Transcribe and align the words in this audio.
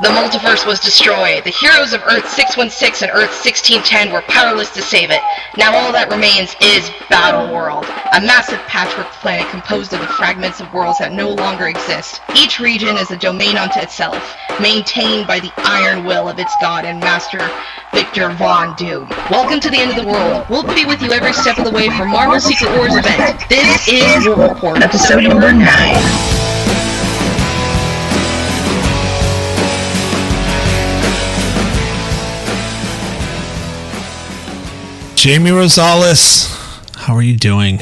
The 0.00 0.14
multiverse 0.14 0.64
was 0.64 0.78
destroyed. 0.78 1.42
The 1.42 1.50
heroes 1.50 1.92
of 1.92 2.02
Earth 2.06 2.30
616 2.30 3.08
and 3.08 3.10
Earth 3.10 3.34
1610 3.34 4.12
were 4.12 4.22
powerless 4.30 4.70
to 4.78 4.82
save 4.82 5.10
it. 5.10 5.18
Now 5.56 5.74
all 5.74 5.90
that 5.90 6.08
remains 6.08 6.54
is 6.62 6.88
Battle 7.10 7.52
World, 7.52 7.82
a 8.14 8.22
massive 8.22 8.62
patchwork 8.70 9.10
planet 9.18 9.50
composed 9.50 9.92
of 9.92 9.98
the 9.98 10.06
fragments 10.14 10.60
of 10.60 10.72
worlds 10.72 11.00
that 11.00 11.10
no 11.10 11.34
longer 11.34 11.66
exist. 11.66 12.20
Each 12.36 12.60
region 12.60 12.96
is 12.96 13.10
a 13.10 13.16
domain 13.16 13.56
unto 13.58 13.80
itself, 13.80 14.22
maintained 14.62 15.26
by 15.26 15.40
the 15.40 15.50
iron 15.66 16.04
will 16.04 16.28
of 16.28 16.38
its 16.38 16.54
god 16.60 16.84
and 16.84 17.00
master, 17.00 17.42
Victor 17.92 18.30
Von 18.38 18.76
Doom. 18.76 19.08
Welcome 19.34 19.58
to 19.58 19.68
the 19.68 19.78
end 19.82 19.90
of 19.90 19.96
the 19.98 20.06
world. 20.06 20.46
We'll 20.48 20.62
be 20.62 20.86
with 20.86 21.02
you 21.02 21.10
every 21.10 21.32
step 21.32 21.58
of 21.58 21.64
the 21.64 21.74
way 21.74 21.90
for 21.98 22.06
Marvel 22.06 22.38
Secret 22.38 22.70
Wars 22.78 22.94
event. 22.94 23.42
This 23.50 23.88
is 23.90 24.28
War 24.30 24.54
Report, 24.54 24.78
episode 24.78 25.26
number 25.26 25.50
9. 25.50 26.47
Jamie 35.28 35.50
Rosales, 35.50 36.48
how 36.96 37.12
are 37.12 37.20
you 37.20 37.36
doing? 37.36 37.80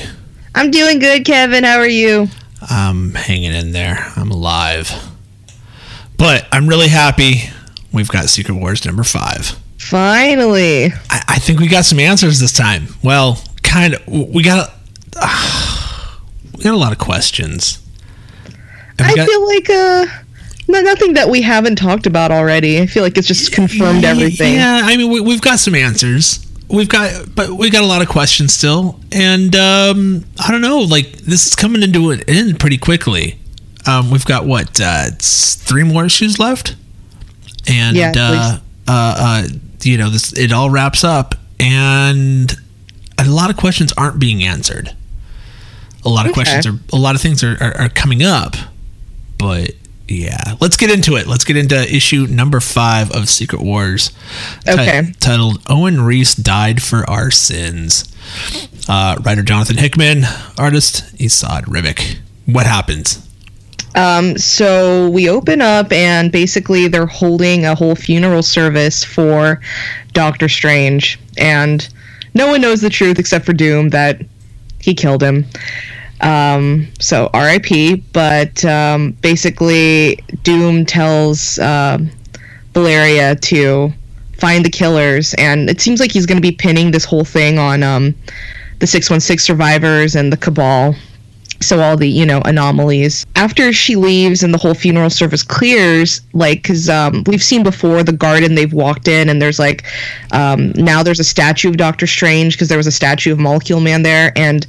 I'm 0.56 0.72
doing 0.72 0.98
good, 0.98 1.24
Kevin. 1.24 1.62
How 1.62 1.78
are 1.78 1.86
you? 1.86 2.26
I'm 2.60 3.14
hanging 3.14 3.54
in 3.54 3.70
there. 3.70 4.12
I'm 4.16 4.32
alive. 4.32 4.90
But 6.18 6.48
I'm 6.50 6.66
really 6.66 6.88
happy 6.88 7.42
we've 7.92 8.08
got 8.08 8.24
Secret 8.24 8.56
Wars 8.56 8.84
number 8.84 9.04
five. 9.04 9.56
Finally. 9.78 10.86
I, 11.08 11.22
I 11.28 11.38
think 11.38 11.60
we 11.60 11.68
got 11.68 11.84
some 11.84 12.00
answers 12.00 12.40
this 12.40 12.52
time. 12.52 12.88
Well, 13.04 13.40
kind 13.62 13.94
of. 13.94 14.08
We 14.08 14.42
got, 14.42 14.74
uh, 15.14 16.18
we 16.58 16.64
got 16.64 16.74
a 16.74 16.76
lot 16.76 16.90
of 16.90 16.98
questions. 16.98 17.78
I 18.98 19.14
got, 19.14 19.28
feel 19.28 19.46
like 19.46 19.70
uh, 19.70 20.06
nothing 20.66 21.14
that 21.14 21.28
we 21.28 21.42
haven't 21.42 21.76
talked 21.76 22.06
about 22.06 22.32
already. 22.32 22.80
I 22.80 22.86
feel 22.86 23.04
like 23.04 23.16
it's 23.16 23.28
just 23.28 23.52
confirmed 23.52 24.04
everything. 24.04 24.54
Yeah, 24.54 24.80
I 24.82 24.96
mean, 24.96 25.12
we, 25.12 25.20
we've 25.20 25.40
got 25.40 25.60
some 25.60 25.76
answers 25.76 26.44
we've 26.68 26.88
got 26.88 27.34
but 27.34 27.50
we 27.50 27.70
got 27.70 27.82
a 27.82 27.86
lot 27.86 28.02
of 28.02 28.08
questions 28.08 28.52
still. 28.52 29.00
And 29.12 29.54
um 29.54 30.24
i 30.38 30.50
don't 30.50 30.60
know 30.60 30.80
like 30.80 31.12
this 31.12 31.46
is 31.46 31.54
coming 31.54 31.82
into 31.82 32.10
an 32.10 32.22
end 32.28 32.60
pretty 32.60 32.78
quickly. 32.78 33.38
Um 33.86 34.10
we've 34.10 34.24
got 34.24 34.46
what 34.46 34.80
uh 34.80 35.10
three 35.18 35.84
more 35.84 36.04
issues 36.04 36.38
left? 36.38 36.76
And 37.68 37.96
yeah, 37.96 38.12
uh, 38.16 38.58
uh 38.88 39.16
uh 39.18 39.48
you 39.82 39.98
know 39.98 40.10
this 40.10 40.32
it 40.32 40.52
all 40.52 40.70
wraps 40.70 41.04
up. 41.04 41.34
And 41.58 42.54
a 43.18 43.24
lot 43.24 43.50
of 43.50 43.56
questions 43.56 43.92
aren't 43.96 44.18
being 44.18 44.44
answered. 44.44 44.94
A 46.04 46.08
lot 46.08 46.26
of 46.26 46.32
okay. 46.32 46.42
questions 46.42 46.66
are 46.66 46.78
a 46.92 46.98
lot 46.98 47.14
of 47.14 47.20
things 47.20 47.42
are, 47.42 47.56
are, 47.60 47.76
are 47.80 47.88
coming 47.88 48.22
up 48.22 48.54
but 49.38 49.72
yeah, 50.08 50.54
let's 50.60 50.76
get 50.76 50.90
into 50.90 51.16
it. 51.16 51.26
Let's 51.26 51.44
get 51.44 51.56
into 51.56 51.76
issue 51.76 52.26
number 52.28 52.60
five 52.60 53.10
of 53.10 53.28
Secret 53.28 53.62
Wars. 53.62 54.12
Okay. 54.68 55.02
T- 55.02 55.12
titled 55.18 55.60
Owen 55.68 56.00
Reece 56.02 56.34
Died 56.34 56.82
for 56.82 57.08
Our 57.10 57.30
Sins. 57.30 58.12
Uh, 58.88 59.16
writer 59.22 59.42
Jonathan 59.42 59.76
Hickman, 59.76 60.24
artist 60.58 61.04
Esad 61.20 61.64
Ribic. 61.64 62.18
What 62.46 62.66
happens? 62.66 63.26
Um, 63.96 64.36
so 64.36 65.08
we 65.08 65.28
open 65.28 65.60
up, 65.60 65.90
and 65.90 66.30
basically 66.30 66.86
they're 66.86 67.06
holding 67.06 67.64
a 67.64 67.74
whole 67.74 67.96
funeral 67.96 68.42
service 68.42 69.02
for 69.02 69.60
Doctor 70.12 70.48
Strange. 70.48 71.18
And 71.38 71.88
no 72.34 72.46
one 72.46 72.60
knows 72.60 72.80
the 72.80 72.90
truth 72.90 73.18
except 73.18 73.44
for 73.44 73.54
Doom 73.54 73.88
that 73.88 74.20
he 74.78 74.94
killed 74.94 75.22
him. 75.22 75.46
Um, 76.20 76.88
so 76.98 77.30
RIP, 77.34 78.02
but 78.12 78.64
um, 78.64 79.12
basically, 79.20 80.16
Doom 80.42 80.86
tells 80.86 81.58
uh, 81.58 81.98
Valeria 82.72 83.36
to 83.36 83.92
find 84.38 84.64
the 84.64 84.70
killers, 84.70 85.34
and 85.34 85.68
it 85.68 85.80
seems 85.80 86.00
like 86.00 86.12
he's 86.12 86.26
going 86.26 86.38
to 86.38 86.42
be 86.42 86.52
pinning 86.52 86.90
this 86.90 87.04
whole 87.04 87.24
thing 87.24 87.58
on 87.58 87.82
um, 87.82 88.14
the 88.78 88.86
616 88.86 89.44
survivors 89.44 90.14
and 90.16 90.32
the 90.32 90.36
Cabal 90.36 90.94
so 91.60 91.80
all 91.80 91.96
the 91.96 92.08
you 92.08 92.26
know 92.26 92.40
anomalies. 92.44 93.26
After 93.34 93.72
she 93.72 93.96
leaves 93.96 94.42
and 94.42 94.52
the 94.52 94.58
whole 94.58 94.74
funeral 94.74 95.10
service 95.10 95.42
clears 95.42 96.20
like 96.32 96.62
because 96.62 96.88
um, 96.88 97.24
we've 97.26 97.42
seen 97.42 97.62
before 97.62 98.02
the 98.02 98.12
garden 98.12 98.54
they've 98.54 98.72
walked 98.72 99.08
in 99.08 99.28
and 99.28 99.40
there's 99.40 99.58
like 99.58 99.84
um, 100.32 100.72
now 100.72 101.02
there's 101.02 101.20
a 101.20 101.24
statue 101.24 101.68
of 101.68 101.76
doctor 101.76 102.06
strange 102.06 102.54
because 102.54 102.68
there 102.68 102.78
was 102.78 102.86
a 102.86 102.92
statue 102.92 103.32
of 103.32 103.38
molecule 103.38 103.80
man 103.80 104.02
there. 104.02 104.32
And 104.36 104.66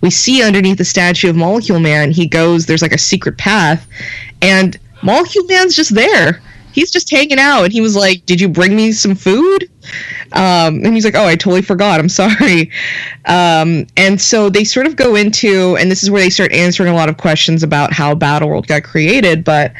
we 0.00 0.10
see 0.10 0.42
underneath 0.42 0.78
the 0.78 0.84
statue 0.84 1.30
of 1.30 1.36
molecule 1.36 1.80
man 1.80 2.10
he 2.10 2.26
goes 2.26 2.66
there's 2.66 2.82
like 2.82 2.92
a 2.92 2.98
secret 2.98 3.36
path 3.36 3.86
and 4.40 4.78
molecule 5.02 5.44
man's 5.44 5.76
just 5.76 5.94
there 5.94 6.40
he's 6.72 6.90
just 6.90 7.10
hanging 7.10 7.38
out 7.38 7.64
and 7.64 7.72
he 7.72 7.80
was 7.80 7.96
like 7.96 8.24
did 8.26 8.40
you 8.40 8.48
bring 8.48 8.74
me 8.76 8.92
some 8.92 9.14
food 9.14 9.70
um, 10.32 10.84
and 10.84 10.94
he's 10.94 11.04
like 11.04 11.14
oh 11.14 11.26
i 11.26 11.34
totally 11.34 11.62
forgot 11.62 12.00
i'm 12.00 12.08
sorry 12.22 12.70
um, 13.26 13.86
and 13.96 14.20
so 14.20 14.48
they 14.48 14.64
sort 14.64 14.86
of 14.86 14.96
go 14.96 15.14
into 15.14 15.76
and 15.78 15.90
this 15.90 16.02
is 16.02 16.10
where 16.10 16.22
they 16.22 16.30
start 16.30 16.52
answering 16.52 16.92
a 16.92 16.94
lot 16.94 17.08
of 17.08 17.16
questions 17.16 17.62
about 17.62 17.92
how 17.92 18.14
battle 18.14 18.48
world 18.48 18.66
got 18.66 18.82
created 18.82 19.44
but 19.44 19.72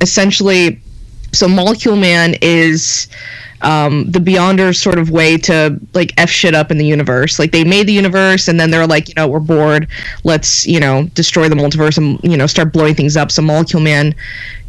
essentially 0.00 0.80
so 1.32 1.48
molecule 1.48 1.96
man 1.96 2.34
is 2.40 3.08
um, 3.64 4.10
the 4.10 4.18
Beyonders 4.18 4.76
sort 4.76 4.98
of 4.98 5.10
way 5.10 5.38
to 5.38 5.80
like 5.94 6.12
f 6.18 6.28
shit 6.28 6.54
up 6.54 6.70
in 6.70 6.76
the 6.76 6.84
universe. 6.84 7.38
Like 7.38 7.50
they 7.50 7.64
made 7.64 7.86
the 7.86 7.94
universe, 7.94 8.46
and 8.46 8.60
then 8.60 8.70
they're 8.70 8.86
like, 8.86 9.08
you 9.08 9.14
know, 9.16 9.26
we're 9.26 9.40
bored. 9.40 9.88
Let's 10.22 10.66
you 10.66 10.78
know 10.78 11.04
destroy 11.14 11.48
the 11.48 11.54
multiverse 11.54 11.96
and 11.96 12.20
you 12.22 12.36
know 12.36 12.46
start 12.46 12.72
blowing 12.72 12.94
things 12.94 13.16
up. 13.16 13.32
So 13.32 13.40
Molecule 13.42 13.80
Man, 13.80 14.14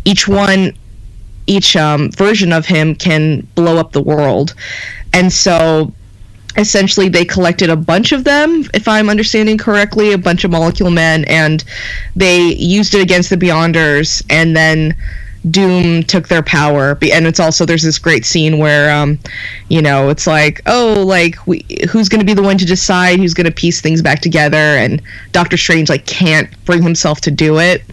each 0.05 0.27
one 0.27 0.73
each 1.47 1.75
um, 1.75 2.11
version 2.11 2.51
of 2.51 2.65
him 2.65 2.95
can 2.95 3.41
blow 3.55 3.77
up 3.77 3.91
the 3.91 4.01
world. 4.01 4.55
And 5.13 5.31
so 5.31 5.93
essentially 6.57 7.09
they 7.09 7.25
collected 7.25 7.69
a 7.69 7.75
bunch 7.75 8.13
of 8.13 8.23
them 8.23 8.63
if 8.73 8.87
i'm 8.87 9.09
understanding 9.09 9.57
correctly 9.57 10.13
a 10.13 10.17
bunch 10.17 10.43
of 10.45 10.51
molecule 10.51 10.89
men 10.89 11.25
and 11.25 11.65
they 12.15 12.53
used 12.53 12.93
it 12.93 13.01
against 13.01 13.29
the 13.29 13.35
beyonders 13.35 14.23
and 14.29 14.55
then 14.55 14.95
Doom 15.49 16.03
took 16.03 16.27
their 16.27 16.41
power, 16.41 16.97
and 17.11 17.27
it's 17.27 17.39
also 17.39 17.65
there's 17.65 17.83
this 17.83 17.99
great 17.99 18.25
scene 18.25 18.57
where, 18.57 18.95
um, 18.95 19.19
you 19.69 19.81
know, 19.81 20.09
it's 20.09 20.25
like, 20.25 20.61
oh, 20.65 21.03
like 21.05 21.45
we, 21.45 21.65
who's 21.89 22.09
going 22.09 22.19
to 22.19 22.25
be 22.25 22.33
the 22.33 22.41
one 22.41 22.57
to 22.57 22.65
decide 22.65 23.19
who's 23.19 23.33
going 23.33 23.45
to 23.45 23.51
piece 23.51 23.81
things 23.81 24.01
back 24.01 24.21
together, 24.21 24.57
and 24.57 25.01
Doctor 25.31 25.57
Strange 25.57 25.89
like 25.89 26.05
can't 26.05 26.49
bring 26.65 26.81
himself 26.81 27.21
to 27.21 27.31
do 27.31 27.59
it, 27.59 27.83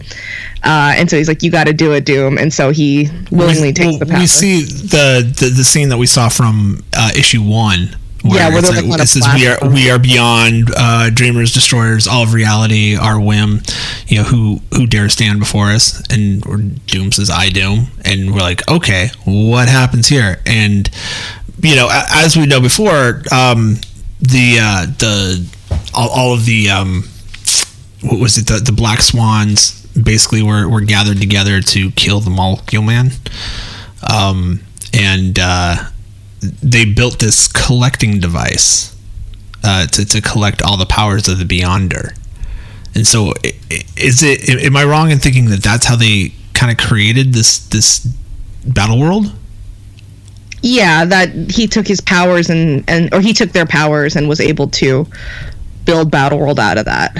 uh, 0.63 0.93
and 0.95 1.09
so 1.09 1.17
he's 1.17 1.27
like, 1.27 1.43
you 1.43 1.51
got 1.51 1.65
to 1.65 1.73
do 1.73 1.93
it, 1.93 2.05
Doom, 2.05 2.37
and 2.37 2.51
so 2.51 2.71
he 2.71 3.09
willingly 3.31 3.69
we, 3.69 3.73
takes 3.73 3.99
the 3.99 4.05
power. 4.05 4.19
We 4.19 4.27
see 4.27 4.63
the, 4.63 5.31
the 5.39 5.49
the 5.49 5.63
scene 5.63 5.89
that 5.89 5.97
we 5.97 6.07
saw 6.07 6.29
from 6.29 6.83
uh, 6.93 7.11
issue 7.15 7.43
one 7.43 7.95
where 8.23 8.39
yeah, 8.39 8.49
where 8.49 8.61
they're 8.61 8.81
like, 8.81 9.01
it 9.01 9.07
says 9.07 9.27
we 9.35 9.47
are 9.47 9.57
we 9.69 9.89
are 9.89 9.99
beyond 9.99 10.71
uh, 10.77 11.09
dreamers, 11.09 11.53
destroyers, 11.53 12.07
all 12.07 12.23
of 12.23 12.33
reality, 12.33 12.95
our 12.95 13.19
whim. 13.19 13.61
You 14.07 14.17
know 14.19 14.23
who 14.23 14.61
who 14.73 14.87
dare 14.87 15.09
stand 15.09 15.39
before 15.39 15.71
us? 15.71 16.01
And 16.09 16.85
Doom 16.85 17.11
says, 17.11 17.29
"I 17.29 17.49
doom," 17.49 17.87
and 18.05 18.33
we're 18.33 18.39
like, 18.39 18.65
okay, 18.71 19.09
what 19.25 19.67
happens 19.67 20.07
here? 20.07 20.41
And 20.45 20.89
you 21.61 21.75
know, 21.75 21.89
as 21.91 22.37
we 22.37 22.45
know 22.45 22.61
before, 22.61 23.23
um, 23.31 23.75
the 24.21 24.57
uh, 24.61 24.85
the 24.85 25.45
all, 25.93 26.09
all 26.09 26.33
of 26.33 26.45
the 26.45 26.69
um, 26.69 27.03
what 28.03 28.21
was 28.21 28.37
it? 28.37 28.47
The, 28.47 28.59
the 28.59 28.71
Black 28.71 29.01
Swans 29.01 29.85
basically 29.97 30.41
were 30.41 30.69
were 30.69 30.81
gathered 30.81 31.19
together 31.19 31.59
to 31.59 31.91
kill 31.91 32.21
the 32.21 32.29
Molecule 32.29 32.83
Man. 32.83 33.11
Um, 34.09 34.61
and 34.93 35.37
uh, 35.39 35.75
they 36.61 36.85
built 36.85 37.19
this 37.19 37.47
collecting 37.47 38.19
device 38.19 38.95
uh, 39.63 39.87
to, 39.87 40.05
to 40.05 40.21
collect 40.21 40.61
all 40.61 40.77
the 40.77 40.85
powers 40.85 41.27
of 41.27 41.37
the 41.37 41.45
Beyonder. 41.45 42.17
And 42.95 43.07
so, 43.07 43.33
is 43.97 44.21
it? 44.21 44.47
Am 44.63 44.75
I 44.75 44.83
wrong 44.83 45.09
in 45.09 45.17
thinking 45.17 45.45
that 45.45 45.63
that's 45.63 45.85
how 45.85 45.95
they 45.95 46.33
kind 46.53 46.71
of 46.71 46.77
created 46.77 47.33
this 47.33 47.57
this 47.69 48.05
battle 48.65 48.99
world? 48.99 49.33
Yeah, 50.61 51.03
that 51.05 51.29
he 51.51 51.65
took 51.67 51.87
his 51.87 51.99
powers 52.01 52.49
and 52.49 52.83
and 52.87 53.13
or 53.13 53.19
he 53.19 53.33
took 53.33 53.51
their 53.51 53.65
powers 53.65 54.15
and 54.15 54.29
was 54.29 54.39
able 54.39 54.67
to 54.69 55.07
build 55.85 56.11
battle 56.11 56.39
world 56.39 56.59
out 56.59 56.77
of 56.77 56.85
that. 56.85 57.17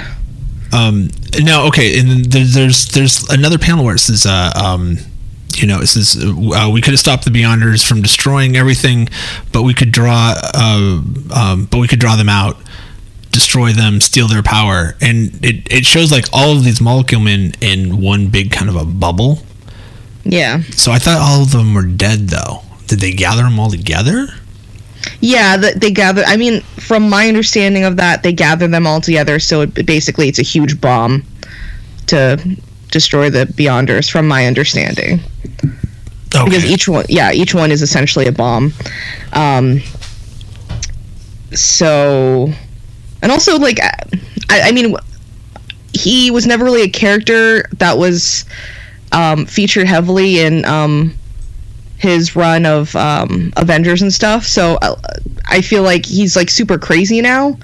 Um. 0.72 1.08
Now, 1.40 1.66
okay, 1.66 1.98
and 1.98 2.26
there's 2.26 2.86
there's 2.86 3.28
another 3.30 3.58
panel 3.58 3.84
where 3.84 3.96
it 3.96 4.00
says, 4.00 4.24
uh, 4.24 4.52
um, 4.54 4.98
you 5.60 5.68
know, 5.68 5.80
it 5.80 5.86
says 5.86 6.16
uh, 6.16 6.70
we 6.72 6.80
could 6.80 6.92
have 6.92 7.00
stopped 7.00 7.24
the 7.24 7.30
Beyonders 7.30 7.86
from 7.86 8.02
destroying 8.02 8.56
everything, 8.56 9.08
but 9.52 9.62
we 9.62 9.74
could 9.74 9.92
draw, 9.92 10.34
uh, 10.54 11.00
um, 11.34 11.68
but 11.70 11.78
we 11.78 11.88
could 11.88 12.00
draw 12.00 12.16
them 12.16 12.28
out, 12.28 12.56
destroy 13.30 13.72
them, 13.72 14.00
steal 14.00 14.28
their 14.28 14.42
power, 14.42 14.96
and 15.00 15.44
it 15.44 15.66
it 15.70 15.84
shows 15.84 16.12
like 16.12 16.26
all 16.32 16.56
of 16.56 16.64
these 16.64 16.80
molecule 16.80 17.20
men 17.20 17.52
in 17.60 18.00
one 18.00 18.28
big 18.28 18.50
kind 18.50 18.68
of 18.68 18.76
a 18.76 18.84
bubble. 18.84 19.38
Yeah. 20.24 20.62
So 20.70 20.90
I 20.92 20.98
thought 20.98 21.18
all 21.20 21.42
of 21.42 21.52
them 21.52 21.74
were 21.74 21.82
dead, 21.82 22.28
though. 22.28 22.62
Did 22.86 23.00
they 23.00 23.12
gather 23.12 23.42
them 23.42 23.58
all 23.58 23.70
together? 23.70 24.28
Yeah, 25.20 25.56
they 25.56 25.90
gather. 25.90 26.22
I 26.26 26.36
mean, 26.36 26.62
from 26.78 27.08
my 27.08 27.28
understanding 27.28 27.84
of 27.84 27.96
that, 27.96 28.22
they 28.22 28.32
gather 28.32 28.66
them 28.66 28.86
all 28.86 29.00
together. 29.00 29.38
So 29.38 29.62
it, 29.62 29.86
basically, 29.86 30.28
it's 30.28 30.38
a 30.38 30.42
huge 30.42 30.80
bomb 30.80 31.24
to 32.06 32.38
destroy 32.94 33.28
the 33.28 33.44
Beyonders, 33.44 34.10
from 34.10 34.26
my 34.26 34.46
understanding. 34.46 35.20
Okay. 36.34 36.44
because 36.46 36.64
each 36.64 36.88
one 36.88 37.04
yeah 37.08 37.30
each 37.32 37.54
one 37.54 37.70
is 37.70 37.80
essentially 37.80 38.26
a 38.26 38.32
bomb 38.32 38.72
um 39.34 39.80
so 41.52 42.48
and 43.22 43.30
also 43.30 43.56
like 43.56 43.78
i, 43.80 44.68
I 44.68 44.72
mean 44.72 44.96
he 45.92 46.32
was 46.32 46.44
never 46.44 46.64
really 46.64 46.82
a 46.82 46.88
character 46.88 47.68
that 47.74 47.98
was 47.98 48.46
um 49.12 49.46
featured 49.46 49.86
heavily 49.86 50.40
in 50.40 50.64
um 50.64 51.14
his 51.98 52.34
run 52.34 52.66
of 52.66 52.96
um 52.96 53.52
avengers 53.56 54.02
and 54.02 54.12
stuff 54.12 54.44
so 54.44 54.76
uh, 54.82 54.96
i 55.46 55.60
feel 55.60 55.84
like 55.84 56.04
he's 56.04 56.34
like 56.34 56.50
super 56.50 56.78
crazy 56.78 57.20
now 57.20 57.56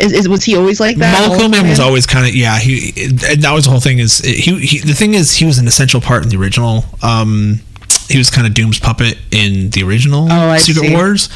is, 0.00 0.12
is 0.12 0.28
was 0.28 0.44
he 0.44 0.56
always 0.56 0.80
like 0.80 0.96
that 0.96 1.28
Molecule 1.28 1.48
Man 1.48 1.68
was 1.68 1.80
always 1.80 2.06
kind 2.06 2.26
of 2.26 2.34
yeah. 2.34 2.58
He 2.58 2.92
and 3.06 3.42
that 3.42 3.52
was 3.52 3.64
the 3.64 3.70
whole 3.70 3.80
thing. 3.80 3.98
Is 3.98 4.18
he, 4.18 4.58
he? 4.58 4.78
The 4.80 4.94
thing 4.94 5.14
is, 5.14 5.36
he 5.36 5.44
was 5.44 5.58
an 5.58 5.66
essential 5.66 6.00
part 6.00 6.22
in 6.22 6.28
the 6.28 6.36
original. 6.36 6.84
Um, 7.02 7.60
he 8.08 8.18
was 8.18 8.30
kind 8.30 8.46
of 8.46 8.54
Doom's 8.54 8.80
puppet 8.80 9.18
in 9.30 9.70
the 9.70 9.82
original 9.84 10.26
Oh, 10.30 10.56
Secret 10.56 10.86
see. 10.86 10.94
Wars. 10.94 11.28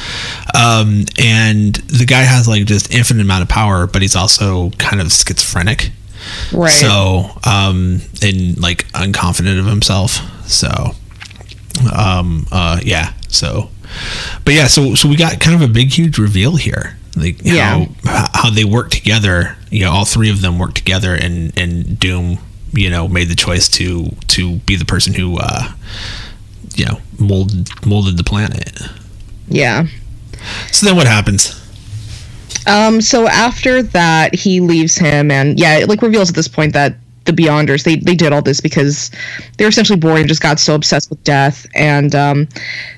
Um, 0.55 1.05
and 1.23 1.75
the 1.75 2.05
guy 2.07 2.23
has 2.23 2.49
like 2.49 2.65
just 2.65 2.93
infinite 2.93 3.23
amount 3.23 3.43
of 3.43 3.49
power, 3.49 3.87
but 3.87 4.03
he's 4.03 4.17
also 4.17 4.71
kind 4.71 5.01
of 5.01 5.13
schizophrenic. 5.13 5.93
right 6.53 6.71
So, 6.71 7.31
um, 7.45 8.01
and 8.23 8.61
like 8.61 8.87
unconfident 8.93 9.59
of 9.59 9.67
himself. 9.67 10.19
So, 10.49 10.69
um, 11.95 12.47
uh, 12.51 12.81
yeah. 12.83 13.13
So, 13.29 13.71
but 14.45 14.55
yeah. 14.55 14.67
So, 14.67 14.95
so 14.95 15.09
we 15.09 15.17
got 15.17 15.41
kind 15.41 15.55
of 15.55 15.69
a 15.69 15.73
big, 15.73 15.93
huge 15.93 16.19
reveal 16.19 16.57
here. 16.57 16.97
Like 17.17 17.39
Yeah. 17.43 17.87
how 18.05 18.29
how 18.35 18.51
they 18.51 18.65
work 18.65 18.91
together. 18.91 19.57
You 19.71 19.81
know, 19.85 19.93
all 19.93 20.05
three 20.05 20.31
of 20.31 20.41
them 20.41 20.59
work 20.59 20.75
together, 20.75 21.15
and 21.15 21.53
and 21.59 21.99
Doom, 21.99 22.39
you 22.73 22.91
know, 22.91 23.09
made 23.09 23.29
the 23.29 23.35
choice 23.37 23.69
to 23.71 24.15
to 24.29 24.57
be 24.67 24.77
the 24.77 24.85
person 24.85 25.15
who, 25.15 25.39
uh, 25.39 25.73
you 26.75 26.85
know, 26.87 27.01
molded 27.19 27.69
molded 27.87 28.17
the 28.17 28.25
planet. 28.25 28.81
yeah 29.49 29.87
So 30.73 30.87
then, 30.87 30.97
what 30.97 31.07
happens? 31.07 31.61
Um, 32.67 33.01
so 33.01 33.29
after 33.29 33.83
that, 33.83 34.35
he 34.35 34.61
leaves 34.61 34.97
him, 34.97 35.31
and 35.31 35.59
yeah, 35.59 35.79
it 35.79 35.89
like 35.89 36.01
reveals 36.03 36.31
at 36.31 36.35
this 36.35 36.49
point 36.49 36.73
that 36.73 36.97
the 37.27 37.33
Beyonders 37.33 37.85
they 37.85 37.97
they 37.97 38.15
did 38.15 38.33
all 38.33 38.43
this 38.43 38.61
because 38.61 39.11
they 39.57 39.65
were 39.65 39.71
essentially 39.71 39.99
bored 39.99 40.21
and 40.21 40.29
just 40.29 40.43
got 40.43 40.59
so 40.61 40.75
obsessed 40.75 41.11
with 41.11 41.23
death. 41.25 41.67
And 41.75 42.15
um, 42.15 42.49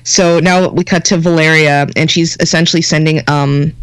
so 0.03 0.39
now 0.39 0.69
we 0.69 0.83
cut 0.83 1.05
to 1.05 1.17
Valeria, 1.17 1.87
and 1.95 2.09
she's 2.09 2.37
essentially 2.39 2.81
sending 2.81 3.21
um, 3.29 3.73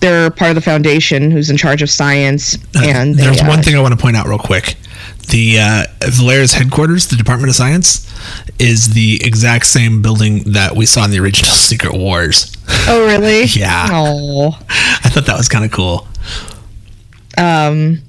they're 0.00 0.30
part 0.30 0.50
of 0.50 0.54
the 0.54 0.60
Foundation, 0.62 1.30
who's 1.30 1.50
in 1.50 1.56
charge 1.56 1.82
of 1.82 1.90
science. 1.90 2.56
And 2.74 3.14
they, 3.14 3.24
There's 3.24 3.42
uh, 3.42 3.46
one 3.46 3.62
thing 3.62 3.76
I 3.76 3.80
want 3.80 3.94
to 3.94 4.00
point 4.00 4.16
out 4.16 4.26
real 4.26 4.38
quick. 4.38 4.76
The 5.28 5.58
uh, 5.60 5.84
Valeria's 6.08 6.52
headquarters, 6.54 7.06
the 7.08 7.16
Department 7.16 7.50
of 7.50 7.54
Science, 7.56 8.06
is 8.58 8.94
the 8.94 9.20
exact 9.24 9.66
same 9.66 10.02
building 10.02 10.42
that 10.52 10.74
we 10.74 10.86
saw 10.86 11.04
in 11.04 11.10
the 11.10 11.20
original 11.20 11.52
Secret 11.54 11.94
Wars. 11.94 12.56
Oh, 12.88 13.06
really? 13.06 13.44
Yeah. 13.48 13.88
Oh. 13.90 14.58
I 14.70 15.08
thought 15.10 15.26
that 15.26 15.36
was 15.36 15.48
kind 15.48 15.64
of 15.64 15.70
cool. 15.70 16.06
um 17.38 18.00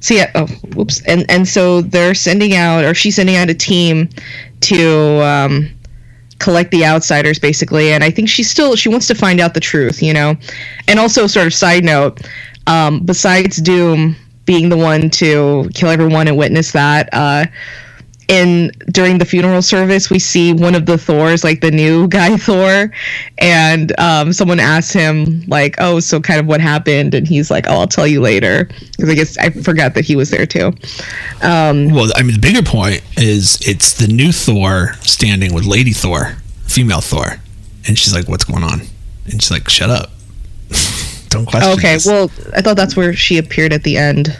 so 0.00 0.14
yeah 0.14 0.30
oh 0.34 0.46
whoops 0.74 1.02
and 1.06 1.24
and 1.30 1.46
so 1.48 1.80
they're 1.80 2.14
sending 2.14 2.54
out 2.54 2.84
or 2.84 2.94
she's 2.94 3.16
sending 3.16 3.36
out 3.36 3.48
a 3.48 3.54
team 3.54 4.08
to 4.60 5.22
um 5.24 5.68
collect 6.38 6.70
the 6.70 6.84
outsiders 6.84 7.38
basically 7.38 7.92
and 7.92 8.04
i 8.04 8.10
think 8.10 8.28
she 8.28 8.42
still 8.42 8.76
she 8.76 8.88
wants 8.88 9.06
to 9.06 9.14
find 9.14 9.40
out 9.40 9.54
the 9.54 9.60
truth 9.60 10.02
you 10.02 10.12
know? 10.12 10.36
And 10.88 10.98
also 10.98 11.26
sort 11.26 11.46
of 11.46 11.54
side 11.54 11.84
note 11.84 12.20
um 12.66 13.00
besides 13.00 13.56
doom 13.56 14.16
being 14.44 14.68
the 14.68 14.76
one 14.76 15.10
to 15.10 15.68
kill 15.74 15.88
everyone 15.88 16.28
and 16.28 16.36
witness 16.36 16.72
that 16.72 17.08
uh 17.12 17.46
in 18.28 18.70
during 18.90 19.18
the 19.18 19.24
funeral 19.24 19.62
service 19.62 20.10
we 20.10 20.18
see 20.18 20.52
one 20.52 20.74
of 20.74 20.86
the 20.86 20.98
thors 20.98 21.44
like 21.44 21.60
the 21.60 21.70
new 21.70 22.08
guy 22.08 22.36
thor 22.46 22.90
and 23.38 23.98
um, 24.00 24.32
someone 24.32 24.60
asks 24.60 24.92
him 24.92 25.42
like 25.46 25.76
oh 25.78 26.00
so 26.00 26.20
kind 26.20 26.40
of 26.40 26.46
what 26.46 26.60
happened 26.60 27.14
and 27.14 27.28
he's 27.28 27.50
like 27.50 27.66
oh 27.68 27.80
i'll 27.80 27.86
tell 27.86 28.06
you 28.06 28.20
later 28.20 28.64
because 28.96 29.08
i 29.08 29.14
guess 29.14 29.38
i 29.38 29.50
forgot 29.50 29.94
that 29.94 30.04
he 30.04 30.16
was 30.16 30.30
there 30.30 30.46
too 30.46 30.72
um, 31.42 31.90
Well, 31.90 32.10
I 32.16 32.22
mean, 32.22 32.32
the 32.34 32.40
bigger 32.40 32.62
point 32.62 33.02
is 33.16 33.58
it's 33.66 33.94
the 33.94 34.06
new 34.08 34.32
Thor 34.32 34.94
standing 35.02 35.54
with 35.54 35.64
Lady 35.64 35.92
Thor, 35.92 36.36
female 36.64 37.00
Thor, 37.00 37.36
and 37.86 37.98
she's 37.98 38.14
like, 38.14 38.28
"What's 38.28 38.44
going 38.44 38.64
on?" 38.64 38.80
And 39.24 39.42
she's 39.42 39.50
like, 39.50 39.68
"Shut 39.68 39.90
up, 39.90 40.10
don't 41.28 41.46
question." 41.46 41.72
okay 41.72 41.94
this." 41.94 42.06
well 42.06 42.30
i 42.54 42.62
thought 42.62 42.76
that's 42.76 42.96
where 42.96 43.12
she 43.14 43.38
appeared 43.38 43.72
at 43.72 43.82
the 43.82 43.96
end 43.96 44.36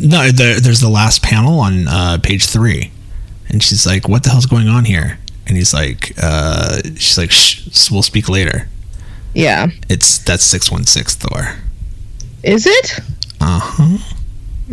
no, 0.00 0.30
there, 0.30 0.60
there's 0.60 0.80
the 0.80 0.88
last 0.88 1.22
panel 1.22 1.58
on 1.60 1.88
uh, 1.88 2.18
page 2.22 2.46
three, 2.46 2.90
and 3.48 3.62
she's 3.62 3.86
like, 3.86 4.08
"What 4.08 4.22
the 4.24 4.30
hell's 4.30 4.46
going 4.46 4.68
on 4.68 4.84
here?" 4.84 5.18
And 5.46 5.56
he's 5.56 5.74
like, 5.74 6.12
uh, 6.22 6.80
"She's 6.96 7.18
like, 7.18 7.30
Shh, 7.30 7.90
we'll 7.90 8.02
speak 8.02 8.28
later." 8.28 8.68
yeah 9.34 9.68
It's 9.88 10.18
that's 10.18 10.44
six 10.44 10.70
one 10.70 10.84
six 10.84 11.14
Thor. 11.14 11.56
is 12.42 12.66
it 12.66 13.00
Uh 13.40 13.58
huh. 13.60 13.98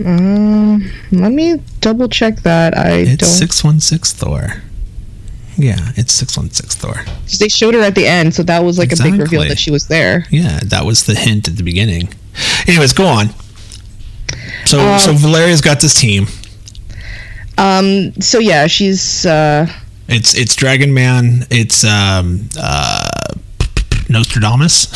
um, 0.06 0.92
let 1.12 1.32
me 1.32 1.62
double 1.80 2.08
check 2.10 2.42
that 2.42 2.78
i 2.78 2.92
It's 3.08 3.18
don't 3.24 3.30
six 3.30 3.64
one 3.64 3.80
six 3.80 4.12
Thor. 4.14 4.62
Yeah, 5.58 5.92
it's 5.96 6.12
six 6.14 6.38
one 6.38 6.50
six 6.52 6.76
Thor. 6.76 6.96
they 7.40 7.48
showed 7.50 7.74
her 7.74 7.82
at 7.82 7.96
the 7.96 8.06
end 8.08 8.34
so 8.34 8.44
that 8.44 8.64
was 8.64 8.78
like 8.78 8.92
a 8.92 8.98
big 9.02 9.16
reveal 9.20 9.42
that 9.48 9.60
she 9.60 9.72
was 9.72 9.88
there 9.88 10.26
Yeah, 10.30 10.60
that 10.66 10.84
was 10.86 11.06
the 11.06 11.16
hint 11.16 11.48
at 11.48 11.56
the 11.58 11.64
beginning. 11.64 12.14
Anyways, 12.68 12.94
go 12.94 13.06
on. 13.08 13.30
So, 14.66 14.80
Um, 14.80 15.00
so 15.00 15.14
Valeria's 15.14 15.62
got 15.62 15.80
this 15.82 15.94
team. 15.94 16.28
um 17.58 18.14
so 18.22 18.40
yeah 18.40 18.68
she's 18.68 19.26
uh 19.26 19.68
It's 20.08 20.34
it's 20.34 20.56
Dragon 20.56 20.94
Man. 20.94 21.46
It's 21.50 21.84
um 21.84 22.50
uh 22.60 23.10
Nostradamus. 24.10 24.88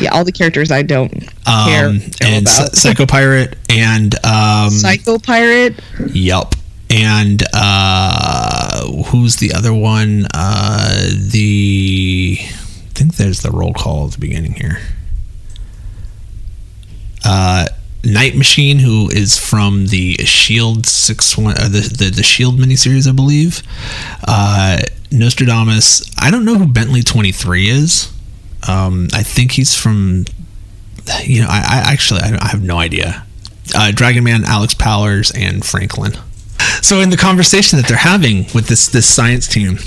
yeah 0.00 0.10
all 0.12 0.24
the 0.24 0.30
characters 0.32 0.70
i 0.70 0.82
don't 0.82 1.10
care, 1.10 1.88
Um, 1.88 2.00
care 2.00 2.28
and 2.36 2.46
about 2.46 2.76
Psycho 2.76 3.06
Pirate 3.06 3.56
and 3.70 4.14
um 4.24 4.70
psycho 4.70 5.18
pirate 5.18 5.74
Yup. 6.12 6.54
And 6.90 7.42
uh 7.52 8.86
who's 9.06 9.36
the 9.36 9.52
other 9.52 9.72
one? 9.74 10.26
Uh 10.34 11.08
the 11.32 12.38
I 12.40 12.92
think 12.94 13.16
there's 13.16 13.40
the 13.40 13.50
roll 13.50 13.72
call 13.72 14.06
at 14.06 14.12
the 14.12 14.18
beginning 14.20 14.52
here. 14.54 14.78
Uh 17.24 17.66
Night 18.04 18.36
Machine, 18.36 18.78
who 18.78 19.08
is 19.10 19.38
from 19.38 19.86
the 19.86 20.14
Shield 20.24 20.86
six 20.86 21.36
one, 21.36 21.54
uh, 21.58 21.68
the, 21.68 21.80
the 21.80 22.10
the 22.10 22.22
Shield 22.22 22.58
miniseries, 22.58 23.08
I 23.08 23.12
believe. 23.12 23.62
Uh, 24.26 24.80
Nostradamus. 25.10 26.10
I 26.18 26.30
don't 26.30 26.44
know 26.44 26.56
who 26.56 26.66
Bentley 26.66 27.02
twenty 27.02 27.32
three 27.32 27.68
is. 27.68 28.12
Um, 28.68 29.08
I 29.12 29.22
think 29.22 29.52
he's 29.52 29.74
from. 29.74 30.24
You 31.22 31.42
know, 31.42 31.48
I, 31.48 31.58
I 31.58 31.92
actually 31.92 32.20
I, 32.20 32.38
I 32.40 32.48
have 32.48 32.62
no 32.62 32.78
idea. 32.78 33.24
Uh, 33.74 33.92
Dragon 33.92 34.24
Man, 34.24 34.44
Alex 34.44 34.74
Powers, 34.74 35.30
and 35.34 35.64
Franklin. 35.64 36.12
So 36.82 37.00
in 37.00 37.10
the 37.10 37.16
conversation 37.16 37.78
that 37.78 37.88
they're 37.88 37.96
having 37.96 38.46
with 38.54 38.68
this 38.68 38.88
this 38.88 39.06
science 39.06 39.46
team, 39.46 39.78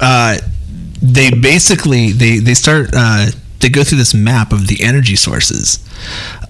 uh, 0.00 0.38
they 1.00 1.30
basically 1.30 2.12
they 2.12 2.38
they 2.38 2.54
start 2.54 2.90
uh, 2.92 3.26
they 3.60 3.68
go 3.68 3.84
through 3.84 3.98
this 3.98 4.14
map 4.14 4.52
of 4.52 4.66
the 4.66 4.82
energy 4.82 5.16
sources 5.16 5.78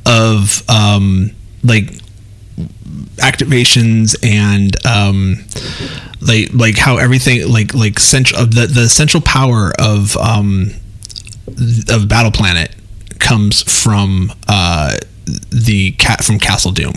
of 0.06 0.62
um, 0.68 1.30
like 1.62 1.90
activations 3.16 4.16
and 4.24 4.74
um, 4.86 5.36
like 6.20 6.52
like 6.52 6.76
how 6.76 6.96
everything 6.98 7.50
like 7.50 7.74
like 7.74 7.98
central 7.98 8.40
of 8.40 8.54
the 8.54 8.66
the 8.66 8.88
central 8.88 9.22
power 9.22 9.72
of 9.78 10.16
um, 10.16 10.70
of 11.88 12.08
Battle 12.08 12.30
Planet 12.30 12.74
comes 13.18 13.62
from 13.62 14.32
uh, 14.48 14.96
the 15.50 15.92
cat 15.92 16.22
from 16.24 16.38
Castle 16.38 16.72
Doom. 16.72 16.94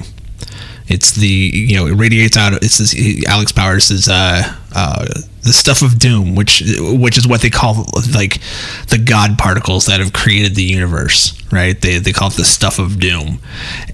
It's 0.88 1.16
the 1.16 1.28
you 1.28 1.76
know 1.76 1.88
it 1.88 1.94
radiates 1.94 2.38
out. 2.38 2.54
It's 2.64 2.78
this, 2.78 3.26
Alex 3.28 3.52
Powers 3.52 3.92
is 3.92 4.08
uh, 4.08 4.42
uh, 4.74 5.06
the 5.42 5.54
stuff 5.54 5.82
of 5.82 6.00
doom, 6.00 6.36
which 6.36 6.64
which 6.78 7.18
is 7.18 7.28
what 7.28 7.42
they 7.42 7.50
call 7.50 7.86
like 8.14 8.40
the 8.88 9.02
god 9.04 9.38
particles 9.38 9.86
that 9.88 10.00
have 10.00 10.14
created 10.14 10.56
the 10.56 10.64
universe, 10.64 11.42
right? 11.52 11.80
They 11.80 12.00
they 12.00 12.14
call 12.14 12.30
it 12.30 12.36
the 12.36 12.46
stuff 12.46 12.80
of 12.80 13.00
doom, 13.00 13.40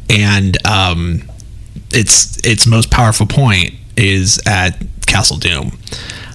and 0.09 0.55
um, 0.67 1.23
its 1.91 2.45
its 2.45 2.67
most 2.67 2.91
powerful 2.91 3.25
point 3.25 3.73
is 3.97 4.39
at 4.45 4.81
Castle 5.07 5.37
Doom, 5.37 5.79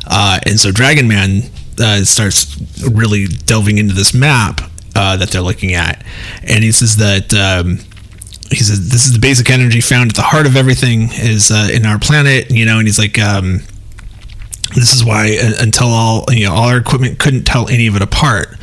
uh, 0.09 0.41
and 0.45 0.59
so 0.59 0.73
Dragon 0.73 1.07
Man 1.07 1.43
uh, 1.81 2.03
starts 2.03 2.61
really 2.83 3.27
delving 3.27 3.79
into 3.79 3.95
this 3.95 4.13
map 4.13 4.61
uh, 4.97 5.17
that 5.17 5.31
they're 5.31 5.41
looking 5.41 5.75
at, 5.75 6.05
and 6.43 6.65
he 6.65 6.73
says 6.73 6.97
that. 6.97 7.33
Um, 7.33 7.79
he 8.51 8.57
says 8.57 8.91
this 8.91 9.07
is 9.07 9.13
the 9.13 9.19
basic 9.19 9.51
energy 9.51 9.81
found 9.81 10.11
at 10.11 10.17
the 10.17 10.23
heart 10.23 10.47
of 10.47 10.57
everything 10.57 11.11
is 11.13 11.51
uh, 11.51 11.69
in 11.73 11.85
our 11.87 11.99
planet 11.99 12.51
you 12.51 12.65
know 12.65 12.79
and 12.79 12.89
he's 12.89 12.99
like 12.99 13.19
um, 13.19 13.61
this 14.75 14.95
is 14.95 15.05
why 15.05 15.39
uh, 15.41 15.63
until 15.63 15.89
all 15.89 16.25
you 16.31 16.47
know 16.47 16.55
all 16.55 16.69
our 16.69 16.79
equipment 16.79 17.19
couldn't 17.19 17.45
tell 17.45 17.69
any 17.69 17.87
of 17.87 17.97
it 17.97 18.03
apart 18.03 18.57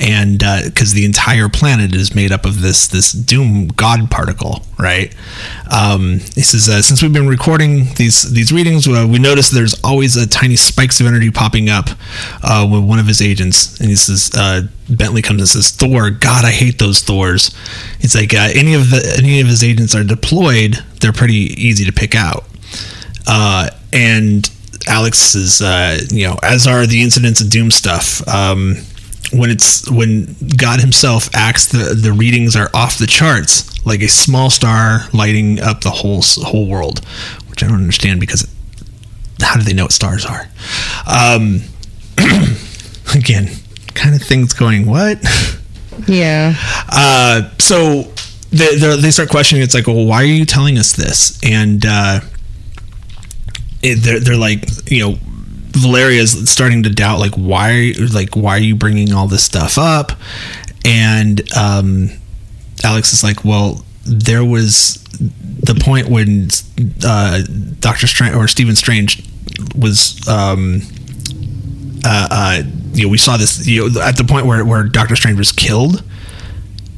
and 0.00 0.38
because 0.38 0.92
uh, 0.92 0.94
the 0.94 1.04
entire 1.04 1.48
planet 1.48 1.94
is 1.94 2.14
made 2.14 2.32
up 2.32 2.44
of 2.44 2.60
this 2.60 2.88
this 2.88 3.12
doom 3.12 3.68
god 3.68 4.10
particle, 4.10 4.62
right? 4.78 5.14
Um, 5.70 6.20
he 6.34 6.42
says 6.42 6.68
uh, 6.68 6.82
since 6.82 7.02
we've 7.02 7.12
been 7.12 7.28
recording 7.28 7.94
these 7.94 8.32
these 8.32 8.52
readings, 8.52 8.88
uh, 8.88 9.06
we 9.08 9.18
notice 9.18 9.50
there's 9.50 9.80
always 9.84 10.16
a 10.16 10.26
tiny 10.26 10.56
spikes 10.56 11.00
of 11.00 11.06
energy 11.06 11.30
popping 11.30 11.68
up 11.68 11.88
uh, 12.42 12.68
with 12.70 12.84
one 12.84 12.98
of 12.98 13.06
his 13.06 13.22
agents, 13.22 13.78
and 13.80 13.88
he 13.88 13.94
says 13.94 14.30
uh, 14.36 14.62
Bentley 14.88 15.22
comes 15.22 15.40
and 15.40 15.48
says 15.48 15.70
Thor, 15.70 16.10
God, 16.10 16.44
I 16.44 16.50
hate 16.50 16.78
those 16.78 17.00
Thors. 17.00 17.54
It's 18.00 18.14
like 18.14 18.34
uh, 18.34 18.48
any 18.54 18.74
of 18.74 18.90
the 18.90 19.16
any 19.18 19.40
of 19.40 19.46
his 19.46 19.62
agents 19.62 19.94
are 19.94 20.04
deployed, 20.04 20.76
they're 21.00 21.12
pretty 21.12 21.34
easy 21.34 21.84
to 21.84 21.92
pick 21.92 22.14
out, 22.14 22.44
and 23.92 24.50
Alex 24.88 25.36
is 25.36 25.60
you 26.12 26.26
know 26.26 26.36
as 26.42 26.66
are 26.66 26.84
the 26.84 27.02
incidents 27.02 27.40
of 27.40 27.48
doom 27.50 27.70
stuff. 27.70 28.26
Um, 28.26 28.76
when 29.38 29.50
it's 29.50 29.88
when 29.90 30.34
God 30.56 30.80
Himself 30.80 31.28
acts, 31.34 31.66
the 31.66 31.94
the 31.94 32.12
readings 32.12 32.56
are 32.56 32.70
off 32.74 32.98
the 32.98 33.06
charts, 33.06 33.84
like 33.86 34.00
a 34.00 34.08
small 34.08 34.50
star 34.50 35.00
lighting 35.12 35.60
up 35.60 35.80
the 35.82 35.90
whole 35.90 36.22
whole 36.22 36.68
world, 36.68 37.04
which 37.48 37.62
I 37.62 37.68
don't 37.68 37.76
understand 37.80 38.20
because 38.20 38.46
how 39.40 39.56
do 39.56 39.62
they 39.62 39.72
know 39.72 39.84
what 39.84 39.92
stars 39.92 40.24
are? 40.24 40.48
Um, 41.06 41.60
again, 43.14 43.50
kind 43.94 44.14
of 44.14 44.22
things 44.22 44.52
going 44.52 44.86
what? 44.86 45.18
Yeah. 46.08 46.54
Uh, 46.88 47.50
so 47.60 48.02
they 48.50 48.76
they 48.76 49.12
start 49.12 49.30
questioning. 49.30 49.62
It's 49.62 49.74
like, 49.74 49.86
well, 49.86 50.04
why 50.04 50.22
are 50.22 50.26
you 50.26 50.44
telling 50.44 50.76
us 50.76 50.92
this? 50.92 51.38
And 51.44 51.86
uh, 51.86 52.20
it, 53.80 54.02
they're 54.02 54.18
they're 54.18 54.36
like, 54.36 54.64
you 54.90 54.98
know 55.08 55.18
Valeria 55.74 56.22
is 56.22 56.50
starting 56.50 56.84
to 56.84 56.90
doubt 56.90 57.18
like 57.18 57.34
why 57.34 57.92
like 58.12 58.36
why 58.36 58.56
are 58.56 58.60
you 58.60 58.76
bringing 58.76 59.12
all 59.12 59.26
this 59.26 59.42
stuff 59.42 59.76
up? 59.76 60.12
And 60.84 61.40
um, 61.56 62.10
Alex 62.84 63.12
is 63.12 63.24
like 63.24 63.44
well 63.44 63.84
there 64.06 64.44
was 64.44 65.02
the 65.62 65.74
point 65.74 66.08
when 66.08 66.48
uh, 67.04 67.42
Doctor 67.80 68.06
Strange 68.06 68.36
or 68.36 68.46
Stephen 68.46 68.76
Strange 68.76 69.28
was 69.76 70.26
um, 70.28 70.80
uh, 72.04 72.28
uh, 72.30 72.62
you 72.92 73.04
know 73.04 73.08
we 73.08 73.18
saw 73.18 73.36
this 73.36 73.66
you 73.66 73.88
know 73.88 74.00
at 74.00 74.16
the 74.16 74.24
point 74.24 74.46
where, 74.46 74.64
where 74.64 74.84
Doctor 74.84 75.16
Strange 75.16 75.38
was 75.38 75.50
killed 75.50 76.04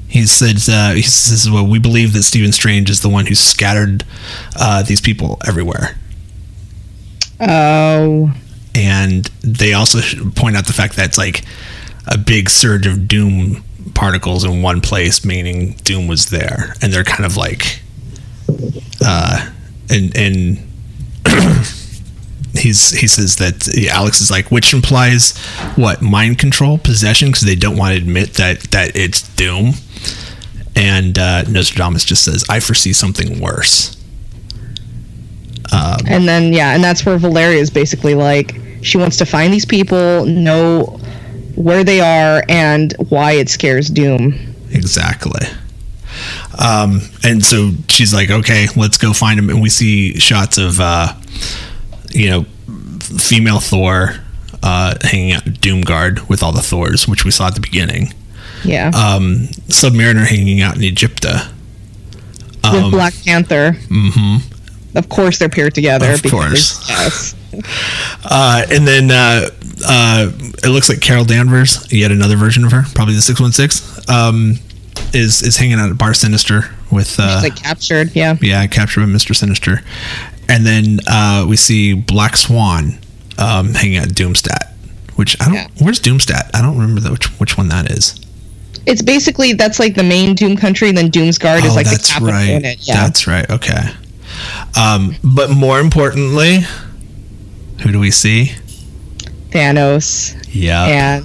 he 0.08 0.26
said 0.26 0.56
uh, 0.68 0.92
he 0.92 1.02
says 1.02 1.50
well 1.50 1.66
we 1.66 1.78
believe 1.78 2.12
that 2.12 2.24
Stephen 2.24 2.52
Strange 2.52 2.90
is 2.90 3.00
the 3.00 3.08
one 3.08 3.24
who 3.24 3.34
scattered 3.34 4.04
uh, 4.58 4.82
these 4.82 5.00
people 5.00 5.38
everywhere. 5.46 5.98
Oh 7.40 8.34
and 8.76 9.24
they 9.40 9.72
also 9.72 10.00
point 10.32 10.54
out 10.54 10.66
the 10.66 10.72
fact 10.72 10.96
that 10.96 11.06
it's 11.06 11.18
like 11.18 11.44
a 12.06 12.18
big 12.18 12.50
surge 12.50 12.86
of 12.86 13.08
doom 13.08 13.64
particles 13.94 14.44
in 14.44 14.60
one 14.62 14.82
place 14.82 15.24
meaning 15.24 15.72
doom 15.82 16.06
was 16.06 16.26
there. 16.26 16.74
And 16.82 16.92
they're 16.92 17.04
kind 17.04 17.24
of 17.24 17.36
like 17.36 17.80
uh 19.04 19.50
and 19.88 20.14
and 20.16 20.58
he's 22.54 22.90
he 22.90 23.06
says 23.06 23.36
that 23.36 23.68
alex 23.90 24.20
is 24.20 24.30
like 24.30 24.50
which 24.50 24.72
implies 24.72 25.36
what 25.76 26.02
mind 26.02 26.38
control 26.38 26.76
possession? 26.76 27.28
Because 27.28 27.42
they 27.42 27.56
don't 27.56 27.78
want 27.78 27.96
to 27.96 28.02
admit 28.02 28.34
that 28.34 28.60
that 28.72 28.94
it's 28.94 29.22
doom. 29.36 29.72
And 30.76 31.18
uh 31.18 31.42
nostradamus 31.44 32.04
just 32.04 32.24
says 32.24 32.44
i 32.50 32.60
foresee 32.60 32.92
something 32.92 33.40
worse. 33.40 33.94
Um, 35.72 35.98
and 36.06 36.28
then 36.28 36.52
yeah 36.52 36.74
and 36.74 36.84
that's 36.84 37.06
where 37.06 37.16
valeria 37.16 37.58
is 37.58 37.70
basically 37.70 38.14
like 38.14 38.65
she 38.86 38.98
wants 38.98 39.16
to 39.18 39.26
find 39.26 39.52
these 39.52 39.64
people, 39.64 40.24
know 40.24 40.98
where 41.54 41.84
they 41.84 42.00
are, 42.00 42.42
and 42.48 42.94
why 43.08 43.32
it 43.32 43.48
scares 43.48 43.88
Doom. 43.88 44.54
Exactly. 44.70 45.46
Um, 46.58 47.00
and 47.22 47.44
so 47.44 47.72
she's 47.88 48.14
like, 48.14 48.30
okay, 48.30 48.66
let's 48.76 48.98
go 48.98 49.12
find 49.12 49.38
him. 49.38 49.50
And 49.50 49.60
we 49.60 49.68
see 49.68 50.18
shots 50.18 50.58
of, 50.58 50.80
uh, 50.80 51.12
you 52.10 52.30
know, 52.30 52.44
female 53.18 53.60
Thor 53.60 54.14
uh, 54.62 54.94
hanging 55.02 55.32
out 55.32 55.44
Doomguard 55.44 56.28
with 56.28 56.42
all 56.42 56.52
the 56.52 56.62
Thors, 56.62 57.06
which 57.06 57.24
we 57.24 57.30
saw 57.30 57.48
at 57.48 57.54
the 57.54 57.60
beginning. 57.60 58.14
Yeah. 58.64 58.88
Um, 58.88 59.48
Submariner 59.68 60.26
hanging 60.26 60.60
out 60.62 60.76
in 60.76 60.82
Egypta. 60.82 61.52
Um, 62.64 62.84
with 62.84 62.92
Black 62.92 63.14
Panther. 63.24 63.72
Mm-hmm. 63.72 64.96
Of 64.96 65.08
course, 65.08 65.38
they're 65.38 65.50
paired 65.50 65.74
together. 65.74 66.10
Of 66.10 66.22
course. 66.22 66.88
Yes. 66.88 67.34
Uh, 68.24 68.64
and 68.70 68.86
then 68.86 69.10
uh, 69.10 69.48
uh, 69.86 70.30
it 70.64 70.68
looks 70.68 70.88
like 70.88 71.00
Carol 71.00 71.24
Danvers, 71.24 71.90
yet 71.92 72.10
another 72.10 72.36
version 72.36 72.64
of 72.64 72.72
her, 72.72 72.82
probably 72.94 73.14
the 73.14 73.20
six 73.20 73.40
one 73.40 73.52
six, 73.52 74.08
um, 74.08 74.54
is 75.12 75.42
is 75.42 75.56
hanging 75.56 75.78
out 75.78 75.90
at 75.90 75.98
Bar 75.98 76.14
Sinister 76.14 76.74
with 76.90 77.16
uh, 77.18 77.40
like 77.42 77.56
captured, 77.56 78.14
yeah, 78.14 78.36
yeah, 78.40 78.66
captured 78.66 79.00
by 79.00 79.06
Mister 79.06 79.34
Sinister, 79.34 79.82
and 80.48 80.66
then 80.66 80.98
uh, 81.06 81.46
we 81.48 81.56
see 81.56 81.94
Black 81.94 82.36
Swan 82.36 82.98
um, 83.38 83.74
hanging 83.74 83.98
out 83.98 84.06
at 84.06 84.12
Doomstadt, 84.12 84.72
which 85.16 85.36
I 85.40 85.44
don't. 85.46 85.54
Yeah. 85.54 85.68
Where's 85.80 86.00
Doomstadt? 86.00 86.50
I 86.54 86.62
don't 86.62 86.78
remember 86.78 87.00
the, 87.00 87.10
which 87.12 87.26
which 87.38 87.58
one 87.58 87.68
that 87.68 87.90
is. 87.90 88.20
It's 88.86 89.02
basically 89.02 89.52
that's 89.52 89.80
like 89.80 89.96
the 89.96 90.04
main 90.04 90.34
Doom 90.34 90.56
country, 90.56 90.88
and 90.88 90.96
then 90.96 91.10
Doomsguard 91.10 91.62
oh, 91.62 91.66
is 91.66 91.74
like 91.74 91.90
the 91.90 92.02
capital 92.06 92.34
right. 92.34 92.48
unit. 92.48 92.86
Yeah. 92.86 92.94
That's 92.94 93.26
right. 93.26 93.48
Okay. 93.50 93.90
Um, 94.78 95.16
but 95.24 95.50
more 95.50 95.80
importantly, 95.80 96.58
who 97.82 97.92
do 97.92 97.98
we 97.98 98.10
see? 98.10 98.52
Thanos. 99.50 100.34
Yeah. 100.50 101.20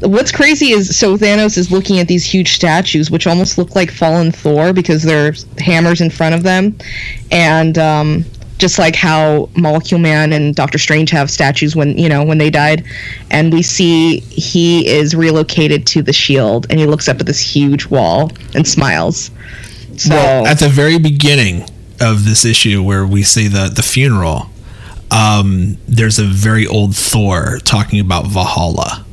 And 0.00 0.12
what's 0.12 0.32
crazy 0.32 0.70
is 0.70 0.96
so 0.96 1.16
Thanos 1.16 1.58
is 1.58 1.70
looking 1.70 1.98
at 1.98 2.08
these 2.08 2.24
huge 2.24 2.52
statues, 2.54 3.10
which 3.10 3.26
almost 3.26 3.58
look 3.58 3.74
like 3.74 3.90
fallen 3.90 4.32
Thor 4.32 4.72
because 4.72 5.02
there's 5.02 5.46
hammers 5.58 6.00
in 6.00 6.10
front 6.10 6.34
of 6.34 6.42
them, 6.42 6.76
and 7.30 7.78
um, 7.78 8.24
just 8.58 8.78
like 8.78 8.94
how 8.94 9.48
Molecule 9.56 10.00
Man 10.00 10.32
and 10.32 10.54
Doctor 10.54 10.78
Strange 10.78 11.10
have 11.10 11.30
statues 11.30 11.74
when 11.74 11.96
you 11.96 12.08
know 12.08 12.24
when 12.24 12.38
they 12.38 12.50
died, 12.50 12.84
and 13.30 13.52
we 13.52 13.62
see 13.62 14.20
he 14.20 14.86
is 14.86 15.14
relocated 15.14 15.86
to 15.88 16.02
the 16.02 16.12
Shield, 16.12 16.66
and 16.70 16.78
he 16.78 16.86
looks 16.86 17.08
up 17.08 17.20
at 17.20 17.26
this 17.26 17.40
huge 17.40 17.86
wall 17.86 18.30
and 18.54 18.66
smiles. 18.66 19.30
So 19.96 20.10
well, 20.10 20.46
at 20.46 20.60
the 20.60 20.68
very 20.68 20.98
beginning 20.98 21.68
of 22.00 22.24
this 22.24 22.44
issue, 22.44 22.82
where 22.82 23.06
we 23.06 23.22
see 23.22 23.48
the 23.48 23.68
the 23.68 23.82
funeral, 23.82 24.46
um, 25.10 25.78
there's 25.86 26.18
a 26.18 26.24
very 26.24 26.66
old 26.66 26.96
Thor 26.96 27.58
talking 27.64 28.00
about 28.00 28.26
Valhalla, 28.26 29.04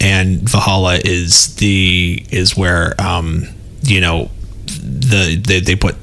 and 0.00 0.48
Valhalla 0.48 0.98
is 1.04 1.56
the 1.56 2.24
is 2.30 2.56
where 2.56 2.94
um, 3.00 3.44
you 3.82 4.00
know 4.00 4.30
the 4.66 5.40
they, 5.44 5.60
they 5.60 5.76
put 5.76 5.96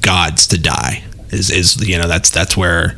gods 0.00 0.46
to 0.48 0.58
die 0.58 1.02
is 1.30 1.50
is 1.50 1.88
you 1.88 1.98
know 1.98 2.08
that's 2.08 2.30
that's 2.30 2.56
where 2.56 2.96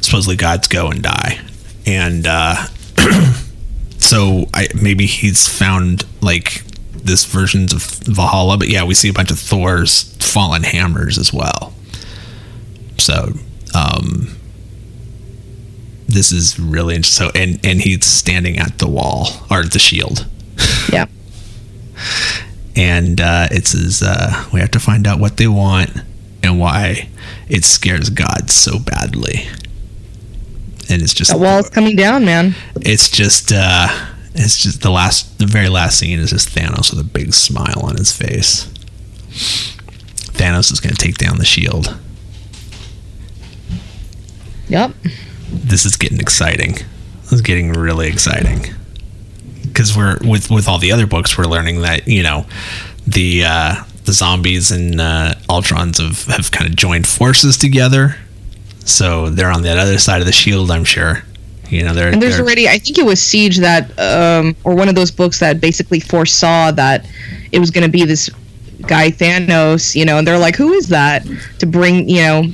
supposedly 0.00 0.36
gods 0.36 0.68
go 0.68 0.88
and 0.88 1.02
die, 1.02 1.40
and 1.86 2.26
uh, 2.26 2.66
so 3.98 4.46
I 4.54 4.68
maybe 4.80 5.06
he's 5.06 5.46
found 5.48 6.04
like 6.20 6.62
this 6.94 7.24
versions 7.24 7.72
of 7.72 7.82
Valhalla, 7.82 8.58
but 8.58 8.68
yeah, 8.68 8.84
we 8.84 8.94
see 8.94 9.08
a 9.08 9.12
bunch 9.12 9.30
of 9.30 9.38
Thor's 9.38 10.14
fallen 10.20 10.62
hammers 10.64 11.18
as 11.18 11.32
well. 11.32 11.72
So, 12.98 13.32
um, 13.74 14.35
this 16.08 16.32
is 16.32 16.58
really 16.58 16.94
interesting. 16.94 17.26
So, 17.26 17.32
and 17.34 17.64
and 17.64 17.80
he's 17.80 18.04
standing 18.04 18.58
at 18.58 18.78
the 18.78 18.88
wall 18.88 19.28
or 19.50 19.64
the 19.64 19.78
shield. 19.78 20.26
Yeah. 20.92 21.06
and 22.76 23.20
uh, 23.20 23.48
it 23.50 23.66
says 23.66 24.02
uh, 24.02 24.48
we 24.52 24.60
have 24.60 24.70
to 24.72 24.80
find 24.80 25.06
out 25.06 25.18
what 25.18 25.36
they 25.36 25.48
want 25.48 25.90
and 26.42 26.58
why 26.60 27.08
it 27.48 27.64
scares 27.64 28.10
God 28.10 28.50
so 28.50 28.78
badly. 28.78 29.48
And 30.88 31.02
it's 31.02 31.14
just 31.14 31.32
the 31.32 31.38
wall's 31.38 31.68
coming 31.68 31.96
down, 31.96 32.24
man. 32.24 32.54
It's 32.76 33.10
just 33.10 33.52
uh, 33.52 33.88
it's 34.34 34.62
just 34.62 34.82
the 34.82 34.90
last, 34.90 35.38
the 35.38 35.46
very 35.46 35.68
last 35.68 35.98
scene 35.98 36.18
is 36.20 36.30
just 36.30 36.50
Thanos 36.50 36.90
with 36.90 37.00
a 37.00 37.04
big 37.04 37.34
smile 37.34 37.80
on 37.82 37.96
his 37.96 38.12
face. 38.12 38.66
Thanos 40.36 40.70
is 40.70 40.78
going 40.80 40.94
to 40.94 41.02
take 41.02 41.18
down 41.18 41.38
the 41.38 41.44
shield. 41.44 41.98
Yep 44.68 44.92
this 45.50 45.84
is 45.84 45.96
getting 45.96 46.20
exciting. 46.20 46.74
This 47.22 47.32
is 47.32 47.40
getting 47.40 47.72
really 47.72 48.08
exciting 48.08 48.74
because 49.76 49.96
we're 49.96 50.18
with 50.24 50.50
with 50.50 50.68
all 50.68 50.78
the 50.78 50.92
other 50.92 51.06
books, 51.06 51.36
we're 51.36 51.44
learning 51.44 51.82
that 51.82 52.08
you 52.08 52.22
know 52.22 52.46
the 53.06 53.44
uh, 53.44 53.74
the 54.04 54.12
zombies 54.12 54.70
and 54.70 55.00
uh, 55.00 55.34
Ultrons 55.48 55.98
have 55.98 56.24
have 56.34 56.50
kind 56.50 56.68
of 56.70 56.76
joined 56.76 57.06
forces 57.06 57.58
together. 57.58 58.16
So 58.84 59.30
they're 59.30 59.50
on 59.50 59.62
that 59.62 59.78
other 59.78 59.98
side 59.98 60.20
of 60.20 60.26
the 60.26 60.32
shield, 60.32 60.70
I'm 60.70 60.84
sure. 60.84 61.24
You 61.68 61.82
know, 61.82 61.92
they're 61.92 62.12
and 62.12 62.22
there's 62.22 62.36
they're, 62.36 62.44
already. 62.44 62.68
I 62.68 62.78
think 62.78 62.98
it 62.98 63.04
was 63.04 63.20
Siege 63.20 63.58
that, 63.58 63.90
um, 63.98 64.54
or 64.64 64.74
one 64.76 64.88
of 64.88 64.94
those 64.94 65.10
books 65.10 65.40
that 65.40 65.60
basically 65.60 66.00
foresaw 66.00 66.70
that 66.70 67.06
it 67.50 67.58
was 67.58 67.70
going 67.70 67.84
to 67.84 67.90
be 67.90 68.04
this 68.04 68.30
guy 68.86 69.10
Thanos. 69.10 69.94
You 69.94 70.04
know, 70.04 70.18
and 70.18 70.26
they're 70.26 70.38
like, 70.38 70.56
who 70.56 70.72
is 70.72 70.88
that 70.88 71.26
to 71.58 71.66
bring 71.66 72.08
you 72.08 72.22
know 72.22 72.44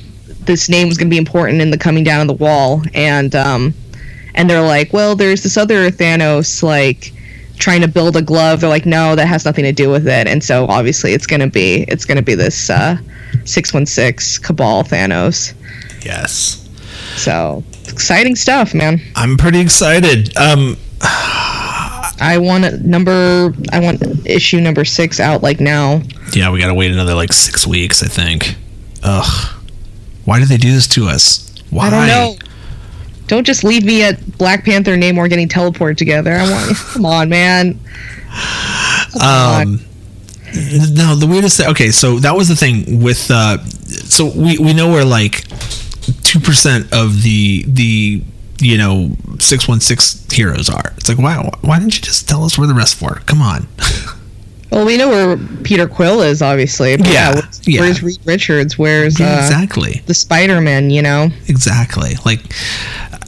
this 0.45 0.69
name 0.69 0.87
was 0.87 0.97
going 0.97 1.07
to 1.07 1.13
be 1.13 1.17
important 1.17 1.61
in 1.61 1.71
the 1.71 1.77
coming 1.77 2.03
down 2.03 2.21
of 2.21 2.27
the 2.27 2.43
wall 2.43 2.81
and 2.93 3.35
um 3.35 3.73
and 4.35 4.49
they're 4.49 4.61
like 4.61 4.91
well 4.93 5.15
there's 5.15 5.43
this 5.43 5.57
other 5.57 5.89
thanos 5.89 6.63
like 6.63 7.13
trying 7.63 7.81
to 7.81 7.87
build 7.87 8.17
a 8.17 8.21
glove. 8.21 8.61
They're 8.61 8.69
like, 8.69 8.85
no, 8.85 9.15
that 9.15 9.27
has 9.27 9.45
nothing 9.45 9.63
to 9.63 9.71
do 9.71 9.89
with 9.89 10.07
it. 10.07 10.27
And 10.27 10.43
so 10.43 10.65
obviously 10.67 11.13
it's 11.13 11.25
gonna 11.25 11.47
be 11.47 11.83
it's 11.87 12.05
gonna 12.05 12.21
be 12.21 12.35
this 12.35 12.69
uh, 12.69 12.97
six 13.45 13.73
one 13.73 13.85
six 13.85 14.37
Cabal 14.37 14.83
Thanos. 14.83 15.53
Yes. 16.03 16.67
So 17.15 17.63
exciting 17.87 18.35
stuff, 18.35 18.73
man. 18.73 19.01
I'm 19.15 19.37
pretty 19.37 19.59
excited. 19.59 20.35
Um, 20.37 20.77
I 21.01 22.37
want 22.39 22.83
number 22.83 23.53
I 23.71 23.79
want 23.79 24.01
issue 24.25 24.59
number 24.59 24.85
six 24.85 25.19
out 25.19 25.43
like 25.43 25.59
now. 25.59 26.01
yeah, 26.33 26.51
we 26.51 26.59
gotta 26.59 26.73
wait 26.73 26.91
another 26.91 27.15
like 27.15 27.33
six 27.33 27.65
weeks, 27.65 28.03
I 28.03 28.07
think. 28.07 28.55
Ugh. 29.03 29.62
Why 30.25 30.39
did 30.39 30.47
they 30.47 30.57
do 30.57 30.71
this 30.71 30.87
to 30.89 31.07
us? 31.07 31.53
Why? 31.69 31.87
I 31.87 31.89
don't 31.89 32.07
know. 32.07 32.35
Don't 33.27 33.45
just 33.45 33.63
leave 33.63 33.85
me 33.85 34.03
at 34.03 34.37
Black 34.37 34.65
Panther 34.65 34.93
and 34.93 35.01
Namor 35.01 35.29
getting 35.29 35.47
teleported 35.47 35.97
together. 35.97 36.33
I 36.33 36.49
want 36.49 36.77
come 36.93 37.05
on, 37.05 37.29
man. 37.29 37.79
Come 39.13 39.21
on. 39.21 39.67
Um, 39.67 39.79
no, 40.91 41.15
the 41.15 41.27
weirdest. 41.27 41.57
Thing, 41.57 41.67
okay, 41.69 41.91
so 41.91 42.19
that 42.19 42.35
was 42.35 42.47
the 42.47 42.55
thing 42.55 43.01
with. 43.01 43.31
Uh, 43.31 43.63
so 43.65 44.31
we 44.35 44.57
we 44.57 44.73
know 44.73 44.91
where 44.91 45.05
like 45.05 45.47
two 46.23 46.39
percent 46.39 46.93
of 46.93 47.23
the 47.23 47.63
the 47.67 48.21
you 48.59 48.77
know 48.77 49.11
six 49.39 49.67
one 49.67 49.79
six 49.79 50.25
heroes 50.31 50.69
are. 50.69 50.93
It's 50.97 51.09
like 51.09 51.17
why 51.17 51.37
why 51.61 51.79
didn't 51.79 51.95
you 51.95 52.01
just 52.01 52.27
tell 52.27 52.43
us 52.43 52.57
where 52.57 52.67
the 52.67 52.73
rest 52.73 53.01
were? 53.01 53.15
Come 53.25 53.41
on. 53.41 53.67
Well, 54.73 54.87
we 54.87 54.97
know 54.97 55.09
where 55.09 55.37
Peter 55.63 55.87
Quill 55.87 56.21
is, 56.21 56.41
obviously. 56.41 56.97
but 56.97 57.07
Yeah, 57.07 57.33
where's, 57.35 57.67
yeah. 57.67 57.79
where's 57.81 58.01
Reed 58.01 58.19
Richards? 58.25 58.75
Where's 58.75 59.21
uh, 59.21 59.23
exactly. 59.23 60.01
the 60.07 60.15
Spider 60.15 60.61
Man? 60.61 60.89
You 60.89 61.03
know. 61.03 61.29
Exactly. 61.47 62.13
Like 62.25 62.39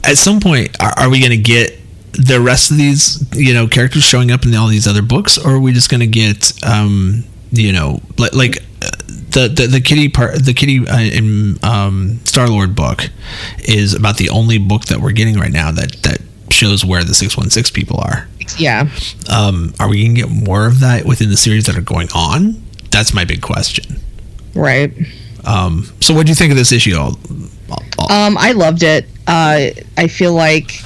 at 0.04 0.18
some 0.18 0.40
point, 0.40 0.76
are, 0.82 0.92
are 0.98 1.08
we 1.08 1.20
going 1.20 1.30
to 1.30 1.36
get 1.36 1.78
the 2.12 2.40
rest 2.40 2.72
of 2.72 2.78
these, 2.78 3.24
you 3.34 3.54
know, 3.54 3.68
characters 3.68 4.02
showing 4.02 4.32
up 4.32 4.44
in 4.44 4.54
all 4.54 4.66
these 4.66 4.88
other 4.88 5.02
books, 5.02 5.38
or 5.38 5.52
are 5.52 5.60
we 5.60 5.72
just 5.72 5.88
going 5.88 6.00
to 6.00 6.06
get, 6.08 6.52
um, 6.64 7.22
you 7.52 7.72
know, 7.72 8.00
like 8.18 8.34
like 8.34 8.56
uh, 8.82 8.90
the 9.30 9.48
the, 9.54 9.68
the 9.68 9.80
Kitty 9.80 10.08
Pryde, 10.08 10.44
the 10.44 10.52
kitty 10.52 10.86
uh, 10.88 10.98
in 10.98 11.62
um, 11.62 12.18
Star 12.24 12.48
Lord 12.48 12.74
book 12.74 13.08
is 13.60 13.94
about 13.94 14.16
the 14.16 14.30
only 14.30 14.58
book 14.58 14.86
that 14.86 14.98
we're 14.98 15.12
getting 15.12 15.36
right 15.36 15.52
now 15.52 15.70
that 15.70 15.92
that 16.02 16.20
shows 16.50 16.84
where 16.84 17.04
the 17.04 17.14
six 17.14 17.36
one 17.36 17.50
six 17.50 17.70
people 17.70 18.00
are. 18.00 18.26
Yeah. 18.58 18.88
Um, 19.32 19.74
are 19.80 19.88
we 19.88 20.02
going 20.04 20.14
to 20.14 20.20
get 20.22 20.30
more 20.30 20.66
of 20.66 20.80
that 20.80 21.04
within 21.04 21.30
the 21.30 21.36
series 21.36 21.66
that 21.66 21.76
are 21.76 21.80
going 21.82 22.08
on? 22.14 22.62
That's 22.90 23.12
my 23.12 23.24
big 23.24 23.42
question. 23.42 24.00
Right. 24.54 24.92
Um, 25.44 25.88
so, 26.00 26.14
what 26.14 26.26
do 26.26 26.30
you 26.30 26.34
think 26.34 26.50
of 26.50 26.56
this 26.56 26.72
issue? 26.72 26.96
All, 26.96 27.18
all- 27.98 28.12
Um, 28.12 28.36
I 28.38 28.52
loved 28.52 28.82
it. 28.82 29.06
Uh, 29.26 29.70
I 29.96 30.08
feel 30.08 30.32
like, 30.32 30.80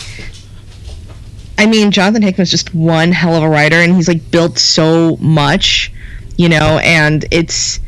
I 1.59 1.67
mean, 1.67 1.91
Jonathan 1.91 2.23
Hickman's 2.23 2.51
just 2.51 2.75
one 2.75 3.13
hell 3.13 3.35
of 3.35 3.43
a 3.43 3.49
writer, 3.49 3.77
and 3.77 3.95
he's 3.95 4.09
like 4.09 4.31
built 4.31 4.59
so 4.59 5.17
much, 5.19 5.93
you 6.37 6.49
know. 6.49 6.79
And 6.83 7.25
it's, 7.31 7.79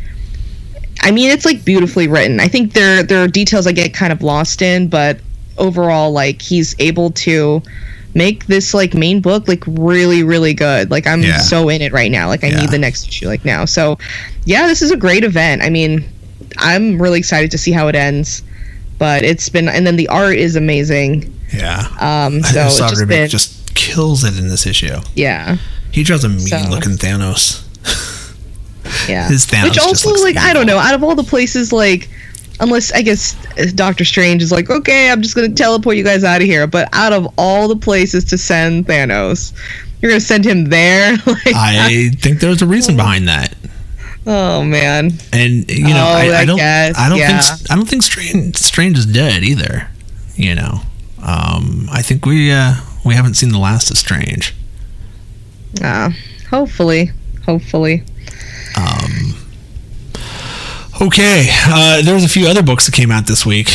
I 1.00 1.10
mean, 1.10 1.30
it's 1.30 1.44
like 1.44 1.64
beautifully 1.64 2.06
written. 2.06 2.38
I 2.38 2.48
think 2.48 2.74
there 2.74 3.02
there 3.02 3.22
are 3.24 3.28
details 3.28 3.66
I 3.66 3.72
get 3.72 3.94
kind 3.94 4.12
of 4.12 4.22
lost 4.22 4.60
in, 4.62 4.88
but 4.88 5.18
overall, 5.58 6.12
like 6.12 6.42
he's 6.42 6.74
able 6.78 7.10
to 7.12 7.62
make 8.14 8.46
this 8.46 8.74
like 8.74 8.94
main 8.94 9.20
book 9.20 9.48
like 9.48 9.64
really 9.66 10.22
really 10.22 10.52
good 10.54 10.90
like 10.90 11.06
i'm 11.06 11.22
Yeah. 11.22 11.38
so 11.38 11.68
in 11.68 11.80
it 11.80 11.92
right 11.92 12.10
now 12.10 12.28
like 12.28 12.44
i 12.44 12.48
Yeah. 12.48 12.60
need 12.60 12.70
the 12.70 12.78
next 12.78 13.08
issue 13.08 13.26
like 13.26 13.44
now 13.44 13.64
so 13.64 13.98
yeah 14.44 14.66
this 14.66 14.82
is 14.82 14.90
a 14.90 14.96
great 14.96 15.24
event 15.24 15.62
i 15.62 15.70
mean 15.70 16.04
i'm 16.58 17.00
really 17.00 17.18
excited 17.18 17.50
to 17.52 17.58
see 17.58 17.72
how 17.72 17.88
it 17.88 17.94
ends 17.94 18.42
but 18.98 19.24
it's 19.24 19.48
been 19.48 19.68
and 19.68 19.86
then 19.86 19.96
the 19.96 20.08
art 20.08 20.36
is 20.36 20.56
amazing 20.56 21.32
yeah. 21.52 21.86
um 22.00 22.36
I 22.44 22.52
so 22.52 22.68
saw 22.68 22.84
it's 22.88 22.98
just 22.98 23.08
been 23.08 23.28
just 23.28 23.74
kills 23.74 24.24
it 24.24 24.38
in 24.38 24.48
this 24.48 24.66
issue. 24.66 24.98
yeah 25.14 25.56
He 25.90 26.02
draws 26.02 26.24
a 26.24 26.28
mean 26.28 26.40
So- 26.40 26.58
looking 26.68 26.92
Thanos. 26.92 27.62
yeah 29.08 29.28
His 29.28 29.46
Thanos 29.46 29.64
which 29.64 29.78
also 29.78 30.12
like 30.22 30.36
i 30.36 30.52
don't 30.52 30.66
know 30.66 30.78
out 30.78 30.94
of 30.94 31.02
all 31.02 31.14
the 31.14 31.24
places 31.24 31.72
like 31.72 32.08
unless 32.62 32.90
i 32.92 33.02
guess 33.02 33.34
doctor 33.74 34.04
strange 34.04 34.42
is 34.42 34.50
like 34.50 34.70
okay 34.70 35.10
i'm 35.10 35.20
just 35.20 35.34
gonna 35.34 35.48
teleport 35.50 35.96
you 35.96 36.02
guys 36.04 36.24
out 36.24 36.40
of 36.40 36.46
here 36.46 36.66
but 36.66 36.88
out 36.94 37.12
of 37.12 37.26
all 37.36 37.68
the 37.68 37.76
places 37.76 38.24
to 38.24 38.38
send 38.38 38.86
thanos 38.86 39.52
you're 40.00 40.10
gonna 40.10 40.20
send 40.20 40.44
him 40.44 40.64
there 40.66 41.12
like 41.26 41.54
I 41.54 42.08
think 42.18 42.40
there's 42.40 42.62
a 42.62 42.66
reason 42.66 42.96
behind 42.96 43.28
that, 43.28 43.54
oh 44.26 44.64
man 44.64 45.12
and 45.32 45.70
you 45.70 45.84
know, 45.88 46.04
Oh, 46.06 46.16
I, 46.16 46.38
I 46.40 46.44
don't, 46.44 46.56
guess, 46.56 46.98
I 46.98 47.08
don't 47.08 47.18
yeah. 47.18 47.40
think, 47.40 47.70
I 47.70 47.76
don't 47.76 47.88
think 47.88 48.02
Strange, 48.02 48.56
Strange 48.56 48.98
is 48.98 49.06
dead 49.06 49.42
either. 49.44 49.88
You 50.34 50.54
know, 50.56 50.80
um, 51.22 51.88
I 51.92 52.02
think 52.02 52.24
we, 52.26 52.50
uh, 52.50 52.74
we 53.04 53.14
haven't 53.14 53.34
seen 53.34 53.50
the 53.50 53.58
last 53.58 53.90
of 53.90 53.98
Strange. 53.98 54.54
uh, 55.84 56.10
hopefully 56.50 57.10
hopefully 57.46 58.02
Um, 58.76 59.31
okay, 61.02 61.46
uh, 61.66 62.02
there 62.02 62.14
was 62.14 62.24
a 62.24 62.28
few 62.28 62.46
other 62.46 62.62
books 62.62 62.86
that 62.86 62.92
came 62.92 63.10
out 63.10 63.26
this 63.26 63.44
week. 63.44 63.68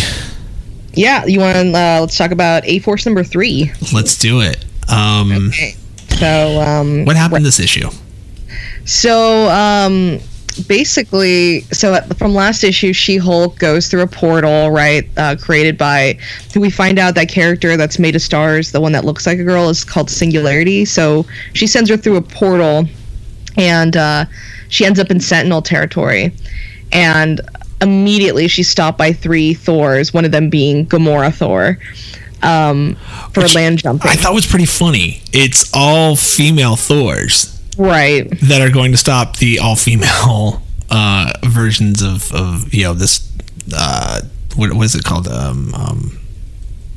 yeah 0.94 1.26
you 1.26 1.40
want 1.40 1.76
uh, 1.76 2.00
let's 2.02 2.18
talk 2.18 2.32
about 2.32 2.66
a 2.66 2.80
force 2.80 3.06
number 3.06 3.24
three 3.24 3.72
Let's 3.94 4.18
do 4.18 4.42
it. 4.42 4.66
Um, 4.90 5.50
okay 5.50 5.76
so 6.20 6.60
um 6.62 7.06
what 7.06 7.16
happened 7.16 7.46
this 7.46 7.60
issue? 7.60 7.90
So, 8.88 9.50
um, 9.50 10.20
basically, 10.70 11.62
so 11.74 12.00
from 12.18 12.34
last 12.34 12.64
issue, 12.64 12.94
She 12.94 13.18
Hulk 13.18 13.60
goes 13.60 13.90
through 13.90 14.02
a 14.02 14.08
portal, 14.08 14.72
right? 14.72 15.06
Uh, 15.18 15.36
created 15.36 15.78
by, 15.78 16.18
we 16.56 16.70
find 16.70 16.98
out 16.98 17.14
that 17.16 17.28
character 17.28 17.76
that's 17.76 18.00
made 18.00 18.16
of 18.16 18.22
stars, 18.22 18.72
the 18.72 18.80
one 18.80 18.94
that 18.94 19.04
looks 19.04 19.28
like 19.28 19.40
a 19.40 19.44
girl, 19.44 19.68
is 19.68 19.84
called 19.84 20.10
Singularity. 20.10 20.86
So 20.86 21.26
she 21.52 21.68
sends 21.68 21.90
her 21.90 21.98
through 21.98 22.16
a 22.16 22.22
portal, 22.22 22.86
and 23.58 23.98
uh, 23.98 24.24
she 24.70 24.86
ends 24.86 25.02
up 25.02 25.12
in 25.12 25.20
Sentinel 25.20 25.62
territory. 25.62 26.32
And 26.92 27.42
immediately 27.82 28.48
she's 28.48 28.70
stopped 28.70 28.98
by 28.98 29.14
three 29.14 29.54
Thors, 29.54 30.14
one 30.14 30.26
of 30.26 30.32
them 30.32 30.50
being 30.50 30.86
Gamora 30.86 31.34
Thor, 31.34 31.78
um, 32.44 32.96
for 33.34 33.44
Which 33.44 33.56
land 33.56 33.80
jumping. 33.80 34.10
I 34.10 34.16
thought 34.16 34.34
was 34.34 34.46
pretty 34.46 34.66
funny. 34.66 35.22
It's 35.34 35.72
all 35.74 36.16
female 36.16 36.76
Thors. 36.76 37.54
right. 37.78 38.28
that 38.42 38.62
are 38.62 38.72
going 38.72 38.92
to 38.92 38.98
stop 38.98 39.38
the 39.38 39.60
all-female 39.60 40.62
uh, 40.90 41.34
versions 41.44 42.02
of, 42.02 42.34
of 42.34 42.74
you 42.74 42.84
know 42.84 42.94
this 42.94 43.30
uh, 43.76 44.22
what 44.56 44.74
what 44.74 44.86
is 44.86 44.96
it 44.96 45.04
called 45.04 45.28
um, 45.28 45.74
um, 45.74 46.20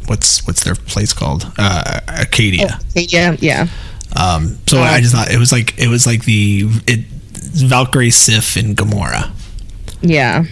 what's 0.07 0.46
what's 0.46 0.64
their 0.64 0.74
place 0.74 1.12
called 1.12 1.50
uh, 1.59 2.00
Arcadia. 2.09 2.79
Yeah, 2.94 3.37
yeah. 3.38 3.66
Um, 4.16 4.59
so 4.66 4.81
I 4.81 5.00
just 5.00 5.14
thought 5.14 5.31
it 5.31 5.38
was 5.38 5.53
like 5.53 5.79
it 5.79 5.88
was 5.88 6.07
like 6.07 6.24
the 6.24 6.68
it 6.87 7.00
Valkyrie, 7.53 8.11
Sif, 8.11 8.57
and 8.57 8.76
Gamora. 8.76 9.31
Yeah. 10.03 10.45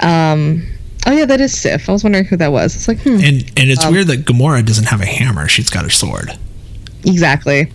Um. 0.00 0.62
Oh 1.06 1.12
yeah, 1.12 1.24
that 1.24 1.40
is 1.40 1.58
Sif. 1.58 1.88
I 1.88 1.92
was 1.92 2.04
wondering 2.04 2.24
who 2.26 2.36
that 2.36 2.52
was. 2.52 2.74
It's 2.76 2.86
like, 2.88 3.00
hmm, 3.00 3.14
And 3.20 3.42
and 3.56 3.70
it's 3.70 3.84
Um, 3.84 3.92
weird 3.92 4.06
that 4.08 4.24
Gamora 4.26 4.64
doesn't 4.64 4.84
have 4.86 5.00
a 5.00 5.06
hammer; 5.06 5.48
she's 5.48 5.70
got 5.70 5.84
her 5.84 5.90
sword. 5.90 6.36
exactly. 7.04 7.70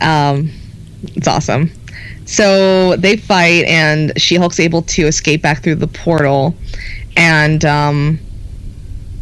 Um, 0.00 0.50
it's 1.14 1.26
awesome. 1.28 1.70
So 2.26 2.96
they 2.96 3.16
fight, 3.16 3.64
and 3.66 4.12
She 4.20 4.36
Hulk's 4.36 4.60
able 4.60 4.82
to 4.82 5.02
escape 5.06 5.42
back 5.42 5.62
through 5.62 5.74
the 5.76 5.86
portal, 5.88 6.54
and 7.16 7.64
um, 7.64 8.18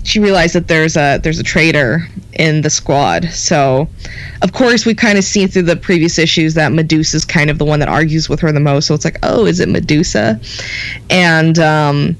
she 0.04 0.18
realized 0.18 0.54
that 0.54 0.68
there's 0.68 0.96
a 0.96 1.18
there's 1.18 1.38
a 1.38 1.44
traitor 1.44 2.08
in 2.34 2.62
the 2.62 2.70
squad. 2.70 3.24
So, 3.26 3.88
of 4.42 4.52
course, 4.52 4.84
we 4.86 4.94
kind 4.94 5.18
of 5.18 5.24
seen 5.24 5.48
through 5.48 5.62
the 5.62 5.76
previous 5.76 6.18
issues 6.18 6.54
that 6.54 6.72
Medusa 6.72 7.18
is 7.18 7.24
kind 7.24 7.50
of 7.50 7.58
the 7.58 7.64
one 7.64 7.78
that 7.80 7.88
argues 7.88 8.28
with 8.28 8.40
her 8.40 8.50
the 8.52 8.60
most. 8.60 8.86
So 8.86 8.94
it's 8.94 9.04
like, 9.04 9.18
oh, 9.22 9.46
is 9.46 9.60
it 9.60 9.68
Medusa? 9.68 10.40
And 11.10 11.58
um, 11.58 12.16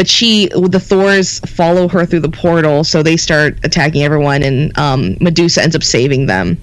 but 0.00 0.08
she 0.08 0.48
the 0.54 0.80
thors 0.80 1.40
follow 1.40 1.86
her 1.86 2.06
through 2.06 2.20
the 2.20 2.30
portal 2.30 2.82
so 2.84 3.02
they 3.02 3.18
start 3.18 3.58
attacking 3.64 4.02
everyone 4.02 4.42
and 4.42 4.76
um, 4.78 5.14
medusa 5.20 5.62
ends 5.62 5.76
up 5.76 5.82
saving 5.82 6.24
them 6.24 6.56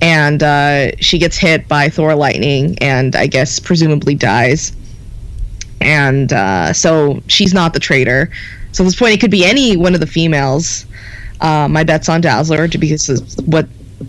and 0.00 0.44
uh, 0.44 0.94
she 1.00 1.18
gets 1.18 1.36
hit 1.36 1.66
by 1.66 1.88
thor 1.88 2.14
lightning 2.14 2.78
and 2.80 3.16
i 3.16 3.26
guess 3.26 3.58
presumably 3.58 4.14
dies 4.14 4.76
and 5.80 6.32
uh, 6.32 6.72
so 6.72 7.20
she's 7.26 7.52
not 7.52 7.72
the 7.74 7.80
traitor 7.80 8.30
so 8.72 8.84
at 8.84 8.86
this 8.86 8.96
point 8.96 9.14
it 9.14 9.20
could 9.20 9.30
be 9.30 9.44
any 9.44 9.76
one 9.76 9.94
of 9.94 10.00
the 10.00 10.06
females. 10.06 10.86
Uh, 11.40 11.68
my 11.68 11.84
bet's 11.84 12.08
on 12.08 12.20
dazzler 12.20 12.66
because 12.68 13.36
what 13.46 13.68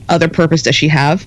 other 0.10 0.28
purpose 0.28 0.64
does 0.64 0.76
she 0.76 0.88
have? 0.88 1.26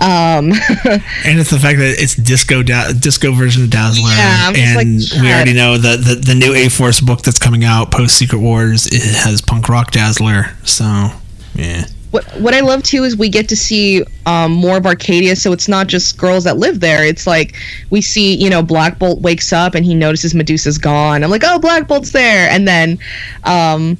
Um, 0.00 0.52
And 1.24 1.38
it's 1.38 1.50
the 1.50 1.58
fact 1.58 1.78
that 1.78 1.96
it's 1.98 2.14
disco 2.14 2.62
da- 2.62 2.92
disco 2.92 3.32
version 3.32 3.64
of 3.64 3.70
Dazzler, 3.70 4.08
Yeah, 4.08 4.52
and 4.56 4.76
like, 4.76 5.22
we 5.22 5.30
already 5.30 5.52
know 5.52 5.76
that 5.76 5.98
the, 6.02 6.14
the 6.14 6.34
new 6.34 6.54
A 6.54 6.68
Force 6.70 7.00
book 7.00 7.20
that's 7.20 7.38
coming 7.38 7.64
out 7.64 7.90
post 7.90 8.16
Secret 8.16 8.38
Wars 8.38 8.86
it 8.86 9.02
has 9.02 9.42
punk 9.42 9.68
rock 9.68 9.90
Dazzler. 9.90 10.56
So 10.64 11.10
yeah, 11.54 11.84
what 12.10 12.24
what 12.40 12.54
I 12.54 12.60
love 12.60 12.82
too 12.82 13.04
is 13.04 13.16
we 13.16 13.28
get 13.28 13.48
to 13.50 13.56
see 13.56 14.04
um, 14.26 14.52
more 14.52 14.76
of 14.76 14.86
Arcadia. 14.86 15.36
So 15.36 15.52
it's 15.52 15.68
not 15.68 15.86
just 15.86 16.18
girls 16.18 16.44
that 16.44 16.56
live 16.56 16.80
there. 16.80 17.04
It's 17.04 17.26
like 17.26 17.56
we 17.90 18.00
see, 18.00 18.34
you 18.34 18.50
know, 18.50 18.62
Black 18.62 18.98
Bolt 18.98 19.20
wakes 19.20 19.52
up 19.52 19.74
and 19.74 19.84
he 19.84 19.94
notices 19.94 20.34
Medusa's 20.34 20.78
gone. 20.78 21.22
I'm 21.22 21.30
like, 21.30 21.44
oh, 21.44 21.58
Black 21.58 21.86
Bolt's 21.86 22.12
there, 22.12 22.50
and 22.50 22.66
then 22.66 22.98
um, 23.44 23.96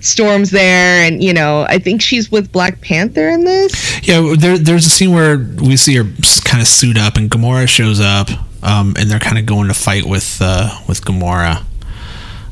Storm's 0.00 0.50
there, 0.50 1.02
and 1.06 1.22
you 1.22 1.32
know, 1.32 1.62
I 1.68 1.78
think 1.78 2.02
she's 2.02 2.30
with 2.30 2.52
Black 2.52 2.80
Panther 2.80 3.28
in 3.28 3.44
this. 3.44 4.06
Yeah, 4.06 4.34
there, 4.38 4.58
there's 4.58 4.86
a 4.86 4.90
scene 4.90 5.12
where 5.12 5.38
we 5.38 5.76
see 5.76 5.96
her 5.96 6.04
kind 6.44 6.60
of 6.60 6.68
suit 6.68 6.98
up, 6.98 7.16
and 7.16 7.30
Gamora 7.30 7.66
shows 7.68 8.00
up, 8.00 8.28
um, 8.62 8.94
and 8.98 9.10
they're 9.10 9.18
kind 9.18 9.38
of 9.38 9.46
going 9.46 9.68
to 9.68 9.74
fight 9.74 10.04
with 10.04 10.38
uh, 10.40 10.78
with 10.86 11.04
Gamora. 11.04 11.64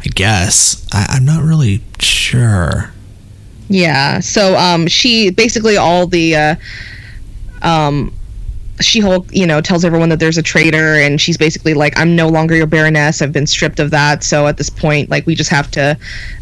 I 0.06 0.08
guess 0.14 0.86
I, 0.92 1.06
I'm 1.10 1.24
not 1.24 1.42
really 1.42 1.82
sure. 2.00 2.93
Yeah. 3.68 4.20
So 4.20 4.56
um, 4.56 4.86
she 4.86 5.30
basically 5.30 5.76
all 5.76 6.06
the 6.06 6.36
uh, 6.36 6.54
um, 7.62 8.12
She 8.80 9.00
Hulk, 9.00 9.26
you 9.32 9.46
know, 9.46 9.60
tells 9.60 9.84
everyone 9.84 10.08
that 10.10 10.18
there's 10.18 10.36
a 10.38 10.42
traitor, 10.42 10.96
and 10.96 11.20
she's 11.20 11.36
basically 11.38 11.74
like, 11.74 11.98
"I'm 11.98 12.14
no 12.16 12.28
longer 12.28 12.54
your 12.54 12.66
Baroness. 12.66 13.22
I've 13.22 13.32
been 13.32 13.46
stripped 13.46 13.80
of 13.80 13.90
that. 13.90 14.22
So 14.24 14.46
at 14.46 14.56
this 14.58 14.68
point, 14.70 15.10
like, 15.10 15.26
we 15.26 15.34
just 15.34 15.50
have 15.50 15.70
to 15.72 15.96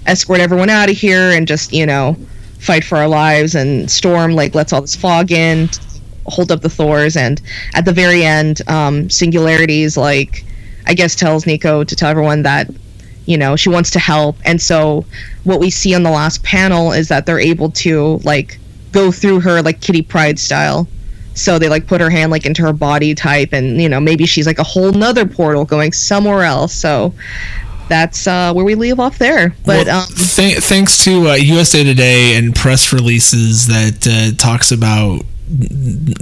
escort 0.06 0.40
everyone 0.40 0.70
out 0.70 0.90
of 0.90 0.96
here 0.96 1.30
and 1.30 1.46
just, 1.46 1.72
you 1.72 1.86
know, 1.86 2.16
fight 2.58 2.84
for 2.84 2.98
our 2.98 3.08
lives." 3.08 3.54
And 3.54 3.90
Storm 3.90 4.32
like 4.32 4.54
lets 4.54 4.72
all 4.72 4.80
this 4.80 4.96
fog 4.96 5.30
in, 5.30 5.68
hold 6.26 6.50
up 6.50 6.62
the 6.62 6.70
Thors, 6.70 7.16
and 7.16 7.40
at 7.74 7.84
the 7.84 7.92
very 7.92 8.24
end, 8.24 8.62
um, 8.68 9.08
Singularities 9.10 9.96
like, 9.96 10.44
I 10.86 10.94
guess, 10.94 11.14
tells 11.14 11.46
Nico 11.46 11.84
to 11.84 11.96
tell 11.96 12.10
everyone 12.10 12.42
that 12.42 12.68
you 13.26 13.36
know 13.36 13.56
she 13.56 13.68
wants 13.68 13.90
to 13.92 13.98
help. 13.98 14.36
And 14.44 14.60
so 14.60 15.04
what 15.44 15.60
we 15.60 15.70
see 15.70 15.94
on 15.94 16.02
the 16.02 16.10
last 16.10 16.42
panel 16.42 16.92
is 16.92 17.08
that 17.08 17.26
they're 17.26 17.40
able 17.40 17.70
to 17.70 18.18
like 18.24 18.58
go 18.92 19.10
through 19.10 19.40
her 19.40 19.62
like 19.62 19.80
Kitty 19.80 20.02
Pryde 20.02 20.38
style. 20.38 20.88
So 21.34 21.58
they 21.58 21.68
like 21.68 21.86
put 21.86 22.00
her 22.00 22.10
hand 22.10 22.30
like 22.30 22.44
into 22.44 22.62
her 22.62 22.74
body 22.74 23.14
type 23.14 23.52
and 23.52 23.80
you 23.80 23.88
know 23.88 24.00
maybe 24.00 24.26
she's 24.26 24.46
like 24.46 24.58
a 24.58 24.64
whole 24.64 24.92
nother 24.92 25.26
portal 25.26 25.64
going 25.64 25.92
somewhere 25.92 26.42
else. 26.42 26.74
So 26.74 27.14
that's 27.88 28.26
uh, 28.26 28.52
where 28.54 28.64
we 28.64 28.74
leave 28.74 29.00
off 29.00 29.18
there. 29.18 29.54
But 29.66 29.86
Well, 29.86 30.02
um, 30.02 30.06
th- 30.14 30.58
thanks 30.58 31.04
to 31.04 31.30
uh, 31.30 31.34
USA 31.34 31.84
Today 31.84 32.36
and 32.36 32.54
press 32.54 32.92
releases 32.92 33.66
that 33.66 34.06
uh, 34.06 34.36
talks 34.36 34.72
about 34.72 35.22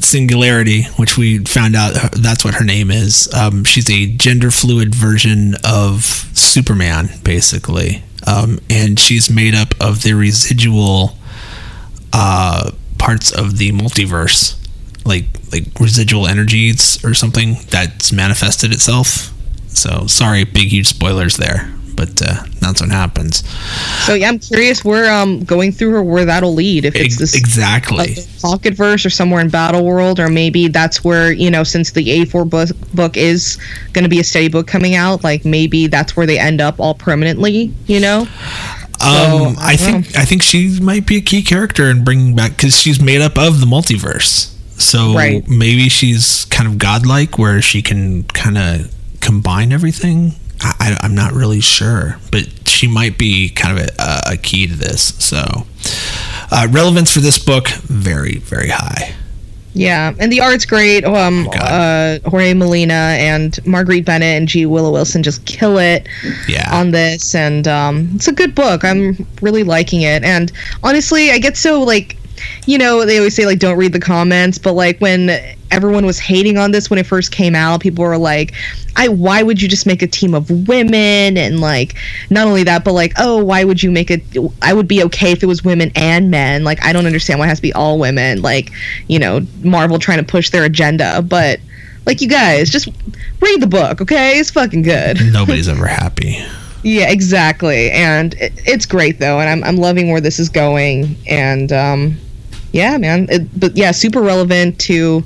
Singularity, 0.00 0.84
which 0.96 1.16
we 1.16 1.38
found 1.44 1.76
out 1.76 1.94
that's 2.12 2.44
what 2.44 2.54
her 2.54 2.64
name 2.64 2.90
is. 2.90 3.32
Um, 3.32 3.64
she's 3.64 3.88
a 3.88 4.06
gender 4.06 4.50
fluid 4.50 4.94
version 4.94 5.54
of 5.64 6.04
Superman, 6.34 7.10
basically, 7.22 8.02
um, 8.26 8.58
and 8.68 8.98
she's 8.98 9.30
made 9.30 9.54
up 9.54 9.74
of 9.80 10.02
the 10.02 10.14
residual 10.14 11.16
uh, 12.12 12.72
parts 12.98 13.32
of 13.32 13.58
the 13.58 13.72
multiverse, 13.72 14.56
like 15.04 15.26
like 15.52 15.64
residual 15.78 16.26
energies 16.26 17.02
or 17.04 17.14
something 17.14 17.56
that's 17.68 18.12
manifested 18.12 18.72
itself. 18.72 19.32
So 19.68 20.06
sorry, 20.06 20.44
big 20.44 20.68
huge 20.68 20.88
spoilers 20.88 21.36
there, 21.36 21.72
but 22.00 22.22
uh, 22.22 22.42
that's 22.60 22.80
what 22.80 22.90
happens. 22.90 23.34
so 24.06 24.14
yeah 24.14 24.28
i'm 24.30 24.38
curious 24.38 24.82
where 24.90 25.12
um 25.12 25.44
going 25.44 25.70
through 25.70 25.90
her 25.90 26.02
where 26.02 26.24
that'll 26.24 26.54
lead 26.54 26.84
if 26.86 26.94
it's 26.96 27.18
this 27.18 27.34
exactly. 27.34 27.98
like 27.98 28.40
pocket 28.40 28.72
verse 28.74 29.04
or 29.04 29.10
somewhere 29.10 29.40
in 29.44 29.50
battle 29.50 29.84
world 29.84 30.18
or 30.18 30.28
maybe 30.28 30.68
that's 30.68 31.04
where 31.04 31.30
you 31.30 31.50
know 31.50 31.62
since 31.62 31.92
the 31.92 32.10
A 32.10 32.24
Force 32.24 32.48
book, 32.48 32.68
book 32.94 33.16
is 33.16 33.58
going 33.92 34.04
to 34.04 34.08
be 34.16 34.20
a 34.20 34.24
steady 34.24 34.48
book 34.48 34.66
coming 34.66 34.94
out 34.94 35.22
like 35.22 35.44
maybe 35.44 35.86
that's 35.88 36.16
where 36.16 36.26
they 36.26 36.38
end 36.38 36.60
up 36.62 36.80
all 36.80 36.94
permanently 36.94 37.72
you 37.86 38.00
know 38.00 38.26
Um, 39.02 39.56
I 39.58 39.72
I 39.72 39.76
think 39.76 40.16
I 40.16 40.24
think 40.26 40.42
she 40.42 40.78
might 40.80 41.06
be 41.06 41.16
a 41.16 41.24
key 41.30 41.42
character 41.42 41.88
in 41.90 42.04
bringing 42.04 42.34
back 42.36 42.50
because 42.56 42.74
she's 42.78 43.00
made 43.00 43.22
up 43.22 43.38
of 43.38 43.60
the 43.60 43.66
multiverse. 43.66 44.52
So 44.78 45.14
Right. 45.14 45.46
maybe 45.48 45.88
she's 45.88 46.44
kind 46.46 46.68
of 46.68 46.76
godlike, 46.76 47.38
where 47.38 47.62
she 47.62 47.80
can 47.82 48.24
kind 48.24 48.58
of 48.58 48.92
combine 49.20 49.72
everything. 49.72 50.34
I, 50.62 50.96
I'm 51.00 51.14
not 51.14 51.32
really 51.32 51.60
sure, 51.60 52.16
but 52.30 52.68
she 52.68 52.86
might 52.86 53.18
be 53.18 53.48
kind 53.48 53.78
of 53.78 53.86
a, 53.98 54.20
a 54.32 54.36
key 54.36 54.66
to 54.66 54.74
this. 54.74 55.14
So 55.24 55.66
uh, 56.50 56.68
relevance 56.70 57.12
for 57.12 57.20
this 57.20 57.38
book 57.38 57.68
very 57.68 58.38
very 58.38 58.68
high. 58.68 59.14
Yeah, 59.72 60.12
and 60.18 60.32
the 60.32 60.40
art's 60.40 60.66
great. 60.66 61.04
Um, 61.04 61.48
Oh 61.52 61.56
uh, 61.58 62.18
Jorge 62.28 62.54
Molina 62.54 62.92
and 63.18 63.56
Marguerite 63.64 64.04
Bennett 64.04 64.36
and 64.36 64.48
G. 64.48 64.66
Willow 64.66 64.90
Wilson 64.90 65.22
just 65.22 65.44
kill 65.46 65.78
it 65.78 66.08
Yeah. 66.48 66.68
on 66.72 66.90
this, 66.90 67.36
and 67.36 67.68
um, 67.68 68.10
it's 68.16 68.26
a 68.26 68.32
good 68.32 68.54
book. 68.56 68.84
I'm 68.84 69.24
really 69.40 69.62
liking 69.62 70.02
it, 70.02 70.24
and 70.24 70.50
honestly, 70.82 71.30
I 71.30 71.38
get 71.38 71.56
so 71.56 71.82
like, 71.82 72.16
you 72.66 72.78
know, 72.78 73.06
they 73.06 73.18
always 73.18 73.36
say 73.36 73.46
like 73.46 73.60
don't 73.60 73.78
read 73.78 73.92
the 73.92 74.00
comments, 74.00 74.58
but 74.58 74.72
like 74.72 74.98
when 74.98 75.30
everyone 75.70 76.06
was 76.06 76.18
hating 76.18 76.59
on 76.59 76.72
this 76.72 76.90
when 76.90 76.98
it 76.98 77.06
first 77.06 77.33
came 77.33 77.54
out, 77.54 77.80
people 77.80 78.04
were 78.04 78.18
like, 78.18 78.52
"I 78.96 79.09
why 79.09 79.42
would 79.42 79.61
you 79.61 79.68
just 79.68 79.87
make 79.87 80.02
a 80.02 80.06
team 80.06 80.35
of 80.35 80.68
women?" 80.68 81.37
And 81.37 81.61
like, 81.61 81.94
not 82.30 82.46
only 82.46 82.64
that, 82.64 82.85
but 82.85 82.92
like, 82.92 83.12
"Oh, 83.18 83.42
why 83.42 83.64
would 83.64 83.83
you 83.83 83.90
make 83.90 84.11
it? 84.11 84.22
I 84.62 84.72
would 84.72 84.88
be 84.88 85.02
okay 85.04 85.33
if 85.33 85.42
it 85.42 85.46
was 85.46 85.64
women 85.64 85.90
and 85.94 86.30
men." 86.30 86.64
Like, 86.64 86.85
I 86.85 86.92
don't 86.92 87.06
understand 87.06 87.38
why 87.38 87.46
it 87.46 87.48
has 87.48 87.59
to 87.59 87.62
be 87.62 87.72
all 87.72 87.98
women. 87.98 88.42
Like, 88.42 88.70
you 89.09 89.18
know, 89.18 89.46
Marvel 89.62 89.98
trying 89.98 90.18
to 90.18 90.24
push 90.24 90.50
their 90.50 90.64
agenda, 90.64 91.22
but. 91.22 91.61
Like 92.06 92.22
you 92.22 92.28
guys, 92.28 92.70
just 92.70 92.88
read 93.40 93.61
the 93.61 93.66
book, 93.66 94.00
okay? 94.00 94.38
It's 94.38 94.50
fucking 94.50 94.83
good. 94.83 95.18
Nobody's 95.33 95.68
ever 95.68 95.87
happy. 95.87 96.42
Yeah, 96.83 97.11
exactly. 97.11 97.90
And 97.90 98.35
it, 98.35 98.52
it's 98.64 98.87
great 98.87 99.18
though, 99.18 99.38
and 99.38 99.48
I'm 99.48 99.62
I'm 99.62 99.76
loving 99.76 100.11
where 100.11 100.20
this 100.20 100.38
is 100.38 100.48
going. 100.48 101.16
And 101.28 101.72
um, 101.72 102.16
yeah, 102.72 102.96
man. 102.98 103.26
It, 103.30 103.61
but 103.61 103.76
yeah, 103.76 103.90
super 103.90 104.20
relevant 104.20 104.78
to 104.80 105.22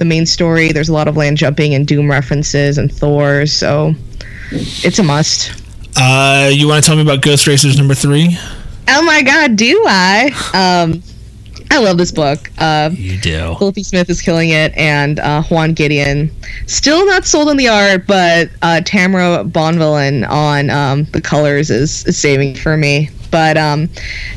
the 0.00 0.04
main 0.06 0.26
story. 0.26 0.72
There's 0.72 0.88
a 0.88 0.92
lot 0.94 1.06
of 1.06 1.16
land 1.16 1.36
jumping 1.36 1.74
and 1.74 1.86
Doom 1.86 2.10
references 2.10 2.78
and 2.78 2.90
Thor, 2.92 3.46
so 3.46 3.94
it's 4.50 4.98
a 4.98 5.02
must. 5.02 5.52
Uh, 5.94 6.50
you 6.52 6.66
want 6.66 6.82
to 6.82 6.88
tell 6.88 6.96
me 6.96 7.02
about 7.02 7.20
Ghost 7.20 7.46
Racers 7.46 7.76
number 7.76 7.94
three? 7.94 8.36
Oh 8.88 9.02
my 9.02 9.22
God, 9.22 9.56
do 9.56 9.84
I? 9.86 10.30
Um, 10.54 11.02
I 11.70 11.78
love 11.78 11.98
this 11.98 12.10
book. 12.10 12.50
Uh, 12.58 12.90
You 12.92 13.18
do. 13.18 13.54
Felipe 13.58 13.84
Smith 13.84 14.08
is 14.08 14.22
killing 14.22 14.48
it, 14.48 14.72
and 14.74 15.20
uh, 15.20 15.42
Juan 15.44 15.74
Gedeon. 15.74 16.30
Still 16.66 17.04
not 17.06 17.26
sold 17.26 17.48
on 17.50 17.58
the 17.58 17.68
art, 17.68 18.06
but 18.06 18.48
uh, 18.62 18.80
Tamra 18.82 19.48
Bonvillain 19.48 20.28
on 20.28 20.70
um, 20.70 21.04
the 21.12 21.20
colors 21.20 21.70
is, 21.70 22.06
is 22.06 22.16
saving 22.16 22.56
for 22.56 22.76
me. 22.76 23.10
But 23.30 23.58
um, 23.58 23.88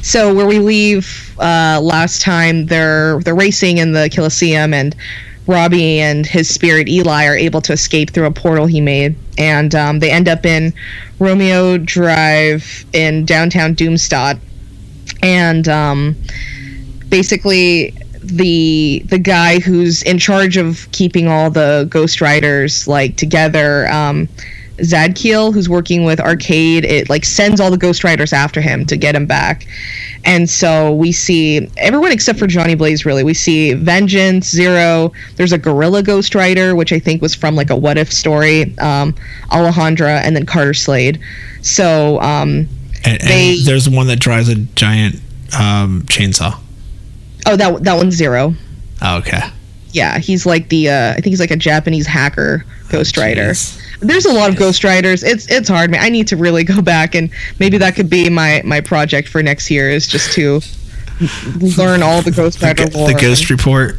so 0.01 0.33
where 0.33 0.45
we 0.45 0.59
leave 0.59 1.33
uh, 1.39 1.79
last 1.81 2.21
time, 2.21 2.65
they're 2.65 3.19
they're 3.21 3.33
racing 3.33 3.77
in 3.77 3.93
the 3.93 4.09
Colosseum, 4.13 4.73
and 4.73 4.95
Robbie 5.47 5.99
and 5.99 6.25
his 6.25 6.53
spirit 6.53 6.87
Eli 6.87 7.25
are 7.25 7.35
able 7.35 7.61
to 7.61 7.73
escape 7.73 8.11
through 8.11 8.25
a 8.25 8.31
portal 8.31 8.65
he 8.65 8.79
made, 8.79 9.15
and 9.37 9.75
um, 9.75 9.99
they 9.99 10.09
end 10.09 10.29
up 10.29 10.45
in 10.45 10.73
Romeo 11.19 11.77
Drive 11.77 12.85
in 12.93 13.25
downtown 13.25 13.75
Doomstadt, 13.75 14.39
and 15.21 15.67
um, 15.67 16.15
basically 17.09 17.93
the 18.23 19.03
the 19.07 19.19
guy 19.19 19.59
who's 19.59 20.01
in 20.03 20.17
charge 20.17 20.55
of 20.55 20.87
keeping 20.91 21.27
all 21.27 21.49
the 21.49 21.87
Ghost 21.89 22.21
Riders 22.21 22.87
like 22.87 23.17
together, 23.17 23.87
um, 23.89 24.29
Zadkiel, 24.77 25.53
who's 25.53 25.69
working 25.69 26.03
with 26.03 26.19
Arcade, 26.19 26.83
it 26.85 27.09
like 27.09 27.25
sends 27.25 27.59
all 27.61 27.69
the 27.71 27.77
Ghost 27.77 28.03
Riders 28.03 28.33
after 28.33 28.59
him 28.61 28.85
to 28.87 28.97
get 28.97 29.15
him 29.15 29.25
back. 29.25 29.67
And 30.25 30.49
so 30.49 30.93
we 30.93 31.11
see 31.11 31.69
everyone 31.77 32.11
except 32.11 32.39
for 32.39 32.47
Johnny 32.47 32.75
Blaze. 32.75 33.05
Really, 33.05 33.23
we 33.23 33.33
see 33.33 33.73
Vengeance, 33.73 34.49
Zero. 34.49 35.11
There's 35.35 35.51
a 35.51 35.57
Gorilla 35.57 36.01
Ghost 36.01 36.33
Rider, 36.33 36.75
which 36.75 36.91
I 36.93 36.99
think 36.99 37.21
was 37.21 37.35
from 37.35 37.55
like 37.55 37.69
a 37.69 37.75
What 37.75 37.97
If 37.97 38.11
story. 38.11 38.75
Um, 38.79 39.13
Alejandra, 39.51 40.21
and 40.23 40.35
then 40.35 40.45
Carter 40.45 40.73
Slade. 40.73 41.19
So 41.61 42.19
um, 42.21 42.67
And, 43.05 43.21
and 43.21 43.21
They- 43.21 43.59
there's 43.63 43.89
one 43.89 44.07
that 44.07 44.19
drives 44.19 44.49
a 44.49 44.55
giant 44.55 45.15
um, 45.59 46.03
chainsaw. 46.07 46.57
oh, 47.45 47.55
that 47.55 47.83
that 47.83 47.95
one's 47.95 48.15
Zero. 48.15 48.55
Oh, 49.01 49.17
okay. 49.17 49.41
Yeah, 49.93 50.17
he's 50.19 50.45
like 50.45 50.67
the 50.69 50.89
uh, 50.89 51.11
I 51.11 51.13
think 51.15 51.27
he's 51.27 51.39
like 51.39 51.51
a 51.51 51.55
Japanese 51.55 52.05
hacker 52.07 52.65
Ghost 52.89 53.17
Rider. 53.17 53.51
jeez. 53.51 53.79
There's 54.01 54.25
a 54.25 54.33
lot 54.33 54.49
of 54.49 54.57
Ghost 54.57 54.83
Riders. 54.83 55.23
It's 55.23 55.49
it's 55.49 55.69
hard, 55.69 55.89
man. 55.91 56.01
I 56.03 56.09
need 56.09 56.27
to 56.27 56.35
really 56.35 56.63
go 56.75 56.81
back 56.81 57.15
and 57.15 57.29
maybe 57.59 57.77
that 57.77 57.95
could 57.95 58.09
be 58.09 58.29
my 58.29 58.61
my 58.65 58.81
project 58.81 59.27
for 59.29 59.41
next 59.41 59.71
year 59.71 59.89
is 59.89 60.05
just 60.07 60.33
to 60.33 60.59
learn 61.77 62.01
all 62.03 62.21
the 62.21 62.31
Ghost 62.31 62.59
The, 62.59 62.91
lore. 62.93 63.07
the 63.07 63.13
Ghost 63.19 63.49
Report. 63.49 63.95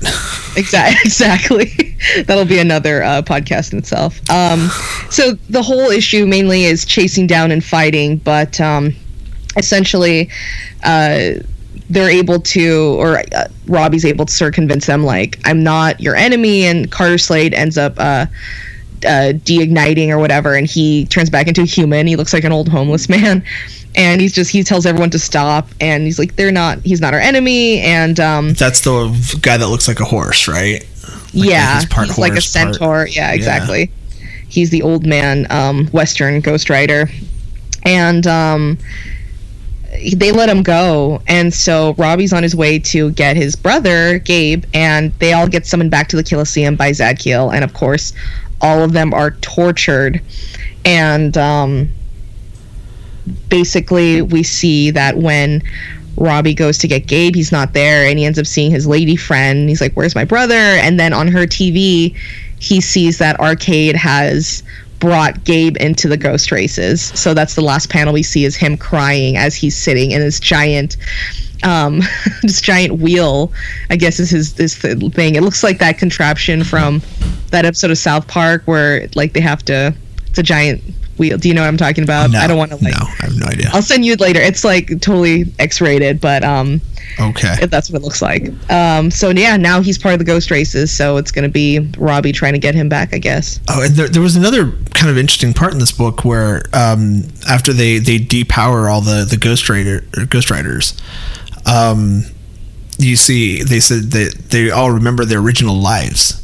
Exactly. 0.57 0.97
Exactly. 1.05 1.97
That'll 2.27 2.45
be 2.45 2.59
another 2.59 3.03
uh, 3.03 3.23
podcast 3.23 3.73
in 3.73 3.79
itself. 3.79 4.21
Um, 4.31 4.69
so 5.11 5.33
the 5.49 5.63
whole 5.63 5.91
issue 5.91 6.27
mainly 6.27 6.65
is 6.65 6.85
chasing 6.85 7.27
down 7.27 7.51
and 7.51 7.65
fighting, 7.65 8.19
but 8.19 8.61
um, 8.61 8.95
essentially, 9.57 10.29
uh, 10.83 11.31
they're 11.91 12.11
able 12.11 12.41
to, 12.41 12.97
or 12.99 13.19
uh, 13.19 13.49
Robbie's 13.67 14.05
able 14.05 14.27
to 14.27 14.33
sort 14.33 14.49
of 14.49 14.55
convince 14.55 14.87
them, 14.87 15.05
like, 15.05 15.39
I'm 15.45 15.63
not 15.63 16.01
your 16.01 16.15
enemy, 16.15 16.65
and 16.65 16.91
Carter 16.91 17.19
Slade 17.19 17.55
ends 17.55 17.79
up. 17.79 17.95
Uh, 17.99 18.27
uh, 19.07 19.33
de-igniting 19.33 20.11
or 20.11 20.19
whatever, 20.19 20.55
and 20.55 20.67
he 20.67 21.05
turns 21.05 21.29
back 21.29 21.47
into 21.47 21.61
a 21.61 21.67
human. 21.67 22.07
He 22.07 22.17
looks 22.17 22.33
like 22.33 22.43
an 22.45 22.53
old 22.53 22.71
homeless 22.71 23.07
man, 23.11 23.45
and 23.95 24.19
he's 24.19 24.33
just 24.33 24.51
he 24.51 24.63
tells 24.63 24.87
everyone 24.87 25.11
to 25.11 25.19
stop, 25.19 25.69
and 25.79 26.05
he's 26.05 26.19
like, 26.19 26.37
they're 26.37 26.51
not, 26.51 26.79
he's 26.79 27.03
not 27.03 27.13
our 27.13 27.21
enemy, 27.21 27.81
and 27.81 28.19
um, 28.19 28.55
That's 28.55 28.81
the 28.81 29.39
guy 29.43 29.59
that 29.59 29.69
looks 29.69 29.89
like 29.89 30.01
a 30.01 30.07
horse, 30.07 30.49
right? 30.49 30.87
yeah, 31.33 31.75
he's 31.75 31.87
part 31.87 32.07
he's 32.07 32.19
like 32.19 32.33
a 32.33 32.35
horse, 32.37 32.57
part- 32.57 32.75
centaur. 32.75 33.07
Yeah, 33.09 33.33
exactly. 33.33 33.91
He's 34.49 34.71
the 34.71 34.83
old 34.83 35.05
man, 35.05 35.47
um, 35.51 35.89
Western 35.89 36.41
Ghost 36.41 36.71
Rider, 36.71 37.09
and 37.83 38.27
um, 38.27 38.79
they 40.17 40.33
let 40.33 40.49
him 40.49 40.63
go, 40.63 41.23
and 41.27 41.53
so 41.53 41.95
Robbie's 41.95 42.33
on 42.33 42.43
his 42.43 42.55
way 42.55 42.79
to 42.81 43.11
get 43.13 43.37
his 43.37 43.57
brother 43.57 44.19
Gabe, 44.19 44.65
and 44.75 45.13
they 45.19 45.33
all 45.33 45.49
get 45.49 45.67
summoned 45.67 45.91
back 45.91 46.09
to 46.09 46.17
the 46.17 46.25
Colosseum 46.25 46.77
by 46.77 46.91
Zadkiel, 46.91 47.55
and 47.55 47.65
of 47.65 47.75
course, 47.75 48.13
all 48.61 48.83
of 48.83 48.93
them 48.93 49.15
are 49.15 49.33
tortured, 49.33 50.21
and 50.85 51.37
um, 51.37 51.89
basically 53.49 54.23
we 54.23 54.43
see 54.43 54.91
that 54.91 55.17
when 55.17 55.63
Robbie 56.17 56.55
goes 56.55 56.79
to 56.79 56.89
get 56.89 57.07
Gabe, 57.07 57.35
he's 57.35 57.53
not 57.53 57.73
there, 57.73 58.07
and 58.07 58.19
he 58.19 58.25
ends 58.25 58.39
up 58.39 58.47
seeing 58.47 58.71
his 58.71 58.87
lady 58.87 59.17
friend. 59.17 59.69
He's 59.69 59.81
like, 59.81 59.95
"Where's 59.95 60.15
my 60.15 60.25
brother?" 60.25 60.55
And 60.55 60.99
then 60.99 61.13
on 61.13 61.29
her 61.29 61.47
TV, 61.47 62.15
he 62.59 62.81
sees 62.81 63.19
that 63.19 63.39
Arcade 63.41 63.97
has 63.97 64.63
brought 65.05 65.45
Gabe 65.45 65.77
into 65.81 66.09
the 66.09 66.17
ghost 66.17 66.51
races. 66.51 67.03
So 67.03 67.35
that's 67.35 67.55
the 67.57 67.61
last 67.61 67.91
panel 67.91 68.15
we 68.15 68.23
see 68.23 68.47
is 68.47 68.57
him 68.57 68.79
crying 68.79 69.37
as 69.37 69.55
he's 69.55 69.77
sitting 69.77 70.13
in 70.13 70.21
this 70.23 70.41
giant 70.41 70.97
um 71.63 72.01
this 72.43 72.63
giant 72.63 72.99
wheel 73.01 73.53
i 73.91 73.97
guess 73.97 74.19
is 74.19 74.31
his 74.31 74.55
this 74.55 74.75
thing. 74.75 75.35
It 75.35 75.43
looks 75.43 75.63
like 75.63 75.79
that 75.81 75.99
contraption 75.99 76.65
from 76.65 77.03
that 77.51 77.67
episode 77.67 77.91
of 77.91 77.99
south 77.99 78.27
park 78.29 78.63
where 78.65 79.07
like 79.15 79.35
they 79.35 79.43
have 79.43 79.63
to 79.67 79.95
it's 80.27 80.39
a 80.39 80.43
giant 80.43 80.83
wheel. 81.19 81.37
Do 81.37 81.49
you 81.49 81.55
know 81.55 81.61
what 81.61 81.69
i'm 81.69 81.77
talking 81.77 82.03
about? 82.03 82.31
No, 82.31 82.39
i 82.39 82.47
don't 82.47 82.57
want 82.57 82.71
to 82.71 82.79
like 82.83 82.95
no, 82.95 83.05
I 83.05 83.27
have 83.27 83.37
no 83.37 83.47
idea. 83.47 83.69
i'll 83.75 83.83
send 83.83 84.07
you 84.07 84.15
it 84.15 84.21
later. 84.21 84.41
It's 84.41 84.65
like 84.65 84.89
totally 85.03 85.45
x-rated 85.59 86.19
but 86.19 86.43
um 86.45 86.81
Okay. 87.21 87.55
if 87.61 87.71
that's 87.71 87.91
what 87.91 88.01
it 88.01 88.05
looks 88.05 88.23
like. 88.23 88.49
Um 88.71 89.11
so 89.11 89.31
yeah 89.31 89.57
now 89.57 89.81
he's 89.81 89.99
part 89.99 90.15
of 90.15 90.19
the 90.19 90.25
ghost 90.25 90.51
races 90.51 90.95
so 90.95 91.17
it's 91.17 91.31
gonna 91.31 91.49
be 91.49 91.81
robbie 91.99 92.33
trying 92.33 92.53
to 92.53 92.59
get 92.59 92.75
him 92.75 92.89
back 92.89 93.15
i 93.15 93.19
guess. 93.19 93.61
Oh, 93.69 93.83
and 93.83 93.95
there, 93.95 94.09
there 94.09 94.23
was 94.23 94.37
another 94.37 94.73
kind 94.95 95.11
of 95.11 95.19
interesting 95.19 95.53
part 95.53 95.73
in 95.73 95.79
this 95.79 95.93
book 95.93 96.25
where 96.25 96.63
um, 96.73 97.25
after 97.49 97.73
they 97.73 97.99
they 97.99 98.19
depower 98.19 98.91
all 98.91 99.01
the 99.01 99.27
the 99.29 99.37
Ghost 99.37 99.69
Rider 99.69 100.01
Ghost 100.29 100.51
Riders, 100.51 101.01
um, 101.67 102.25
you 102.99 103.17
see 103.17 103.63
they 103.63 103.81
said 103.81 104.11
that 104.13 104.51
they 104.51 104.71
all 104.71 104.91
remember 104.91 105.25
their 105.25 105.41
original 105.41 105.77
lives, 105.77 106.44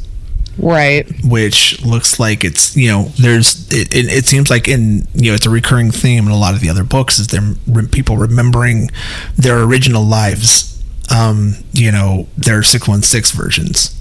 right. 0.59 1.07
Which 1.25 1.85
looks 1.85 2.19
like 2.21 2.45
it's 2.45 2.77
you 2.77 2.89
know 2.89 3.05
there's 3.19 3.69
it, 3.73 3.95
it, 3.95 4.07
it 4.07 4.27
seems 4.27 4.51
like 4.51 4.69
in 4.69 5.07
you 5.15 5.31
know 5.31 5.35
it's 5.35 5.47
a 5.47 5.51
recurring 5.51 5.91
theme 5.91 6.27
in 6.27 6.33
a 6.33 6.39
lot 6.39 6.55
of 6.55 6.61
the 6.61 6.69
other 6.69 6.85
books 6.85 7.19
is 7.19 7.29
them 7.29 7.59
re- 7.67 7.87
people 7.87 8.17
remembering 8.17 8.91
their 9.37 9.63
original 9.63 10.05
lives, 10.05 10.83
um, 11.15 11.55
you 11.73 11.91
know 11.91 12.27
their 12.37 12.63
six 12.63 12.89
one 12.89 13.03
six 13.03 13.31
versions, 13.31 13.99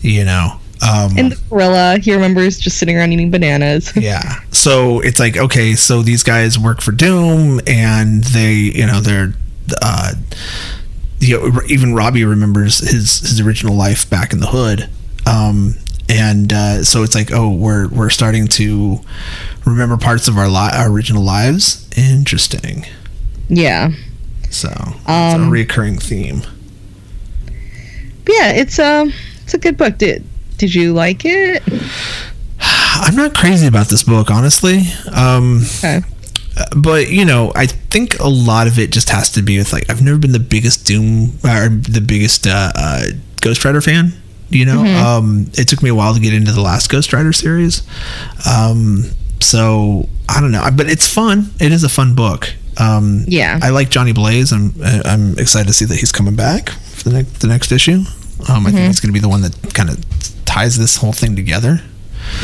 you 0.00 0.24
know. 0.24 0.60
Um, 0.82 1.16
and 1.16 1.32
the 1.32 1.40
gorilla 1.48 1.98
he 1.98 2.12
remembers 2.12 2.58
just 2.58 2.76
sitting 2.76 2.96
around 2.98 3.12
eating 3.12 3.30
bananas. 3.30 3.92
Yeah. 3.96 4.40
So 4.50 5.00
it's 5.00 5.18
like 5.18 5.36
okay 5.36 5.74
so 5.74 6.02
these 6.02 6.22
guys 6.22 6.58
work 6.58 6.80
for 6.82 6.92
doom 6.92 7.60
and 7.66 8.22
they 8.24 8.52
you 8.52 8.86
know 8.86 9.00
they're 9.00 9.32
uh 9.80 10.12
you 11.18 11.38
know 11.38 11.60
even 11.66 11.94
robbie 11.94 12.24
remembers 12.24 12.78
his 12.78 13.20
his 13.20 13.40
original 13.40 13.74
life 13.74 14.08
back 14.10 14.34
in 14.34 14.40
the 14.40 14.48
hood 14.48 14.88
um 15.26 15.74
and 16.08 16.52
uh, 16.52 16.84
so 16.84 17.02
it's 17.02 17.14
like 17.16 17.32
oh 17.32 17.50
we're 17.50 17.88
we're 17.88 18.10
starting 18.10 18.46
to 18.46 19.00
remember 19.64 19.96
parts 19.96 20.28
of 20.28 20.38
our, 20.38 20.46
li- 20.48 20.70
our 20.72 20.88
original 20.90 21.22
lives 21.24 21.88
interesting 21.96 22.84
yeah 23.48 23.90
so 24.50 24.68
it's 24.70 25.08
a 25.08 25.12
Um, 25.34 25.50
recurring 25.50 25.98
theme 25.98 26.42
yeah, 28.28 28.52
it's 28.52 28.78
um 28.78 29.12
it's 29.44 29.54
a 29.54 29.58
good 29.58 29.76
book. 29.76 29.98
Did 29.98 30.24
did 30.58 30.74
you 30.74 30.92
like 30.92 31.22
it? 31.24 31.62
i'm 32.60 33.14
not 33.14 33.34
crazy 33.34 33.66
about 33.66 33.88
this 33.88 34.02
book 34.02 34.30
honestly 34.30 34.82
um 35.12 35.60
Okay. 35.78 36.00
but 36.76 37.08
you 37.10 37.24
know 37.24 37.52
i 37.54 37.66
think 37.66 38.18
a 38.18 38.26
lot 38.28 38.66
of 38.66 38.78
it 38.78 38.90
just 38.90 39.10
has 39.10 39.30
to 39.32 39.42
be 39.42 39.58
with 39.58 39.72
like 39.72 39.88
i've 39.90 40.00
never 40.02 40.16
been 40.18 40.32
the 40.32 40.38
biggest 40.40 40.86
doom 40.86 41.32
or 41.44 41.68
the 41.68 42.00
biggest 42.04 42.46
uh, 42.46 42.72
uh 42.74 43.04
ghost 43.42 43.64
rider 43.66 43.80
fan 43.82 44.14
you 44.50 44.64
know? 44.64 44.84
Um 44.84 45.50
it 45.54 45.68
took 45.68 45.82
me 45.82 45.90
a 45.90 45.94
while 45.94 46.14
to 46.14 46.20
get 46.20 46.32
into 46.34 46.52
the 46.52 46.60
last 46.60 46.88
ghost 46.90 47.12
rider 47.12 47.32
series. 47.32 47.82
Um 48.48 49.04
so 49.40 50.08
i 50.28 50.40
don't 50.40 50.50
know. 50.52 50.66
But 50.74 50.88
it's 50.90 51.06
fun. 51.06 51.50
It 51.60 51.72
is 51.72 51.84
a 51.84 51.88
fun 51.88 52.14
book. 52.14 52.54
Um 52.78 53.24
Yeah. 53.26 53.58
i 53.62 53.70
like 53.70 53.90
johnny 53.90 54.12
blaze. 54.12 54.52
I'm 54.52 54.74
i'm 55.04 55.38
excited 55.38 55.66
to 55.68 55.72
see 55.74 55.84
that 55.86 55.96
he's 55.98 56.12
coming 56.12 56.36
back 56.36 56.70
for 56.70 57.08
the 57.08 57.16
next 57.16 57.40
the 57.40 57.48
next 57.48 57.72
issue. 57.72 58.02
Um 58.48 58.66
i 58.66 58.70
think 58.70 58.88
it's 58.90 59.00
going 59.00 59.08
to 59.12 59.18
be 59.18 59.20
the 59.20 59.28
one 59.28 59.42
that 59.42 59.74
kind 59.74 59.88
of 59.90 60.04
ties 60.44 60.76
this 60.78 60.96
whole 60.96 61.12
thing 61.12 61.36
together. 61.36 61.80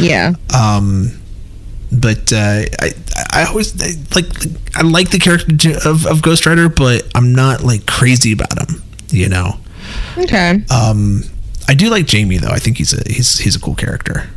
Yeah. 0.00 0.34
um 0.54 1.18
but 1.94 2.32
uh, 2.32 2.62
I, 2.80 2.92
I 3.34 3.44
always 3.44 3.78
I, 3.82 3.90
like 4.14 4.24
I 4.74 4.80
like 4.80 5.10
the 5.10 5.18
character 5.18 5.72
of, 5.86 6.06
of 6.06 6.22
Ghost 6.22 6.46
Rider, 6.46 6.70
but 6.70 7.06
I'm 7.14 7.34
not 7.34 7.62
like 7.64 7.84
crazy 7.86 8.32
about 8.32 8.58
him. 8.58 8.82
You 9.10 9.28
know, 9.28 9.58
Okay. 10.16 10.62
um, 10.70 11.22
I 11.68 11.74
do 11.74 11.88
like 11.90 12.06
Jamie 12.06 12.38
though. 12.38 12.48
I 12.50 12.58
think 12.58 12.78
he's 12.78 12.92
a 12.92 13.02
he's 13.10 13.38
he's 13.38 13.56
a 13.56 13.60
cool 13.60 13.74
character. 13.74 14.28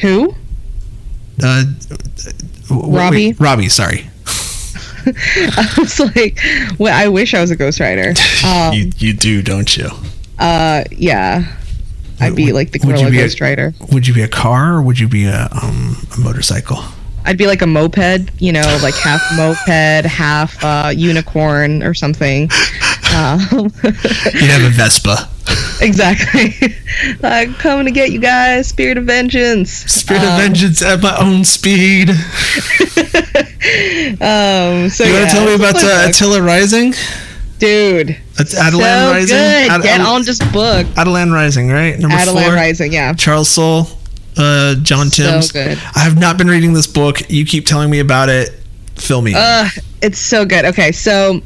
Who? 0.00 0.34
Uh, 1.42 1.64
Robbie? 2.70 3.28
wait, 3.28 3.40
Robbie, 3.40 3.68
sorry. 3.68 4.06
I 5.06 5.74
was 5.78 5.98
like, 6.14 6.38
well, 6.78 6.94
I 6.96 7.08
wish 7.08 7.34
I 7.34 7.40
was 7.40 7.50
a 7.50 7.56
Ghost 7.56 7.80
Rider. 7.80 8.14
Um, 8.44 8.72
you 8.74 8.90
you 8.98 9.12
do, 9.12 9.40
don't 9.42 9.76
you? 9.76 9.88
uh, 10.38 10.82
yeah. 10.90 11.44
I'd 12.20 12.34
be 12.36 12.46
Would- 12.46 12.54
like 12.54 12.70
the 12.72 12.78
gorilla 12.80 13.06
a- 13.08 13.72
Would 13.92 14.06
you 14.06 14.14
be 14.14 14.22
a 14.22 14.28
car 14.28 14.74
or 14.74 14.82
would 14.82 14.98
you 14.98 15.08
be 15.08 15.24
a 15.26 15.48
um 15.62 15.96
a 16.16 16.20
motorcycle? 16.20 16.78
I'd 17.24 17.38
be 17.38 17.46
like 17.46 17.62
a 17.62 17.66
moped, 17.68 18.30
you 18.40 18.52
know, 18.52 18.78
like 18.82 18.94
half 18.96 19.22
moped, 19.36 20.04
half 20.06 20.62
uh, 20.64 20.90
unicorn 20.94 21.82
or 21.84 21.94
something. 21.94 22.50
Um, 23.14 23.38
You'd 23.84 24.50
have 24.50 24.64
a 24.64 24.70
Vespa. 24.70 25.28
exactly. 25.80 26.54
I'm 27.22 27.54
coming 27.54 27.84
to 27.86 27.90
get 27.90 28.10
you 28.12 28.18
guys. 28.18 28.68
Spirit 28.68 28.98
of 28.98 29.04
vengeance. 29.04 29.70
Spirit 29.70 30.22
Um, 30.22 30.28
of 30.32 30.38
vengeance 30.40 30.82
at 30.82 31.00
my 31.02 31.16
own 31.18 31.44
speed. 31.44 32.10
Um, 34.20 34.88
so 34.90 35.04
You 35.04 35.12
want 35.14 35.30
to 35.30 35.30
tell 35.30 35.46
me 35.46 35.54
about 35.54 35.76
uh. 35.76 36.08
Attilan 36.08 36.44
Rising? 36.44 36.94
dude? 37.58 38.16
At- 38.38 38.48
So 38.48 38.58
Rising. 38.60 39.28
good. 39.28 39.70
Ad- 39.70 39.82
Get 39.82 40.00
Ad- 40.00 40.06
on 40.06 40.22
this 40.24 40.38
book. 40.38 40.86
Attilan 40.96 41.32
Rising, 41.32 41.68
right? 41.70 41.96
Number 41.98 42.16
Adeline 42.16 42.44
four. 42.46 42.54
Rising. 42.54 42.92
Yeah. 42.92 43.12
Charles 43.14 43.48
Soule, 43.48 43.86
uh, 44.36 44.74
John 44.82 45.10
So 45.10 45.22
Timms. 45.30 45.52
good. 45.52 45.78
I 45.94 46.00
have 46.00 46.18
not 46.18 46.38
been 46.38 46.48
reading 46.48 46.72
this 46.72 46.86
book. 46.88 47.30
You 47.30 47.46
keep 47.46 47.64
telling 47.66 47.88
me 47.90 48.00
about 48.00 48.28
it. 48.28 48.50
Fill 48.96 49.22
me. 49.22 49.32
Uh, 49.36 49.68
it's 50.02 50.18
so 50.18 50.44
good. 50.44 50.64
Okay, 50.66 50.90
so 50.92 51.40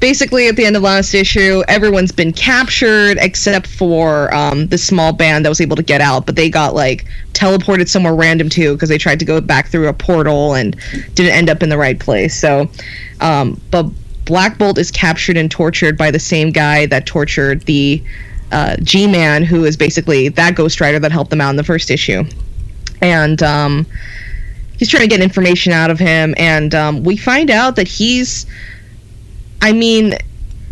basically 0.00 0.48
at 0.48 0.56
the 0.56 0.64
end 0.64 0.76
of 0.76 0.82
last 0.82 1.14
issue, 1.14 1.62
everyone's 1.68 2.12
been 2.12 2.32
captured 2.32 3.18
except 3.20 3.66
for 3.66 4.32
um, 4.34 4.66
the 4.68 4.78
small 4.78 5.12
band 5.12 5.44
that 5.44 5.48
was 5.48 5.60
able 5.60 5.76
to 5.76 5.82
get 5.82 6.00
out, 6.00 6.26
but 6.26 6.36
they 6.36 6.50
got 6.50 6.74
like 6.74 7.06
teleported 7.32 7.88
somewhere 7.88 8.14
random 8.14 8.48
too 8.48 8.74
because 8.74 8.88
they 8.88 8.98
tried 8.98 9.18
to 9.18 9.24
go 9.24 9.40
back 9.40 9.68
through 9.68 9.88
a 9.88 9.92
portal 9.92 10.54
and 10.54 10.76
didn't 11.14 11.32
end 11.32 11.48
up 11.48 11.62
in 11.62 11.68
the 11.68 11.78
right 11.78 11.98
place. 11.98 12.38
So, 12.38 12.68
um, 13.20 13.60
but 13.70 13.86
Black 14.24 14.58
Bolt 14.58 14.78
is 14.78 14.90
captured 14.90 15.36
and 15.36 15.50
tortured 15.50 15.96
by 15.96 16.10
the 16.10 16.18
same 16.18 16.50
guy 16.50 16.86
that 16.86 17.06
tortured 17.06 17.62
the 17.62 18.02
uh, 18.52 18.76
G-Man, 18.82 19.44
who 19.44 19.64
is 19.64 19.76
basically 19.76 20.28
that 20.30 20.54
Ghost 20.54 20.80
Rider 20.80 20.98
that 20.98 21.12
helped 21.12 21.30
them 21.30 21.40
out 21.40 21.50
in 21.50 21.56
the 21.56 21.64
first 21.64 21.90
issue, 21.90 22.24
and 23.00 23.42
um, 23.42 23.86
he's 24.78 24.88
trying 24.88 25.02
to 25.02 25.08
get 25.08 25.20
information 25.20 25.72
out 25.72 25.90
of 25.90 25.98
him 25.98 26.34
and 26.36 26.74
um, 26.74 27.02
we 27.02 27.16
find 27.16 27.50
out 27.50 27.76
that 27.76 27.88
he's 27.88 28.46
i 29.66 29.72
mean 29.72 30.14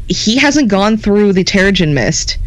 he 0.08 0.36
hasn't 0.36 0.68
gone 0.68 0.96
through 0.96 1.32
the 1.32 1.44
terrigen 1.44 1.92
mist 1.92 2.38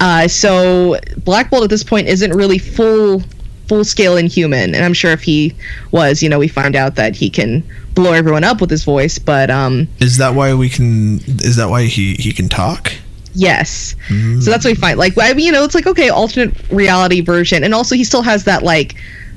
uh, 0.00 0.26
so 0.26 0.98
black 1.18 1.50
bolt 1.50 1.62
at 1.62 1.70
this 1.70 1.84
point 1.84 2.08
isn't 2.08 2.32
really 2.32 2.58
full 2.58 3.22
full 3.68 3.84
scale 3.84 4.16
inhuman 4.16 4.74
and 4.74 4.84
i'm 4.84 4.92
sure 4.92 5.12
if 5.12 5.22
he 5.22 5.54
was 5.92 6.22
you 6.22 6.28
know 6.28 6.38
we 6.38 6.48
find 6.48 6.74
out 6.76 6.96
that 6.96 7.14
he 7.14 7.30
can 7.30 7.62
blow 7.94 8.12
everyone 8.12 8.44
up 8.44 8.60
with 8.60 8.70
his 8.70 8.84
voice 8.84 9.18
but 9.18 9.50
um 9.50 9.88
is 10.00 10.18
that 10.18 10.34
why 10.34 10.52
we 10.54 10.68
can? 10.68 11.20
Is 11.26 11.56
that 11.56 11.70
why 11.70 11.84
he 11.84 12.14
he 12.14 12.32
can 12.32 12.48
talk? 12.48 12.92
Yes. 13.34 13.96
So 14.42 14.50
that's 14.50 14.64
what 14.64 14.70
we 14.70 14.74
find. 14.76 14.98
Like, 14.98 15.14
I 15.18 15.32
mean, 15.32 15.46
you 15.46 15.52
know, 15.52 15.64
it's 15.64 15.74
like 15.74 15.86
okay, 15.86 16.08
alternate 16.08 16.54
reality 16.70 17.20
version, 17.20 17.64
and 17.64 17.74
also 17.74 17.94
he 17.94 18.04
still 18.04 18.22
has 18.22 18.44
that 18.44 18.62
like 18.62 18.96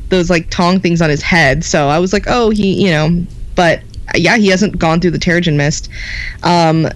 those 0.10 0.30
like 0.30 0.50
tong 0.50 0.80
things 0.80 1.02
on 1.02 1.10
his 1.10 1.22
head. 1.22 1.64
So 1.64 1.88
I 1.88 2.00
was 2.00 2.14
like, 2.14 2.26
oh, 2.28 2.50
he, 2.50 2.86
you 2.86 2.92
know, 2.92 3.26
but 3.56 3.82
yeah, 4.16 4.38
he 4.38 4.48
hasn't 4.48 4.78
gone 4.78 5.00
through 5.00 5.12
the 5.12 5.20
Terrigen 5.20 5.56
Mist. 5.56 5.90
Um, 6.44 6.88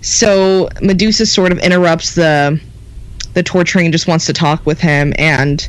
so 0.00 0.68
Medusa 0.80 1.26
sort 1.26 1.52
of 1.52 1.58
interrupts 1.58 2.14
the 2.14 2.60
the 3.34 3.42
torturing 3.42 3.86
and 3.86 3.92
just 3.92 4.08
wants 4.08 4.26
to 4.26 4.32
talk 4.32 4.64
with 4.66 4.80
him, 4.80 5.12
and 5.18 5.68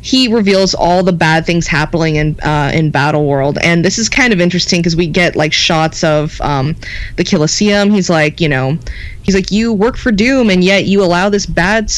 he 0.00 0.28
reveals 0.28 0.74
all 0.74 1.02
the 1.02 1.12
bad 1.12 1.46
things 1.46 1.66
happening 1.66 2.16
in 2.16 2.38
uh, 2.40 2.70
in 2.74 2.90
Battle 2.90 3.26
World, 3.26 3.58
and 3.62 3.84
this 3.84 3.98
is 3.98 4.08
kind 4.08 4.32
of 4.32 4.40
interesting 4.40 4.80
because 4.80 4.96
we 4.96 5.06
get 5.06 5.34
like 5.34 5.52
shots 5.52 6.04
of 6.04 6.40
um, 6.40 6.76
the 7.16 7.24
Colosseum. 7.24 7.90
He's 7.90 8.10
like, 8.10 8.40
you 8.40 8.48
know, 8.48 8.78
he's 9.22 9.34
like, 9.34 9.50
you 9.50 9.72
work 9.72 9.96
for 9.96 10.12
Doom, 10.12 10.50
and 10.50 10.62
yet 10.62 10.84
you 10.84 11.02
allow 11.02 11.30
this 11.30 11.46
bad 11.46 11.90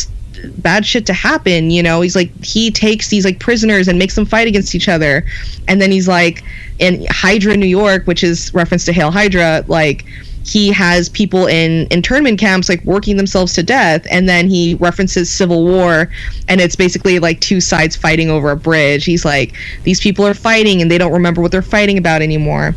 bad 0.59 0.85
shit 0.85 1.07
to 1.07 1.13
happen 1.13 1.71
you 1.71 1.83
know? 1.83 2.01
He's 2.01 2.17
like 2.17 2.31
he 2.45 2.71
takes 2.71 3.09
these 3.09 3.25
like 3.25 3.39
prisoners 3.41 3.89
and 3.89 3.99
makes 3.99 4.15
them 4.15 4.27
fight 4.27 4.49
against 4.49 4.75
each 4.75 4.89
other. 4.89 5.25
And 5.69 5.81
then 5.81 5.91
he's 5.91 6.09
like 6.09 6.43
in 6.79 7.07
hydra 7.09 7.57
new 7.57 7.67
york 7.67 8.07
which 8.07 8.23
is 8.23 8.53
reference 8.53 8.85
to 8.85 8.93
hail 8.93 9.11
hydra 9.11 9.65
like 9.67 10.05
he 10.47 10.71
has 10.71 11.09
people 11.09 11.47
in 11.47 11.89
internment 11.91 12.39
camps 12.39 12.69
like 12.69 12.85
working 12.85 13.17
themselves 13.17 13.53
to 13.55 13.65
death. 13.65 14.07
And 14.09 14.29
then 14.29 14.49
he 14.49 14.75
references 14.75 15.29
civil 15.29 15.65
war 15.65 16.09
and 16.49 16.61
it's 16.61 16.77
basically 16.77 17.19
like 17.19 17.41
two 17.41 17.61
sides 17.61 17.97
fighting 17.97 18.31
over 18.31 18.51
a 18.51 18.57
bridge. 18.57 19.05
He's 19.05 19.25
like 19.25 19.55
these 19.83 20.01
people 20.01 20.25
are 20.25 20.35
fighting 20.35 20.81
and 20.81 20.91
they 20.91 20.99
don't 20.99 21.13
remember 21.13 21.43
what 21.43 21.51
they're 21.51 21.63
fighting 21.63 21.99
about 21.99 22.23
anymore 22.23 22.77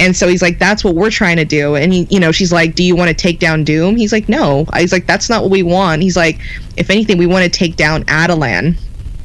and 0.00 0.16
so 0.16 0.26
he's 0.26 0.42
like 0.42 0.58
that's 0.58 0.82
what 0.82 0.96
we're 0.96 1.10
trying 1.10 1.36
to 1.36 1.44
do. 1.44 1.76
And 1.76 1.92
he 1.92 2.08
you 2.10 2.18
know 2.18 2.32
she's 2.32 2.52
like 2.52 2.74
do 2.74 2.82
you 2.82 2.96
want 2.96 3.08
to 3.08 3.14
take 3.14 3.38
down 3.38 3.62
doom? 3.62 3.96
He's 3.96 4.12
like 4.12 4.28
no. 4.28 4.66
He's 4.76 4.92
like 4.92 5.06
that's 5.06 5.30
not 5.30 5.42
what 5.42 5.50
we 5.52 5.62
want. 5.62 6.02
He's 6.02 6.16
like 6.16 6.40
if 6.76 6.90
anything 6.90 7.18
we 7.18 7.26
want 7.26 7.44
to 7.44 7.50
take 7.50 7.76
down 7.76 8.02
Attilan 8.04 8.76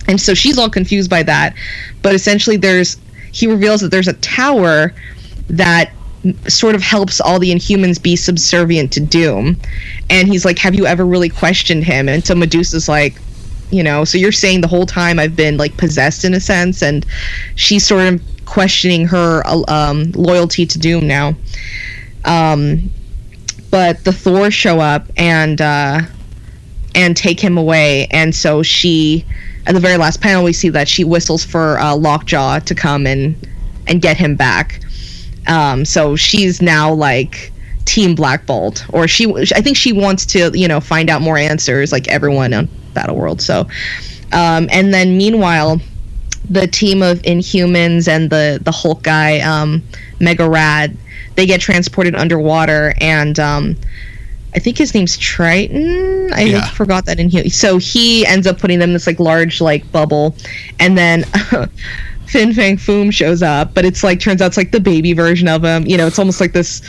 and 0.08 0.20
so 0.20 0.34
she's 0.34 0.58
all 0.58 0.70
confused 0.70 1.10
by 1.10 1.24
that. 1.24 1.56
But 2.02 2.14
essentially 2.14 2.58
there's 2.58 2.98
he 3.32 3.48
reveals 3.48 3.82
that 3.82 3.92
there's 3.92 4.08
a 4.08 4.14
tower 4.14 4.94
that 5.50 5.92
sort 6.48 6.74
of 6.76 6.82
helps 6.82 7.22
all 7.22 7.40
the 7.40 7.52
Inhumans 7.52 8.02
be 8.02 8.16
subservient 8.16 8.92
to 8.94 9.00
Doom. 9.00 9.58
And 10.10 10.28
he's 10.28 10.46
like, 10.46 10.60
"Have 10.60 10.76
you 10.76 10.86
ever 10.86 11.06
really 11.06 11.30
questioned 11.30 11.84
him?" 11.84 12.10
And 12.10 12.26
so 12.26 12.36
Medusa's 12.36 12.88
like, 12.88 13.22
you 13.72 13.84
know, 13.84 14.06
so 14.06 14.18
you're 14.18 14.32
saying 14.32 14.62
the 14.62 14.68
whole 14.68 14.86
time 14.86 15.20
I've 15.20 15.36
been 15.36 15.58
like 15.58 15.76
possessed 15.78 16.24
in 16.26 16.34
a 16.34 16.40
sense, 16.40 16.82
and 16.82 17.06
she's 17.56 17.86
sort 17.86 18.14
of 18.14 18.22
questioning 18.56 19.06
her 19.06 19.44
um, 19.68 20.14
loyalty 20.14 20.66
to 20.66 20.80
Doom 20.80 21.06
now. 21.06 21.36
Um, 22.24 22.90
but 23.70 24.02
the 24.06 24.14
Thor 24.14 24.50
show 24.50 24.80
up 24.80 25.06
and 25.18 25.60
uh, 25.60 26.00
and 26.96 27.18
take 27.18 27.38
him 27.42 27.58
away, 27.58 28.08
and 28.12 28.34
so 28.34 28.64
she, 28.64 29.26
at 29.68 29.74
the 29.74 29.82
very 29.82 29.98
last 29.98 30.22
panel, 30.22 30.42
we 30.42 30.54
see 30.54 30.70
that 30.70 30.88
she 30.88 31.04
whistles 31.04 31.44
for 31.44 31.78
uh, 31.80 31.98
Lockjaw 31.98 32.60
to 32.60 32.74
come 32.74 33.06
and 33.06 33.36
and 33.88 34.02
get 34.02 34.16
him 34.16 34.38
back. 34.38 34.80
Um, 35.48 35.84
so 35.84 36.16
she's 36.16 36.62
now 36.62 36.94
like 36.94 37.52
team 37.84 38.16
Black 38.16 38.46
Bolt, 38.46 38.86
or 38.94 39.06
she. 39.06 39.30
I 39.54 39.62
think 39.62 39.76
she 39.76 39.92
wants 39.92 40.26
to, 40.28 40.58
you 40.58 40.70
know, 40.70 40.80
find 40.80 41.10
out 41.10 41.22
more 41.22 41.38
answers, 41.38 41.92
like 41.92 42.08
everyone 42.08 42.54
on 42.54 42.70
Battle 42.94 43.18
World. 43.18 43.42
So, 43.42 43.68
um, 44.32 44.70
and 44.72 44.94
then 44.94 45.18
meanwhile, 45.18 45.82
the 46.50 46.68
team 46.68 47.02
of 47.02 47.20
Inhumans 47.24 48.08
and 48.08 48.30
the 48.30 48.60
the 48.64 48.72
Hulk 48.72 49.04
guy, 49.04 49.40
um, 49.40 49.82
Mega 50.20 50.48
Rad, 50.50 50.96
they 51.36 51.46
get 51.46 51.62
transported 51.62 52.16
underwater, 52.16 52.94
and 53.02 53.40
um, 53.40 53.76
I 54.56 54.60
think 54.60 54.78
his 54.78 54.94
name's 54.94 55.18
Triton. 55.18 56.32
I 56.34 56.42
Yeah. 56.44 56.66
forgot 56.72 57.06
that 57.06 57.20
in 57.20 57.30
here. 57.30 57.50
So 57.50 57.78
he 57.78 58.26
ends 58.26 58.48
up 58.48 58.58
putting 58.60 58.80
them 58.80 58.90
in 58.90 58.94
this 58.94 59.08
like 59.08 59.20
large 59.20 59.60
like 59.62 59.90
bubble, 59.92 60.36
and 60.80 60.98
then 60.98 61.24
Fin 62.28 62.54
Fang 62.54 62.78
Foom 62.78 63.14
shows 63.14 63.44
up, 63.44 63.74
but 63.74 63.86
it's 63.86 64.04
like 64.04 64.20
turns 64.20 64.42
out 64.42 64.48
it's 64.48 64.58
like 64.58 64.72
the 64.72 64.80
baby 64.80 65.14
version 65.14 65.48
of 65.48 65.64
him. 65.64 65.86
You 65.86 65.98
know, 65.98 66.08
it's 66.08 66.20
almost 66.20 66.42
like 66.42 66.54
this. 66.54 66.82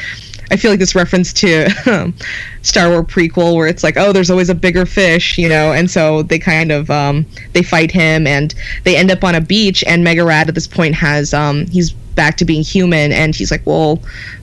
I 0.51 0.57
feel 0.57 0.71
like 0.71 0.81
this 0.81 0.95
reference 0.95 1.33
to 1.35 1.67
um, 1.87 2.15
Star 2.63 2.89
Wars 2.89 3.07
prequel 3.07 3.55
where 3.57 3.67
it's 3.67 3.83
like, 3.83 3.97
oh, 3.97 4.13
there's 4.13 4.31
always 4.31 4.49
a 4.49 4.55
bigger 4.55 4.87
fish, 4.87 5.39
you 5.39 5.49
know, 5.49 5.73
and 5.73 5.91
so 5.91 6.23
they 6.23 6.39
kind 6.39 6.71
of 6.71 6.91
um, 6.91 7.27
they 7.53 7.63
fight 7.63 7.91
him 7.91 8.27
and 8.27 8.55
they 8.85 8.97
end 8.97 9.11
up 9.11 9.25
on 9.25 9.35
a 9.35 9.41
beach 9.41 9.83
and 9.87 10.05
Mega 10.05 10.25
Rad 10.25 10.49
at 10.49 10.55
this 10.55 10.67
point 10.67 10.95
has 10.95 11.35
um, 11.35 11.67
he's 11.67 11.93
back 11.93 12.37
to 12.39 12.45
being 12.45 12.63
human 12.63 13.13
and 13.13 13.35
he's 13.35 13.51
like, 13.51 13.65
well, 13.65 14.01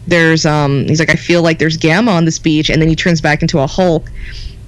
there's 0.07 0.45
um, 0.45 0.85
he's 0.87 0.99
like, 0.99 1.09
I 1.09 1.15
feel 1.15 1.41
like 1.41 1.59
there's 1.59 1.77
Gamma 1.77 2.11
on 2.11 2.25
this 2.25 2.39
beach, 2.39 2.69
and 2.69 2.81
then 2.81 2.89
he 2.89 2.95
turns 2.95 3.21
back 3.21 3.41
into 3.41 3.59
a 3.59 3.67
Hulk, 3.67 4.09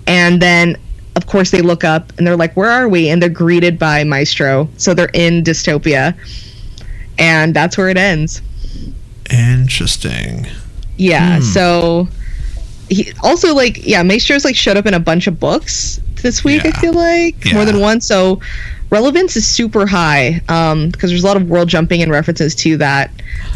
and 0.08 0.42
then 0.42 0.78
of 1.16 1.28
course 1.28 1.52
they 1.52 1.62
look 1.62 1.84
up 1.84 2.12
and 2.18 2.28
they're 2.28 2.36
like, 2.36 2.56
where 2.56 2.70
are 2.70 2.90
we? 2.90 3.10
And 3.10 3.22
they're 3.22 3.30
greeted 3.30 3.80
by 3.80 4.04
Maestro, 4.04 4.68
so 4.78 4.94
they're 4.94 5.10
in 5.14 5.44
dystopia, 5.44 6.18
and 7.18 7.54
that's 7.54 7.78
where 7.78 7.90
it 7.90 7.98
ends. 7.98 8.42
Interesting. 9.30 10.48
Yeah. 10.98 11.38
Hmm. 11.38 11.42
So 11.42 12.08
he 12.90 13.12
also 13.24 13.54
like 13.54 13.86
yeah, 13.86 14.04
Maestro's 14.04 14.46
like 14.46 14.56
showed 14.56 14.78
up 14.78 14.86
in 14.86 14.94
a 14.94 15.00
bunch 15.00 15.28
of 15.28 15.40
books 15.40 16.00
this 16.22 16.44
week. 16.44 16.64
Yeah. 16.64 16.72
I 16.74 16.80
feel 16.80 16.94
like 16.94 17.36
more 17.54 17.66
than 17.66 17.80
one. 17.80 18.02
So 18.02 18.42
relevance 18.90 19.36
is 19.36 19.48
super 19.48 19.86
high 19.86 20.42
um, 20.50 20.90
because 20.90 21.10
there's 21.10 21.24
a 21.24 21.28
lot 21.28 21.38
of 21.38 21.50
world 21.50 21.70
jumping 21.70 22.02
and 22.02 22.12
references 22.12 22.56
to 22.56 22.78
that. 22.78 23.12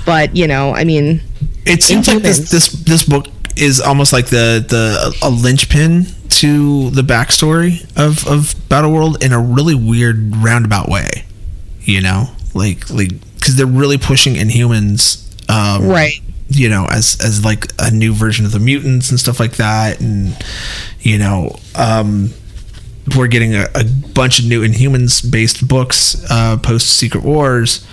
But 0.06 0.36
you 0.36 0.48
know, 0.48 0.74
I 0.74 0.84
mean, 0.84 1.22
It 1.66 1.84
seems 1.84 2.08
like 2.08 2.24
this, 2.24 2.50
this 2.50 2.70
this 2.70 3.04
book 3.04 3.28
is 3.56 3.82
almost 3.82 4.14
like 4.14 4.28
the 4.28 4.64
the 4.68 5.18
a 5.22 5.30
linchpin 5.30 6.08
to 6.30 6.90
the 6.92 7.02
backstory 7.02 7.84
of 7.98 8.26
of 8.28 8.56
Battle 8.70 8.92
World 8.92 9.24
in 9.24 9.34
a 9.34 9.40
really 9.40 9.76
weird 9.76 10.36
roundabout 10.38 10.90
way. 10.90 11.10
You 11.82 12.02
know, 12.02 12.30
like 12.54 12.90
like 12.90 13.12
because 13.36 13.56
they're 13.56 13.66
really 13.66 13.98
pushing 13.98 14.36
Inhumans, 14.36 15.26
um, 15.50 15.88
right? 15.88 16.22
You 16.50 16.70
know, 16.70 16.86
as 16.90 17.18
as 17.24 17.46
like 17.46 17.72
a 17.80 17.92
new 17.92 18.14
version 18.14 18.46
of 18.46 18.52
the 18.52 18.60
mutants 18.60 19.10
and 19.10 19.20
stuff 19.20 19.40
like 19.40 19.54
that, 19.54 20.00
and 20.02 20.38
you 21.00 21.18
know, 21.18 21.58
um, 21.76 22.32
we're 23.16 23.28
getting 23.28 23.56
a, 23.56 23.68
a 23.76 23.84
bunch 24.14 24.40
of 24.40 24.46
new 24.46 24.68
Inhumans 24.68 25.30
based 25.30 25.68
books 25.68 26.26
uh, 26.30 26.58
post 26.58 26.98
Secret 26.98 27.24
Wars, 27.24 27.86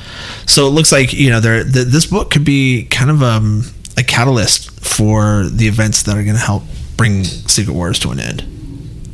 so 0.47 0.67
it 0.67 0.71
looks 0.71 0.93
like 0.93 1.13
you 1.13 1.31
know, 1.31 1.41
there 1.41 1.65
th- 1.65 1.87
this 1.89 2.07
book 2.07 2.31
could 2.31 2.45
be 2.45 2.85
kind 2.91 3.11
of 3.11 3.23
um, 3.23 3.63
a 3.97 4.03
catalyst 4.03 4.71
for 4.85 5.45
the 5.45 5.69
events 5.69 6.03
that 6.05 6.17
are 6.17 6.23
going 6.23 6.37
to 6.37 6.43
help 6.43 6.63
bring 6.97 7.25
Secret 7.25 7.75
Wars 7.75 7.99
to 8.01 8.11
an 8.11 8.21
end. 8.21 8.45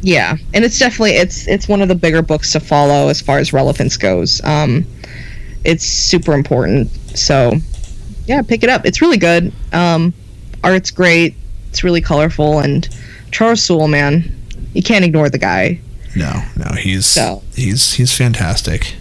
Yeah, 0.03 0.37
and 0.53 0.65
it's 0.65 0.79
definitely 0.79 1.13
it's 1.13 1.47
it's 1.47 1.69
one 1.69 1.81
of 1.81 1.89
the 1.89 1.95
bigger 1.95 2.23
books 2.23 2.53
to 2.53 2.61
follow 2.61 3.09
as 3.09 3.21
far 3.21 3.39
as 3.39 3.53
relevance 3.53 3.97
goes. 3.97 4.43
Um, 4.45 4.85
it's 5.65 5.85
super 5.85 6.33
important. 6.33 6.91
So, 7.17 7.53
yeah, 8.33 8.41
pick 8.43 8.63
it 8.63 8.71
up. 8.71 8.87
It's 8.87 9.03
really 9.03 9.19
good. 9.19 9.53
Um, 9.73 10.15
art's 10.65 10.91
great. 10.91 11.35
It's 11.69 11.85
really 11.85 12.01
colorful 12.01 12.61
and 12.61 12.89
Charles 13.31 13.63
Soule, 13.63 13.89
man, 13.89 14.35
you 14.75 14.83
can't 14.83 15.05
ignore 15.05 15.29
the 15.31 15.39
guy. 15.39 15.81
No, 16.17 16.43
no, 16.57 16.73
he's 16.77 17.07
So. 17.07 17.43
he's 17.55 17.93
he's 17.95 18.17
fantastic. 18.17 18.95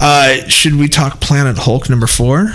Uh, 0.00 0.48
should 0.48 0.74
we 0.76 0.88
talk 0.88 1.20
Planet 1.20 1.58
Hulk 1.58 1.88
number 1.88 2.06
four? 2.08 2.52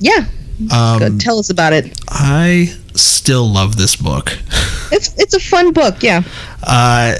Yeah, 0.00 0.26
Um, 0.72 0.98
good. 0.98 1.20
Tell 1.20 1.38
us 1.38 1.48
about 1.50 1.72
it. 1.72 1.96
I 2.08 2.74
still 2.94 3.48
love 3.48 3.76
this 3.76 3.96
book. 3.96 4.38
It's 4.94 5.16
it's 5.18 5.32
a 5.32 5.40
fun 5.40 5.72
book. 5.72 6.02
Yeah. 6.02 6.20
Uh, 6.62 7.16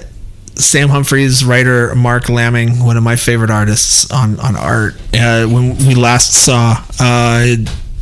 Sam 0.63 0.89
Humphries, 0.89 1.45
writer 1.45 1.95
Marc 1.95 2.29
Laming, 2.29 2.85
one 2.85 2.97
of 2.97 3.03
my 3.03 3.17
favorite 3.17 3.51
artists 3.51 4.11
on 4.11 4.39
on 4.41 4.57
art. 4.57 4.95
Uh, 5.15 5.47
when 5.47 5.77
we 5.79 5.95
last 5.95 6.33
saw 6.33 6.75
uh, 7.01 7.45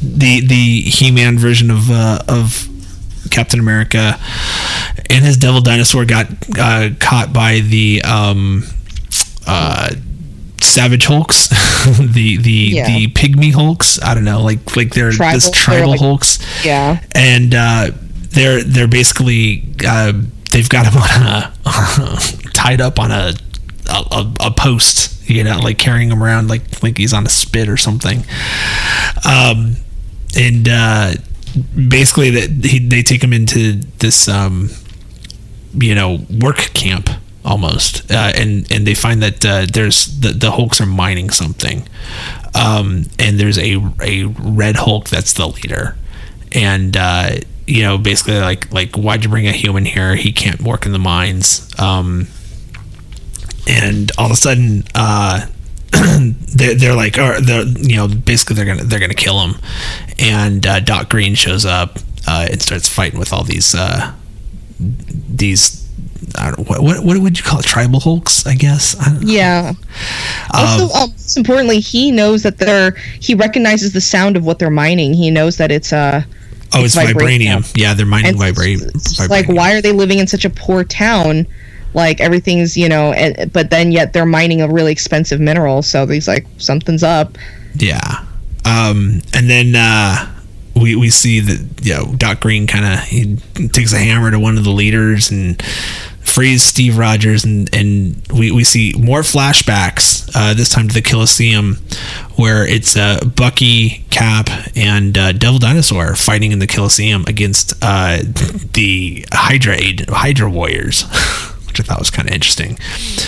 the 0.02 0.40
the 0.46 0.80
He 0.82 1.10
Man 1.10 1.38
version 1.38 1.70
of 1.70 1.90
uh, 1.90 2.20
of 2.28 2.68
Captain 3.30 3.60
America, 3.60 4.18
and 5.08 5.24
his 5.24 5.36
Devil 5.36 5.60
Dinosaur 5.60 6.04
got 6.04 6.26
uh, 6.58 6.90
caught 6.98 7.32
by 7.32 7.60
the 7.60 8.02
um, 8.02 8.64
uh, 9.46 9.90
Savage 10.62 11.06
Hulks, 11.06 11.48
the 11.98 12.36
the 12.38 12.50
Yeah. 12.50 12.86
the 12.86 13.06
Pygmy 13.08 13.52
Hulks. 13.52 14.00
I 14.02 14.14
don't 14.14 14.24
know, 14.24 14.42
like 14.42 14.76
like 14.76 14.92
they're 14.94 15.10
Tribal- 15.12 15.34
this 15.36 15.50
tribal 15.50 15.90
like- 15.90 16.00
Hulks 16.00 16.38
Yeah. 16.64 17.00
and 17.12 17.54
uh, 17.54 17.90
they're 18.30 18.62
they're 18.62 18.88
basically 18.88 19.64
uh, 19.86 20.12
they've 20.52 20.68
got 20.68 20.86
him 20.86 20.96
on 21.00 21.10
a 21.26 21.52
tied 22.60 22.80
up 22.80 22.98
on 22.98 23.10
a, 23.10 23.32
a 23.88 24.32
a 24.40 24.50
post, 24.50 25.28
you 25.28 25.42
know, 25.42 25.58
like 25.58 25.78
carrying 25.78 26.10
him 26.10 26.22
around 26.22 26.48
like 26.48 26.82
like 26.82 26.98
he's 26.98 27.14
on 27.14 27.26
a 27.26 27.30
spit 27.30 27.68
or 27.68 27.76
something. 27.76 28.18
Um, 29.24 29.76
and 30.36 30.68
uh, 30.68 31.12
basically 31.88 32.30
that 32.30 32.64
he, 32.64 32.78
they 32.78 33.02
take 33.02 33.22
him 33.24 33.32
into 33.32 33.74
this 33.98 34.28
um, 34.28 34.70
you 35.74 35.94
know 35.94 36.18
work 36.40 36.58
camp 36.74 37.08
almost 37.44 38.10
uh, 38.10 38.32
and 38.34 38.70
and 38.70 38.86
they 38.86 38.94
find 38.94 39.22
that 39.22 39.44
uh, 39.44 39.66
there's 39.72 40.20
the, 40.20 40.28
the 40.28 40.50
hulks 40.50 40.80
are 40.80 40.86
mining 40.86 41.30
something. 41.30 41.88
Um, 42.54 43.06
and 43.18 43.40
there's 43.40 43.58
a 43.58 43.76
a 44.02 44.24
red 44.24 44.76
hulk 44.76 45.08
that's 45.08 45.32
the 45.32 45.46
leader. 45.46 45.96
And 46.52 46.94
uh, 46.96 47.36
you 47.66 47.82
know 47.82 47.96
basically 47.96 48.38
like 48.38 48.70
like 48.70 48.96
why'd 48.96 49.24
you 49.24 49.30
bring 49.30 49.46
a 49.46 49.52
human 49.52 49.86
here? 49.86 50.14
He 50.14 50.30
can't 50.30 50.60
work 50.60 50.84
in 50.84 50.92
the 50.92 50.98
mines. 50.98 51.70
Um, 51.78 52.28
and 53.68 54.10
all 54.18 54.26
of 54.26 54.32
a 54.32 54.36
sudden 54.36 54.84
uh, 54.94 55.46
they're, 56.54 56.74
they're 56.74 56.94
like 56.94 57.18
or 57.18 57.40
they're 57.40 57.64
you 57.64 57.96
know 57.96 58.08
basically 58.08 58.56
they're 58.56 58.64
gonna 58.64 58.84
they're 58.84 59.00
gonna 59.00 59.14
kill 59.14 59.40
him 59.40 59.60
and 60.18 60.66
uh, 60.66 60.80
Doc 60.80 61.08
Green 61.10 61.34
shows 61.34 61.64
up 61.64 61.98
uh, 62.26 62.48
and 62.50 62.60
starts 62.62 62.88
fighting 62.88 63.18
with 63.18 63.32
all 63.32 63.44
these 63.44 63.74
uh, 63.74 64.12
these 64.78 65.88
I 66.38 66.52
don't 66.52 66.68
what, 66.68 66.80
what 66.82 67.04
what 67.04 67.18
would 67.18 67.38
you 67.38 67.44
call 67.44 67.58
it 67.58 67.64
tribal 67.64 68.00
hulks 68.00 68.46
I 68.46 68.54
guess 68.54 68.96
I 69.00 69.12
know. 69.12 69.20
Yeah. 69.22 69.72
Also, 70.52 70.84
um, 70.94 71.10
most 71.10 71.36
importantly, 71.36 71.80
he 71.80 72.10
knows 72.10 72.42
that 72.42 72.58
they're. 72.58 72.92
He 73.20 73.34
recognizes 73.34 73.92
the 73.92 74.00
sound 74.00 74.36
of 74.36 74.44
what 74.44 74.58
they're 74.58 74.70
mining. 74.70 75.14
He 75.14 75.30
knows 75.30 75.56
that 75.56 75.70
it's 75.70 75.92
uh 75.92 76.22
oh 76.74 76.84
it's 76.84 76.96
vibranium. 76.96 77.14
vibranium 77.14 77.72
yeah 77.76 77.94
they're 77.94 78.06
mining 78.06 78.34
vibra- 78.34 78.80
it's 78.94 79.18
vibranium 79.18 79.28
like 79.28 79.48
why 79.48 79.72
are 79.74 79.80
they 79.80 79.92
living 79.92 80.18
in 80.18 80.26
such 80.26 80.44
a 80.44 80.50
poor 80.50 80.84
town 80.84 81.46
like 81.94 82.20
everything's 82.20 82.76
you 82.76 82.88
know, 82.88 83.12
and, 83.12 83.52
but 83.52 83.70
then 83.70 83.92
yet 83.92 84.12
they're 84.12 84.26
mining 84.26 84.60
a 84.60 84.68
really 84.68 84.92
expensive 84.92 85.40
mineral. 85.40 85.82
So 85.82 86.06
he's 86.06 86.28
like, 86.28 86.46
something's 86.58 87.02
up. 87.02 87.36
Yeah. 87.74 88.24
Um, 88.64 89.22
and 89.34 89.48
then 89.48 89.74
uh, 89.74 90.32
we 90.74 90.94
we 90.96 91.10
see 91.10 91.40
that 91.40 91.84
you 91.84 91.94
know 91.94 92.14
Doc 92.16 92.40
Green 92.40 92.66
kind 92.66 92.84
of 92.84 93.00
he 93.00 93.36
takes 93.68 93.92
a 93.92 93.98
hammer 93.98 94.30
to 94.30 94.38
one 94.38 94.58
of 94.58 94.64
the 94.64 94.70
leaders 94.70 95.30
and 95.30 95.60
frees 96.20 96.62
Steve 96.62 96.96
Rogers, 96.96 97.44
and 97.44 97.74
and 97.74 98.22
we 98.32 98.50
we 98.50 98.64
see 98.64 98.94
more 98.98 99.20
flashbacks. 99.20 100.30
Uh, 100.34 100.54
this 100.54 100.68
time 100.68 100.88
to 100.88 100.94
the 100.94 101.02
Coliseum, 101.02 101.76
where 102.36 102.66
it's 102.66 102.96
uh, 102.96 103.20
Bucky, 103.36 104.04
Cap, 104.10 104.48
and 104.76 105.16
uh, 105.18 105.32
Devil 105.32 105.58
Dinosaur 105.58 106.14
fighting 106.14 106.52
in 106.52 106.58
the 106.60 106.66
Coliseum 106.66 107.24
against 107.26 107.74
uh, 107.82 108.18
the 108.72 109.24
Hydra 109.32 109.76
Hydra 110.08 110.50
warriors. 110.50 111.04
which 111.70 111.80
I 111.80 111.82
thought 111.84 111.98
was 111.98 112.10
kind 112.10 112.28
of 112.28 112.34
interesting. 112.34 112.78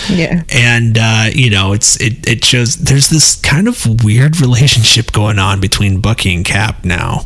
Yeah. 0.09 0.43
And 0.49 0.97
uh, 0.99 1.25
you 1.33 1.49
know, 1.49 1.73
it's 1.73 1.99
it 1.99 2.27
it 2.27 2.45
shows 2.45 2.75
there's 2.77 3.09
this 3.09 3.35
kind 3.35 3.67
of 3.67 4.03
weird 4.03 4.39
relationship 4.39 5.11
going 5.11 5.39
on 5.39 5.59
between 5.59 5.99
Bucky 6.01 6.33
and 6.33 6.45
Cap 6.45 6.83
now. 6.83 7.25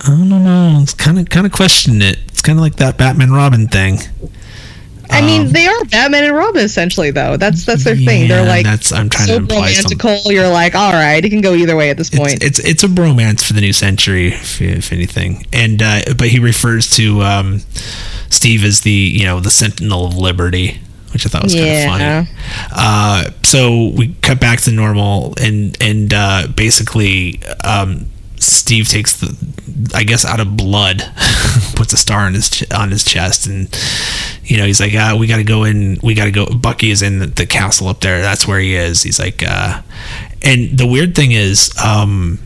I 0.00 0.08
don't 0.08 0.28
know. 0.28 0.78
It's 0.82 0.94
kind 0.94 1.18
of 1.18 1.28
kind 1.28 1.46
of 1.46 1.52
questioning 1.52 2.02
it. 2.02 2.18
It's 2.28 2.42
kind 2.42 2.58
of 2.58 2.62
like 2.62 2.76
that 2.76 2.98
Batman 2.98 3.32
Robin 3.32 3.66
thing. 3.68 3.98
I 5.10 5.20
mean, 5.22 5.52
they 5.52 5.66
are 5.66 5.84
Batman 5.86 6.24
and 6.24 6.34
Robin 6.34 6.62
essentially, 6.62 7.10
though. 7.10 7.36
That's 7.36 7.64
that's 7.64 7.84
their 7.84 7.96
thing. 7.96 8.28
They're 8.28 8.46
like 8.46 8.64
that's 8.64 8.92
I'm 8.92 9.08
trying 9.08 9.26
so 9.26 9.34
to 9.36 9.40
imply 9.40 9.72
something. 9.72 9.98
romantical. 9.98 10.32
You're 10.32 10.48
like, 10.48 10.74
all 10.74 10.92
right, 10.92 11.24
it 11.24 11.30
can 11.30 11.40
go 11.40 11.54
either 11.54 11.76
way 11.76 11.90
at 11.90 11.96
this 11.96 12.10
point. 12.10 12.42
It's, 12.42 12.58
it's 12.58 12.68
it's 12.68 12.82
a 12.84 12.88
bromance 12.88 13.44
for 13.46 13.52
the 13.54 13.60
new 13.60 13.72
century, 13.72 14.28
if, 14.28 14.60
if 14.60 14.92
anything. 14.92 15.46
And 15.52 15.82
uh, 15.82 16.00
but 16.16 16.28
he 16.28 16.38
refers 16.38 16.90
to 16.96 17.22
um, 17.22 17.60
Steve 18.30 18.64
as 18.64 18.80
the 18.80 18.90
you 18.90 19.24
know 19.24 19.40
the 19.40 19.50
Sentinel 19.50 20.06
of 20.06 20.16
Liberty, 20.16 20.80
which 21.12 21.24
I 21.26 21.28
thought 21.28 21.42
was 21.42 21.54
Yeah. 21.54 21.86
kind 21.86 22.02
of 22.02 22.28
funny. 22.28 22.38
Uh, 22.72 23.30
so 23.42 23.92
we 23.96 24.14
cut 24.22 24.40
back 24.40 24.60
to 24.62 24.70
normal, 24.72 25.34
and 25.40 25.76
and 25.82 26.12
uh, 26.12 26.46
basically 26.54 27.40
um, 27.64 28.06
Steve 28.36 28.88
takes 28.88 29.16
the 29.20 29.34
I 29.94 30.04
guess 30.04 30.24
out 30.24 30.40
of 30.40 30.56
blood, 30.56 30.98
puts 31.76 31.92
a 31.92 31.96
star 31.96 32.20
on 32.20 32.34
his 32.34 32.50
ch- 32.50 32.70
on 32.72 32.90
his 32.90 33.04
chest, 33.04 33.46
and 33.46 33.68
you 34.44 34.56
know 34.56 34.64
he's 34.64 34.80
like, 34.80 34.92
ah, 34.94 35.16
we 35.18 35.26
got 35.26 35.36
to 35.36 35.44
go 35.44 35.64
in. 35.64 35.98
We 36.02 36.14
got 36.14 36.24
to 36.24 36.30
go. 36.30 36.46
Bucky 36.46 36.90
is 36.90 37.02
in 37.02 37.18
the, 37.18 37.26
the 37.26 37.46
castle 37.46 37.88
up 37.88 38.00
there. 38.00 38.20
That's 38.20 38.46
where 38.46 38.60
he 38.60 38.74
is. 38.74 39.02
He's 39.02 39.18
like, 39.18 39.42
uh, 39.46 39.82
and 40.42 40.78
the 40.78 40.86
weird 40.86 41.14
thing 41.14 41.32
is, 41.32 41.72
um, 41.82 42.38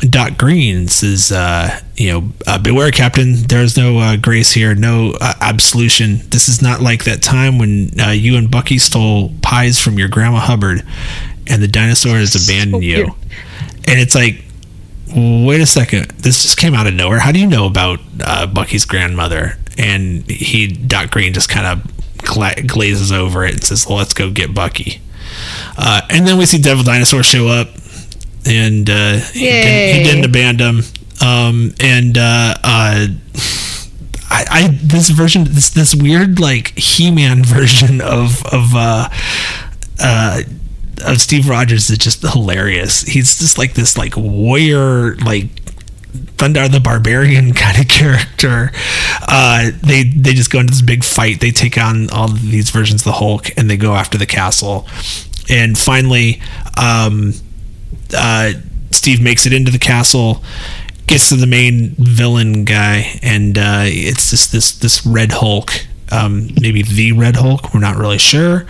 Doc 0.00 0.36
Green 0.36 0.88
says, 0.88 1.30
uh, 1.30 1.80
you 1.96 2.10
know, 2.12 2.32
uh, 2.46 2.58
beware, 2.58 2.90
Captain. 2.90 3.34
There's 3.34 3.76
no 3.76 3.98
uh, 3.98 4.16
grace 4.16 4.52
here, 4.52 4.74
no 4.74 5.14
uh, 5.20 5.34
absolution. 5.40 6.18
This 6.30 6.48
is 6.48 6.60
not 6.60 6.80
like 6.80 7.04
that 7.04 7.22
time 7.22 7.58
when 7.58 7.90
uh, 8.00 8.10
you 8.10 8.36
and 8.36 8.50
Bucky 8.50 8.78
stole 8.78 9.30
pies 9.42 9.78
from 9.80 9.98
your 9.98 10.08
grandma 10.08 10.38
Hubbard, 10.40 10.82
and 11.46 11.62
the 11.62 11.68
dinosaurs 11.68 12.34
abandoned 12.34 12.82
you. 12.82 13.14
And 13.86 14.00
it's 14.00 14.14
like, 14.14 14.44
wait 15.14 15.60
a 15.60 15.66
second, 15.66 16.10
this 16.12 16.42
just 16.42 16.56
came 16.56 16.74
out 16.74 16.86
of 16.86 16.94
nowhere. 16.94 17.18
How 17.18 17.32
do 17.32 17.40
you 17.40 17.46
know 17.46 17.66
about 17.66 18.00
uh, 18.24 18.46
Bucky's 18.46 18.84
grandmother? 18.84 19.58
And 19.78 20.28
he, 20.30 20.66
Doc 20.66 21.10
Green, 21.10 21.32
just 21.32 21.48
kind 21.48 21.66
of 21.66 22.18
gla- 22.18 22.62
glazes 22.66 23.10
over 23.12 23.44
it 23.44 23.54
and 23.54 23.64
says, 23.64 23.86
well, 23.86 23.98
"Let's 23.98 24.14
go 24.14 24.30
get 24.30 24.54
Bucky." 24.54 25.00
Uh, 25.76 26.02
and 26.10 26.26
then 26.26 26.38
we 26.38 26.46
see 26.46 26.58
Devil 26.58 26.84
Dinosaur 26.84 27.22
show 27.22 27.48
up, 27.48 27.68
and 28.46 28.88
uh, 28.88 29.18
he, 29.32 29.40
didn't, 29.40 29.96
he 29.96 30.02
didn't 30.04 30.24
abandon 30.24 30.76
him. 30.76 30.84
Um, 31.22 31.74
and 31.80 32.18
uh, 32.18 32.54
uh, 32.62 33.06
I, 34.28 34.44
I 34.50 34.78
this 34.82 35.10
version, 35.10 35.44
this 35.44 35.70
this 35.70 35.94
weird 35.94 36.40
like 36.40 36.76
He-Man 36.78 37.44
version 37.44 38.00
of 38.00 38.44
of 38.46 38.74
uh, 38.74 39.08
uh, 40.00 40.42
of 41.04 41.20
Steve 41.20 41.48
Rogers 41.48 41.90
is 41.90 41.98
just 41.98 42.22
hilarious. 42.22 43.02
He's 43.02 43.38
just 43.38 43.58
like 43.58 43.74
this 43.74 43.96
like 43.96 44.16
warrior 44.16 45.16
like 45.16 45.46
Thundarr 46.36 46.70
the 46.70 46.80
Barbarian 46.80 47.54
kind 47.54 47.78
of 47.80 47.88
character. 47.88 48.72
Uh, 49.28 49.70
they 49.82 50.04
they 50.04 50.32
just 50.32 50.50
go 50.50 50.60
into 50.60 50.72
this 50.72 50.82
big 50.82 51.04
fight. 51.04 51.40
They 51.40 51.50
take 51.50 51.78
on 51.78 52.10
all 52.10 52.28
these 52.28 52.70
versions 52.70 53.02
of 53.02 53.04
the 53.06 53.12
Hulk, 53.12 53.56
and 53.56 53.70
they 53.70 53.76
go 53.76 53.94
after 53.94 54.18
the 54.18 54.26
castle. 54.26 54.86
And 55.48 55.76
finally, 55.76 56.40
um, 56.80 57.32
uh, 58.16 58.52
Steve 58.90 59.20
makes 59.20 59.46
it 59.46 59.52
into 59.52 59.70
the 59.70 59.78
castle, 59.78 60.42
gets 61.06 61.28
to 61.30 61.36
the 61.36 61.46
main 61.46 61.94
villain 61.98 62.64
guy, 62.64 63.18
and 63.22 63.56
uh, 63.58 63.84
it's 63.86 64.30
just 64.30 64.52
this 64.52 64.72
this 64.72 65.06
Red 65.06 65.32
Hulk. 65.32 65.86
Um, 66.12 66.48
maybe 66.60 66.82
the 66.82 67.12
Red 67.12 67.36
Hulk. 67.36 67.72
We're 67.72 67.80
not 67.80 67.96
really 67.96 68.18
sure. 68.18 68.66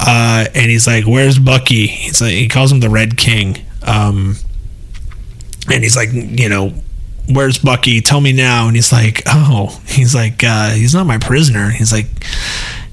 Uh, 0.00 0.46
and 0.54 0.70
he's 0.70 0.86
like, 0.86 1.04
"Where's 1.06 1.38
Bucky?" 1.38 1.86
He's 1.88 2.20
like, 2.20 2.32
he 2.32 2.48
calls 2.48 2.70
him 2.70 2.80
the 2.80 2.90
Red 2.90 3.16
King. 3.16 3.58
Um, 3.82 4.36
and 5.70 5.82
he's 5.82 5.96
like, 5.96 6.10
you 6.12 6.48
know, 6.48 6.72
where's 7.28 7.58
Bucky? 7.58 8.00
Tell 8.00 8.20
me 8.20 8.32
now. 8.32 8.66
And 8.66 8.76
he's 8.76 8.92
like, 8.92 9.22
oh, 9.26 9.80
he's 9.86 10.14
like, 10.14 10.42
uh, 10.44 10.70
he's 10.70 10.94
not 10.94 11.06
my 11.06 11.18
prisoner. 11.18 11.70
He's 11.70 11.92
like, 11.92 12.06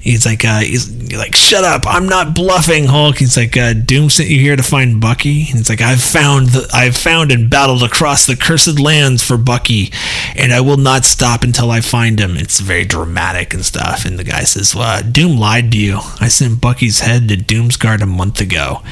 he's 0.02 0.26
like, 0.26 0.44
uh, 0.44 0.60
he's 0.60 0.90
like, 1.14 1.34
shut 1.34 1.64
up. 1.64 1.86
I'm 1.86 2.06
not 2.06 2.34
bluffing, 2.34 2.86
Hulk. 2.86 3.18
He's 3.18 3.36
like, 3.36 3.56
uh, 3.56 3.72
Doom 3.72 4.10
sent 4.10 4.28
you 4.28 4.40
here 4.40 4.56
to 4.56 4.62
find 4.62 5.00
Bucky. 5.00 5.46
And 5.50 5.60
it's 5.60 5.68
like, 5.68 5.80
I've 5.80 6.02
found, 6.02 6.48
the, 6.48 6.68
I've 6.74 6.96
found 6.96 7.30
and 7.30 7.48
battled 7.48 7.82
across 7.82 8.26
the 8.26 8.36
cursed 8.36 8.80
lands 8.80 9.22
for 9.22 9.36
Bucky, 9.36 9.92
and 10.36 10.52
I 10.52 10.60
will 10.60 10.76
not 10.76 11.04
stop 11.04 11.42
until 11.42 11.70
I 11.70 11.80
find 11.80 12.18
him. 12.18 12.36
It's 12.36 12.60
very 12.60 12.84
dramatic 12.84 13.54
and 13.54 13.64
stuff. 13.64 14.04
And 14.04 14.18
the 14.18 14.24
guy 14.24 14.42
says, 14.42 14.74
well, 14.74 15.02
Doom 15.02 15.38
lied 15.38 15.72
to 15.72 15.78
you. 15.78 15.98
I 16.20 16.28
sent 16.28 16.60
Bucky's 16.60 17.00
head 17.00 17.28
to 17.28 17.36
Doomsguard 17.36 18.02
a 18.02 18.06
month 18.06 18.40
ago. 18.40 18.82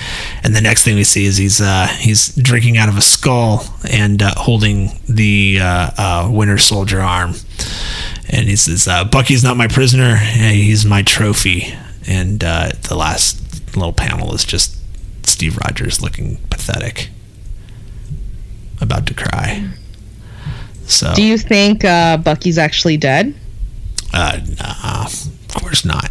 And 0.45 0.55
the 0.55 0.61
next 0.61 0.85
thing 0.85 0.97
we 0.97 1.05
see 1.05 1.25
is 1.25 1.37
he's 1.37 1.61
uh, 1.61 1.89
he's 1.89 2.35
drinking 2.37 2.77
out 2.77 2.89
of 2.89 2.97
a 2.97 3.03
skull 3.03 3.65
and 3.91 4.23
uh, 4.23 4.35
holding 4.37 4.91
the 5.09 5.59
uh, 5.61 5.91
uh, 5.99 6.29
Winter 6.31 6.59
Soldier 6.59 7.01
arm. 7.01 7.35
And 8.33 8.49
he 8.49 8.57
says, 8.57 8.87
uh, 8.87 9.05
"Bucky's 9.05 9.43
not 9.43 9.57
my 9.57 9.67
prisoner; 9.67 10.17
he's 10.17 10.85
my 10.85 11.03
trophy." 11.03 11.75
And 12.07 12.43
uh, 12.45 12.71
the 12.89 12.95
last 12.97 13.77
little 13.77 13.93
panel 13.93 14.35
is 14.35 14.45
just 14.45 14.77
Steve 15.27 15.59
Rogers 15.59 16.01
looking 16.03 16.37
pathetic, 16.51 17.11
about 18.81 19.07
to 19.07 19.15
cry. 19.15 19.69
So, 20.87 21.13
Do 21.15 21.23
you 21.23 21.39
think 21.39 21.85
uh, 21.85 22.17
Bucky's 22.17 22.59
actually 22.59 22.97
dead? 22.97 23.35
uh, 24.13 24.41
nah, 24.59 25.05
of 25.05 25.55
course 25.55 25.85
not. 25.85 26.11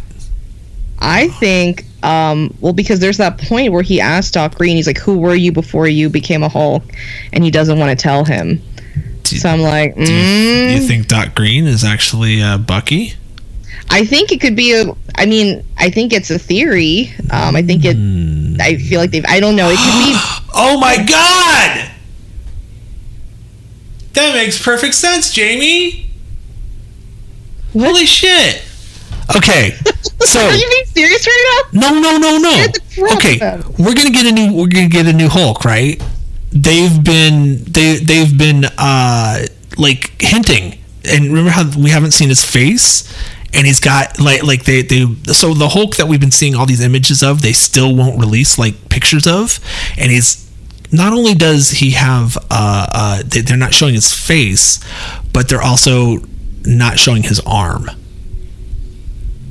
I 1.02 1.28
think, 1.28 1.84
um, 2.02 2.54
well, 2.60 2.72
because 2.72 3.00
there's 3.00 3.16
that 3.18 3.38
point 3.38 3.72
where 3.72 3.82
he 3.82 4.00
asked 4.00 4.34
Doc 4.34 4.54
Green, 4.56 4.76
he's 4.76 4.86
like, 4.86 4.98
"Who 4.98 5.18
were 5.18 5.34
you 5.34 5.52
before 5.52 5.86
you 5.88 6.08
became 6.10 6.42
a 6.42 6.48
Hulk?" 6.48 6.82
And 7.32 7.42
he 7.44 7.50
doesn't 7.50 7.78
want 7.78 7.98
to 7.98 8.02
tell 8.02 8.24
him. 8.24 8.62
Do, 9.30 9.36
So 9.38 9.48
I'm 9.48 9.60
like, 9.60 9.94
do 9.94 10.02
you, 10.02 10.08
mm, 10.08 10.74
you 10.74 10.86
think 10.86 11.08
Doc 11.08 11.34
Green 11.34 11.66
is 11.66 11.84
actually 11.84 12.42
uh, 12.42 12.58
Bucky? 12.58 13.14
I 13.88 14.04
think 14.04 14.30
it 14.30 14.40
could 14.40 14.54
be 14.54 14.72
a. 14.74 14.84
I 15.16 15.26
mean, 15.26 15.64
I 15.76 15.90
think 15.90 16.12
it's 16.12 16.30
a 16.30 16.38
theory. 16.38 17.12
Um, 17.30 17.56
I 17.56 17.62
think 17.62 17.82
it. 17.84 17.96
I 18.60 18.76
feel 18.76 19.00
like 19.00 19.10
they've. 19.10 19.24
I 19.28 19.40
don't 19.40 19.56
know. 19.56 19.68
It 19.70 19.78
could 19.78 20.04
be. 20.04 20.20
Oh 20.52 20.80
my 20.80 20.96
god! 20.96 21.90
That 24.14 24.34
makes 24.34 24.62
perfect 24.62 24.94
sense, 24.94 25.32
Jamie. 25.32 26.10
What? 27.72 27.86
Holy 27.86 28.06
shit. 28.06 28.62
Okay. 29.36 29.76
So 30.22 30.38
Are 30.38 30.54
you 30.54 30.68
being 30.68 30.84
serious 30.84 31.26
right 31.26 31.66
now? 31.72 31.90
no 31.92 31.98
no 31.98 32.18
no 32.18 32.36
no. 32.36 32.50
Scared 32.52 32.74
the 32.74 32.80
crap 32.94 33.16
Okay. 33.16 33.72
We're 33.82 33.94
gonna 33.94 34.10
get 34.10 34.26
a 34.26 34.32
new 34.32 34.52
we're 34.52 34.68
gonna 34.68 34.86
get 34.86 35.06
a 35.06 35.14
new 35.14 35.28
Hulk, 35.30 35.64
right? 35.64 36.00
They've 36.52 37.02
been 37.02 37.62
they 37.64 37.96
they've 37.98 38.36
been 38.36 38.64
uh 38.78 39.46
like 39.78 40.20
hinting. 40.20 40.78
And 41.04 41.24
remember 41.26 41.50
how 41.50 41.64
we 41.78 41.90
haven't 41.90 42.10
seen 42.12 42.28
his 42.28 42.44
face? 42.44 43.10
And 43.54 43.66
he's 43.66 43.80
got 43.80 44.20
like 44.20 44.42
like 44.42 44.64
they, 44.64 44.82
they 44.82 45.06
so 45.32 45.54
the 45.54 45.68
Hulk 45.68 45.96
that 45.96 46.06
we've 46.08 46.20
been 46.20 46.30
seeing 46.30 46.54
all 46.54 46.66
these 46.66 46.80
images 46.82 47.22
of, 47.22 47.42
they 47.42 47.52
still 47.52 47.94
won't 47.94 48.18
release 48.18 48.58
like 48.58 48.88
pictures 48.88 49.26
of. 49.26 49.58
And 49.96 50.10
he's 50.10 50.48
not 50.92 51.12
only 51.12 51.34
does 51.34 51.70
he 51.70 51.92
have 51.92 52.36
uh, 52.50 52.86
uh 52.92 53.22
they- 53.24 53.40
they're 53.42 53.56
not 53.56 53.72
showing 53.74 53.94
his 53.94 54.12
face, 54.12 54.80
but 55.32 55.48
they're 55.48 55.62
also 55.62 56.18
not 56.64 56.98
showing 56.98 57.22
his 57.22 57.40
arm. 57.46 57.90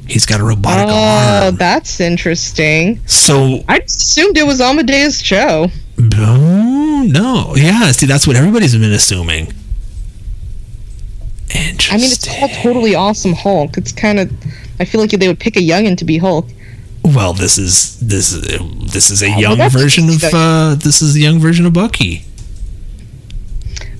He's 0.10 0.26
got 0.26 0.39
a 0.39 0.43
robotic 0.43 0.88
Oh, 0.88 0.91
arm. 0.93 1.43
Oh, 1.43 1.51
that's 1.51 1.99
interesting. 1.99 2.99
So 3.05 3.64
I 3.68 3.78
assumed 3.78 4.38
it 4.38 4.45
was 4.47 4.60
Amadeus 4.60 5.22
Cho. 5.22 5.68
Oh, 6.16 7.03
no. 7.07 7.53
Yeah, 7.55 7.91
see, 7.91 8.05
that's 8.05 8.26
what 8.26 8.36
everybody's 8.36 8.76
been 8.76 8.91
assuming. 8.91 9.53
Interesting. 11.53 11.93
I 11.93 11.97
mean, 11.97 12.12
it's 12.12 12.28
all 12.28 12.47
totally 12.49 12.95
awesome 12.95 13.34
Hulk. 13.34 13.78
It's 13.78 13.91
kind 13.91 14.20
of. 14.20 14.32
I 14.80 14.86
feel 14.86 15.01
like 15.01 15.10
they 15.12 15.28
would 15.28 15.39
pick 15.39 15.55
a 15.57 15.60
youngin 15.62 15.97
to 15.97 16.05
be 16.05 16.18
Hulk. 16.18 16.47
well, 17.03 17.34
this 17.34 17.57
is 17.57 17.99
this 17.99 18.32
is 18.32 18.91
this 18.93 19.10
is 19.10 19.24
a 19.24 19.30
well, 19.30 19.39
young 19.41 19.57
that's 19.57 19.74
version 19.74 20.10
of 20.10 20.24
uh, 20.34 20.76
this 20.76 21.01
is 21.01 21.16
a 21.16 21.20
young 21.20 21.39
version 21.39 21.66
of 21.66 21.74
Bucky. 21.74 22.24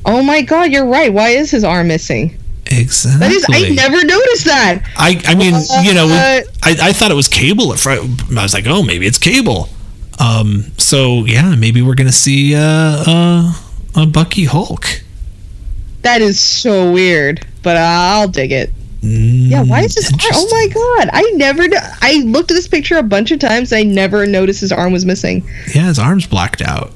Oh 0.06 0.22
my 0.24 0.42
God, 0.42 0.72
you're 0.72 0.86
right. 0.86 1.12
Why 1.12 1.30
is 1.30 1.52
his 1.52 1.64
arm 1.64 1.88
missing? 1.88 2.38
Exactly. 2.72 3.20
That 3.20 3.32
is, 3.32 3.46
I 3.50 3.70
never 3.70 4.06
noticed 4.06 4.46
that. 4.46 4.84
I, 4.96 5.22
I 5.26 5.36
mean, 5.36 5.56
you 5.84 5.94
know, 5.96 6.06
What? 6.06 6.48
I, 6.64 6.90
I 6.90 6.94
thought 6.94 7.10
it 7.10 7.16
was 7.16 7.28
Cable 7.28 7.74
at 7.74 7.80
first. 7.80 8.04
I 8.32 8.44
was 8.44 8.54
like, 8.54 8.66
oh, 8.68 8.84
maybe 8.84 9.08
it's 9.08 9.18
Cable. 9.18 9.70
Um, 10.20 10.66
so 10.78 11.26
yeah, 11.26 11.56
maybe 11.56 11.82
we're 11.82 11.96
gonna 11.96 12.12
see 12.12 12.54
uh, 12.54 12.60
uh, 13.08 13.54
a 13.96 14.06
Bucky 14.06 14.46
Hulk. 14.46 14.86
That 16.02 16.22
is 16.22 16.40
so 16.40 16.92
weird, 16.92 17.46
but 17.64 17.78
I'll 17.78 18.28
dig 18.28 18.52
it. 18.52 18.72
Yeah, 19.02 19.64
why 19.64 19.82
is 19.82 19.96
his 19.96 20.12
arm? 20.12 20.20
Oh 20.34 20.48
my 20.52 20.68
god! 20.74 21.10
I 21.14 21.22
never. 21.36 21.64
I 22.02 22.22
looked 22.26 22.52
at 22.52 22.56
this 22.56 22.68
picture 22.68 22.98
a 22.98 23.04
bunch 23.04 23.32
of 23.32 23.40
times. 23.40 23.72
I 23.72 23.84
never 23.84 24.26
noticed 24.26 24.60
his 24.60 24.74
arm 24.74 24.92
was 24.92 25.06
missing. 25.06 25.48
Yeah, 25.74 25.88
his 25.88 25.98
arm's 26.00 26.28
blacked 26.28 26.62
out. 26.62 26.92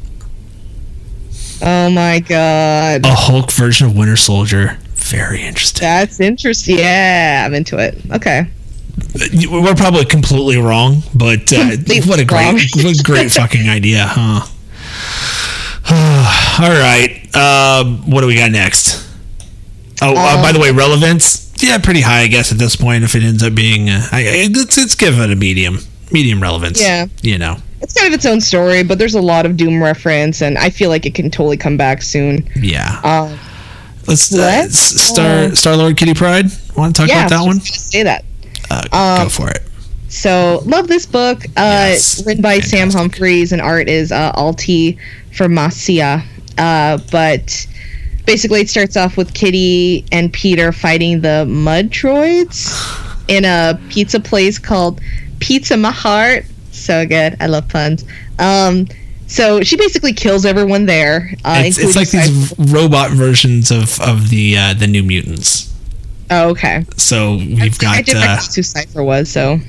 Oh 1.62 1.90
my 1.90 2.20
god, 2.20 3.06
A 3.06 3.14
Hulk 3.14 3.52
version 3.52 3.88
of 3.88 3.96
Winter 3.96 4.18
Soldier. 4.18 4.78
Very 5.10 5.42
interesting. 5.44 5.82
that's 5.82 6.20
interesting. 6.20 6.78
Yeah, 6.80 7.44
I'm 7.46 7.54
into 7.54 7.78
it. 7.78 7.98
Okay. 8.12 8.48
We're 9.50 9.76
probably 9.76 10.06
completely 10.06 10.58
wrong, 10.58 11.02
but 11.14 11.52
uh, 11.52 11.76
what 12.06 12.20
a 12.20 12.26
great, 12.26 12.54
what 12.76 13.00
a 13.00 13.04
great 13.04 13.32
fucking 13.32 13.68
idea, 13.70 14.06
huh? 14.08 14.48
All 16.64 16.70
right, 16.72 17.36
um, 17.36 18.10
what 18.10 18.22
do 18.22 18.28
we 18.28 18.36
got 18.36 18.52
next? 18.52 19.08
Oh, 20.02 20.14
uh, 20.16 20.42
by 20.42 20.52
the 20.52 20.60
way, 20.60 20.72
relevance. 20.72 21.54
Yeah, 21.62 21.78
pretty 21.78 22.02
high, 22.02 22.22
I 22.22 22.28
guess, 22.28 22.52
at 22.52 22.58
this 22.58 22.76
point. 22.76 23.04
If 23.04 23.16
it 23.16 23.24
ends 23.24 23.44
up 23.44 23.54
being, 23.56 23.90
uh, 23.90 24.02
I, 24.12 24.44
I- 24.46 24.50
let's, 24.54 24.78
let's 24.78 24.96
give 24.96 25.20
it 25.20 25.32
a 25.32 25.36
medium, 25.36 25.80
medium 26.12 26.42
relevance. 26.42 26.82
Yeah. 26.82 27.08
you 27.22 27.38
know. 27.38 27.58
It's 27.82 27.94
kind 27.94 28.08
of 28.08 28.14
its 28.18 28.26
own 28.26 28.40
story, 28.42 28.84
but 28.84 28.98
there's 28.98 29.16
a 29.16 29.22
lot 29.22 29.46
of 29.46 29.58
Doom 29.58 29.84
reference, 29.84 30.42
and 30.42 30.58
I 30.58 30.70
feel 30.70 30.90
like 30.90 31.06
it 31.06 31.14
can 31.16 31.30
totally 31.30 31.58
come 31.58 31.76
back 31.78 32.02
soon. 32.02 32.48
Yeah. 32.56 33.00
Um, 33.04 33.38
Let's 34.08 34.34
uh, 34.34 34.70
Star 34.70 35.26
uh, 35.26 35.56
Star 35.56 35.76
Lord 35.76 35.98
Kitty 35.98 36.14
Pryde. 36.14 36.46
Want 36.76 36.96
to 36.96 37.02
talk 37.02 37.10
yeah, 37.10 37.26
about 37.26 37.30
that 37.30 37.46
one? 37.46 37.60
say 37.60 38.04
that. 38.04 38.26
Uh, 38.70 38.88
um, 38.92 39.26
go 39.26 39.30
for 39.30 39.50
it. 39.50 39.62
So 40.10 40.62
love 40.66 40.88
this 40.88 41.06
book. 41.06 41.44
Uh, 41.58 41.94
Yes, 41.94 42.26
written 42.26 42.42
by 42.42 42.60
Sam 42.60 42.90
fantastic. 42.90 43.00
Humphries 43.00 43.52
and 43.52 43.62
art 43.62 43.88
is 43.88 44.12
uh, 44.12 44.32
Alti 44.36 44.98
Firmansyah. 45.32 46.24
Uh, 46.58 47.00
but 47.12 47.68
basically, 48.26 48.62
it 48.62 48.70
starts 48.70 48.96
off 48.96 49.18
with 49.18 49.34
Kitty 49.34 50.06
and 50.12 50.32
Peter 50.32 50.72
fighting 50.72 51.22
the 51.22 51.46
mud 51.48 51.90
droids 51.90 52.70
in 53.28 53.46
a 53.46 53.80
pizza 53.90 54.20
place 54.20 54.60
called 54.60 55.02
Pizza 55.40 55.78
My 55.78 55.92
Heart. 55.92 56.46
So 56.72 57.06
good. 57.06 57.38
I 57.40 57.48
love 57.48 57.68
puns. 57.70 58.06
Um, 58.38 58.88
so 59.28 59.62
she 59.62 59.78
basically 59.78 60.14
kills 60.14 60.46
everyone 60.46 60.86
there. 60.86 61.34
Uh, 61.44 61.64
It's, 61.66 61.78
it's 61.78 61.96
like 61.96 62.10
these 62.10 62.54
robot 62.58 63.12
versions 63.12 63.72
of 63.72 64.00
of 64.02 64.30
the 64.30 64.58
uh, 64.58 64.74
the 64.74 64.88
New 64.88 65.04
Mutants. 65.04 65.74
Oh, 66.30 66.50
okay. 66.50 66.86
So 66.98 67.36
we've 67.36 67.76
I 67.82 68.02
got 68.02 68.06
did 68.06 68.16
uh, 68.18 68.38
who 68.38 68.64
Cypher 68.64 69.04
was. 69.04 69.30
So 69.30 69.60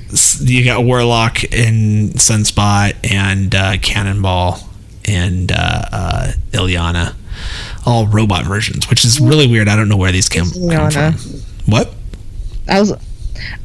you 0.41 0.63
got 0.65 0.83
Warlock 0.83 1.43
and 1.53 2.11
Sunspot 2.13 2.95
and 3.03 3.53
uh, 3.53 3.77
Cannonball 3.81 4.59
and 5.07 5.51
uh, 5.51 5.81
uh, 5.91 6.31
Illyana, 6.51 7.13
all 7.85 8.07
robot 8.07 8.45
versions, 8.45 8.89
which 8.89 9.05
is 9.05 9.19
really 9.19 9.47
weird. 9.47 9.67
I 9.67 9.75
don't 9.75 9.89
know 9.89 9.97
where 9.97 10.11
these 10.11 10.29
came, 10.29 10.45
from. 10.45 11.13
What? 11.67 11.93
I 12.67 12.79
was. 12.79 12.93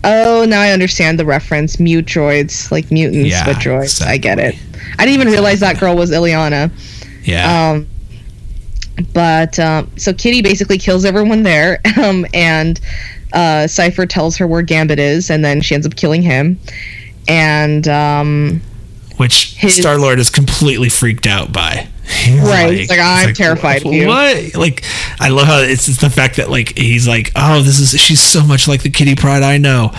Oh, 0.04 0.44
now 0.46 0.60
I 0.60 0.72
understand 0.72 1.18
the 1.18 1.24
reference. 1.24 1.78
Mute 1.78 2.04
droids, 2.04 2.70
like 2.70 2.90
mutants, 2.90 3.30
Yeah, 3.30 3.46
but 3.46 3.56
droids. 3.56 4.02
I 4.04 4.18
get 4.18 4.38
it. 4.38 4.56
I 4.98 5.04
didn't 5.04 5.20
even 5.20 5.28
realize 5.28 5.60
that 5.60 5.78
girl 5.78 5.96
was 5.96 6.10
Illyana. 6.10 6.70
Yeah. 7.24 7.72
Um, 7.72 7.86
but 9.12 9.58
um, 9.58 9.90
so 9.96 10.12
Kitty 10.12 10.42
basically 10.42 10.78
kills 10.78 11.04
everyone 11.04 11.42
there, 11.42 11.80
um, 12.02 12.26
and 12.34 12.80
uh, 13.32 13.66
Cypher 13.66 14.06
tells 14.06 14.36
her 14.36 14.46
where 14.46 14.62
Gambit 14.62 14.98
is, 14.98 15.30
and 15.30 15.44
then 15.44 15.60
she 15.60 15.74
ends 15.74 15.86
up 15.86 15.96
killing 15.96 16.22
him. 16.22 16.58
And 17.28 17.86
um, 17.88 18.60
which 19.16 19.54
his- 19.54 19.76
Star 19.76 19.98
Lord 19.98 20.18
is 20.18 20.30
completely 20.30 20.88
freaked 20.88 21.26
out 21.26 21.52
by. 21.52 21.88
He's 22.10 22.40
Right, 22.40 22.72
he's 22.72 22.90
like, 22.90 22.98
"I'm 23.00 23.34
terrified 23.34 23.86
of 23.86 23.92
you." 23.92 24.08
What? 24.08 24.54
Like, 24.56 24.82
I 25.20 25.28
love 25.28 25.46
how 25.46 25.60
it's 25.60 25.86
just 25.86 26.00
the 26.00 26.10
fact 26.10 26.36
that 26.38 26.50
like 26.50 26.76
he's 26.76 27.06
like, 27.06 27.30
oh, 27.36 27.62
this 27.62 27.78
is 27.78 28.00
she's 28.00 28.20
so 28.20 28.44
much 28.44 28.66
like 28.66 28.82
the 28.82 28.90
Kitty 28.90 29.14
Pryde 29.14 29.44
I 29.44 29.58
know. 29.58 29.92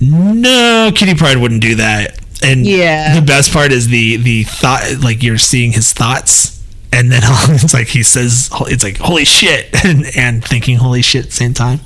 No, 0.00 0.90
Kitty 0.94 1.14
Pryde 1.14 1.38
wouldn't 1.38 1.62
do 1.62 1.76
that. 1.76 2.21
And 2.42 2.66
Yeah. 2.66 3.14
the 3.14 3.22
best 3.22 3.52
part 3.52 3.72
is 3.72 3.88
the 3.88 4.16
the 4.16 4.42
thought, 4.44 4.82
like 5.02 5.22
you're 5.22 5.38
seeing 5.38 5.72
his 5.72 5.92
thoughts, 5.92 6.60
and 6.92 7.10
then 7.12 7.22
it's 7.24 7.72
like 7.74 7.88
he 7.88 8.02
says, 8.02 8.50
it's 8.66 8.82
like 8.84 8.98
holy 8.98 9.24
shit, 9.24 9.68
and, 9.84 10.04
and 10.16 10.44
thinking 10.44 10.76
holy 10.76 11.02
shit 11.02 11.24
at 11.24 11.30
the 11.30 11.36
same 11.36 11.54
time. 11.54 11.80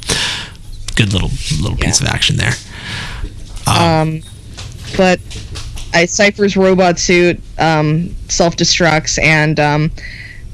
Good 0.95 1.13
little 1.13 1.31
little 1.61 1.77
piece 1.77 2.01
of 2.01 2.07
action 2.07 2.37
there. 2.37 2.55
um, 3.67 4.23
but 4.97 5.21
I, 5.93 6.07
Cypher's 6.07 6.57
robot 6.57 6.99
suit 6.99 7.41
um, 7.59 8.15
self 8.29 8.57
destructs, 8.57 9.23
and 9.23 9.59
um, 9.61 9.91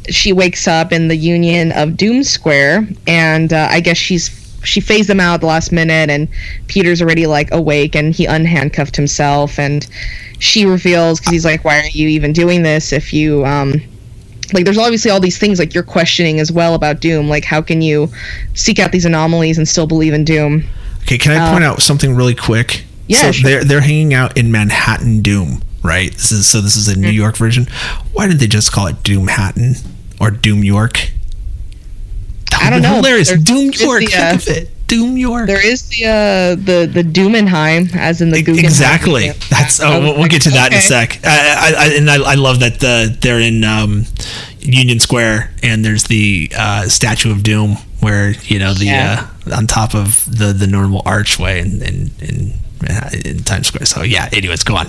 she 0.08 0.32
wakes 0.32 0.66
up 0.66 0.92
in 0.92 1.08
the 1.08 1.16
Union 1.16 1.70
of 1.72 1.96
Doom 1.96 2.24
Square, 2.24 2.88
and 3.06 3.52
uh, 3.52 3.68
I 3.70 3.80
guess 3.80 3.96
she's 3.98 4.28
she 4.64 4.80
phased 4.80 5.08
them 5.08 5.20
out 5.20 5.34
at 5.34 5.40
the 5.40 5.46
last 5.46 5.72
minute, 5.72 6.10
and 6.10 6.28
Peter's 6.68 7.02
already 7.02 7.26
like 7.26 7.52
awake, 7.52 7.94
and 7.94 8.14
he 8.14 8.26
unhandcuffed 8.26 8.96
himself, 8.96 9.58
and 9.58 9.86
she 10.38 10.66
reveals 10.66 11.20
because 11.20 11.32
he's 11.32 11.44
like, 11.44 11.64
"Why 11.64 11.80
are 11.80 11.86
you 11.86 12.08
even 12.08 12.32
doing 12.32 12.62
this? 12.62 12.92
If 12.92 13.12
you 13.12 13.44
um." 13.44 13.74
Like 14.54 14.66
there's 14.66 14.76
obviously 14.76 15.10
all 15.10 15.20
these 15.20 15.38
things 15.38 15.58
like 15.58 15.72
you're 15.72 15.82
questioning 15.82 16.38
as 16.38 16.52
well 16.52 16.74
about 16.74 17.00
Doom. 17.00 17.26
Like 17.26 17.42
how 17.42 17.62
can 17.62 17.80
you 17.80 18.10
seek 18.52 18.78
out 18.78 18.92
these 18.92 19.06
anomalies 19.06 19.56
and 19.56 19.66
still 19.66 19.86
believe 19.86 20.12
in 20.12 20.24
Doom? 20.24 20.64
Okay, 21.04 21.16
can 21.16 21.32
I 21.32 21.50
point 21.50 21.64
out 21.64 21.80
something 21.80 22.14
really 22.14 22.34
quick? 22.34 22.84
yeah, 23.08 23.22
so 23.22 23.32
sure. 23.32 23.50
they're 23.50 23.64
they're 23.64 23.80
hanging 23.80 24.14
out 24.14 24.36
in 24.36 24.50
Manhattan 24.50 25.22
Doom, 25.22 25.62
right? 25.82 26.12
This 26.12 26.32
is 26.32 26.48
so 26.48 26.60
this 26.60 26.76
is 26.76 26.88
a 26.88 26.98
New 26.98 27.10
York 27.10 27.36
version. 27.36 27.66
Why 28.12 28.26
didn't 28.26 28.40
they 28.40 28.46
just 28.46 28.72
call 28.72 28.86
it 28.86 29.02
Doom 29.02 29.28
Hatton 29.28 29.74
or 30.20 30.30
Doom 30.30 30.64
York? 30.64 31.10
I 32.60 32.70
don't 32.70 32.82
know. 32.82 32.96
Hilarious. 32.96 33.28
There's- 33.28 33.42
Doom 33.42 33.70
York. 33.72 34.00
the, 34.00 34.14
uh, 34.14 34.36
think 34.38 34.42
of 34.42 34.48
it. 34.56 34.86
Doom 34.88 35.16
York. 35.16 35.46
There 35.46 35.64
is 35.64 35.88
the 35.88 36.04
uh, 36.04 36.54
the 36.56 36.86
the 36.92 37.02
Doomenheim, 37.02 37.94
as 37.96 38.20
in 38.20 38.28
the 38.30 38.42
Guggenheim. 38.42 38.64
exactly. 38.66 39.30
That's 39.48 39.80
oh, 39.80 40.00
we'll, 40.00 40.18
we'll 40.18 40.28
get 40.28 40.42
to 40.42 40.50
that 40.50 40.72
in 40.72 40.78
a 40.78 40.82
sec. 40.82 41.18
I, 41.24 41.28
I, 41.28 41.84
I, 41.86 41.94
and 41.96 42.10
I, 42.10 42.32
I 42.32 42.34
love 42.34 42.60
that 42.60 42.78
the, 42.80 43.16
they're 43.20 43.40
in 43.40 43.64
um, 43.64 44.04
Union 44.60 45.00
Square 45.00 45.50
and 45.62 45.82
there's 45.82 46.04
the 46.04 46.52
uh, 46.56 46.88
statue 46.88 47.30
of 47.32 47.42
Doom 47.42 47.76
where 48.00 48.32
you 48.42 48.58
know 48.58 48.74
the 48.74 48.84
Yeah. 48.86 49.28
uh, 49.50 49.56
on 49.56 49.66
top 49.66 49.94
of 49.94 50.26
the 50.26 50.52
the 50.52 50.66
normal 50.66 51.00
archway 51.06 51.60
in 51.60 51.80
in, 51.80 52.10
in, 52.20 52.52
in 53.24 53.38
Times 53.44 53.68
Square. 53.68 53.86
So 53.86 54.02
yeah. 54.02 54.28
Anyways, 54.30 54.62
go 54.62 54.76
on. 54.76 54.88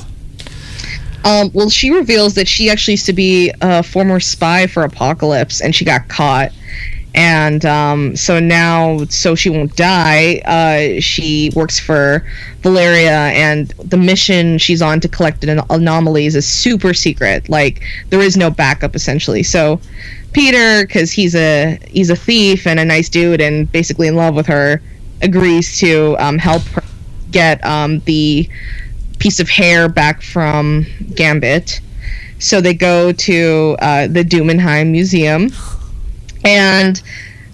Um, 1.26 1.50
well, 1.54 1.70
she 1.70 1.92
reveals 1.92 2.34
that 2.34 2.50
she 2.50 2.70
actually 2.70 2.96
used 2.96 3.06
to 3.06 3.14
be 3.14 3.54
a 3.62 3.82
former 3.82 4.20
spy 4.20 4.68
for 4.68 4.84
Apocalypse, 4.84 5.62
and 5.62 5.74
she 5.74 5.86
got 5.86 6.10
caught. 6.10 6.52
And 7.16 7.64
um, 7.66 8.16
so 8.16 8.40
now, 8.40 9.06
so 9.06 9.36
she 9.36 9.50
won't 9.50 9.76
die, 9.76 10.42
uh, 10.46 11.00
she 11.00 11.52
works 11.56 11.80
for 11.80 12.26
Valeria, 12.62 13.30
and 13.34 13.68
the 13.84 13.98
mission 13.98 14.58
she's 14.58 14.82
on 14.82 15.00
to 15.02 15.08
collect 15.08 15.44
an- 15.44 15.62
anomalies 15.70 16.36
is 16.36 16.48
super 16.48 16.94
secret. 16.94 17.50
Like 17.50 17.84
there 18.10 18.22
is 18.22 18.36
no 18.36 18.50
backup, 18.50 18.96
essentially. 18.96 19.44
So 19.44 19.80
Peter, 20.34 20.86
because 20.86 21.12
he's 21.12 21.36
a 21.36 21.80
he's 21.88 22.10
a 22.10 22.16
thief 22.16 22.66
and 22.66 22.80
a 22.80 22.86
nice 22.86 23.10
dude, 23.10 23.42
and 23.42 23.72
basically 23.72 24.08
in 24.08 24.16
love 24.16 24.36
with 24.36 24.48
her, 24.48 24.82
agrees 25.22 25.78
to 25.80 26.16
um, 26.20 26.38
help 26.40 26.64
her 26.64 26.84
get 27.32 27.64
um, 27.66 28.00
the 28.02 28.50
piece 29.20 29.40
of 29.40 29.50
hair 29.50 29.88
back 29.88 30.22
from 30.22 30.86
Gambit. 31.16 31.80
So 32.40 32.60
they 32.60 32.74
go 32.74 33.12
to 33.14 33.78
uh, 33.80 34.08
the 34.08 34.24
Doomenheim 34.24 34.92
Museum, 34.92 35.50
and 36.44 37.02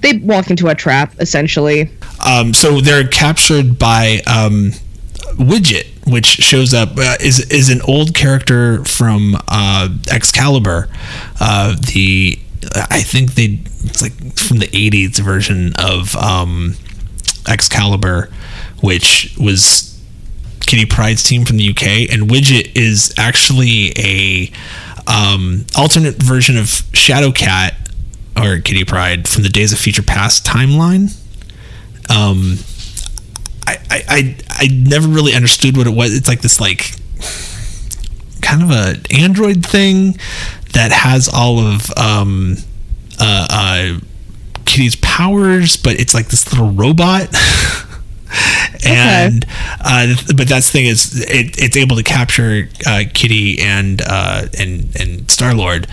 they 0.01 0.17
walk 0.17 0.49
into 0.49 0.67
a 0.67 0.75
trap, 0.75 1.13
essentially. 1.19 1.89
Um, 2.25 2.53
so 2.53 2.81
they're 2.81 3.07
captured 3.07 3.77
by 3.77 4.21
um, 4.27 4.71
Widget, 5.35 5.87
which 6.09 6.25
shows 6.25 6.73
up 6.73 6.97
uh, 6.97 7.15
is 7.19 7.39
is 7.51 7.69
an 7.69 7.81
old 7.81 8.13
character 8.15 8.83
from 8.85 9.37
uh, 9.47 9.89
Excalibur. 10.11 10.89
Uh, 11.39 11.75
the 11.75 12.39
I 12.75 13.01
think 13.01 13.35
they 13.35 13.59
it's 13.83 14.01
like 14.01 14.13
from 14.37 14.59
the 14.59 14.67
'80s 14.67 15.19
version 15.19 15.73
of 15.77 16.15
um, 16.15 16.75
Excalibur, 17.47 18.29
which 18.81 19.35
was 19.39 19.99
Kitty 20.61 20.85
Pryde's 20.85 21.23
team 21.23 21.45
from 21.45 21.57
the 21.57 21.69
UK, 21.69 22.11
and 22.11 22.29
Widget 22.29 22.75
is 22.75 23.13
actually 23.17 23.93
a 23.97 24.51
um, 25.07 25.65
alternate 25.75 26.15
version 26.15 26.57
of 26.57 26.65
Shadowcat 26.93 27.73
or 28.39 28.59
Kitty 28.59 28.85
Pryde 28.85 29.27
from 29.27 29.43
the 29.43 29.49
Days 29.49 29.73
of 29.73 29.79
Future 29.79 30.03
Past 30.03 30.45
timeline. 30.45 31.15
Um, 32.09 32.57
I, 33.67 33.77
I, 33.89 34.03
I, 34.09 34.35
I 34.49 34.67
never 34.67 35.07
really 35.07 35.33
understood 35.33 35.77
what 35.77 35.87
it 35.87 35.93
was. 35.93 36.13
It's 36.15 36.27
like 36.27 36.41
this 36.41 36.59
like 36.59 36.95
kind 38.41 38.63
of 38.63 38.71
a 38.71 38.95
Android 39.13 39.65
thing 39.65 40.17
that 40.73 40.91
has 40.91 41.29
all 41.31 41.59
of 41.59 41.91
um, 41.97 42.55
uh, 43.19 43.47
uh, 43.49 43.99
Kitty's 44.65 44.95
powers, 44.97 45.77
but 45.77 45.99
it's 45.99 46.13
like 46.13 46.27
this 46.29 46.51
little 46.51 46.71
robot. 46.71 47.27
and 48.85 49.45
uh, 49.81 50.15
but 50.35 50.47
that's 50.47 50.67
the 50.67 50.71
thing 50.71 50.85
is 50.85 51.19
it, 51.21 51.61
it's 51.61 51.75
able 51.75 51.95
to 51.95 52.03
capture 52.03 52.69
uh, 52.87 53.03
Kitty 53.13 53.59
and 53.61 54.01
uh, 54.01 54.47
and 54.57 54.95
and 54.99 55.29
Star 55.29 55.53
Lord 55.53 55.87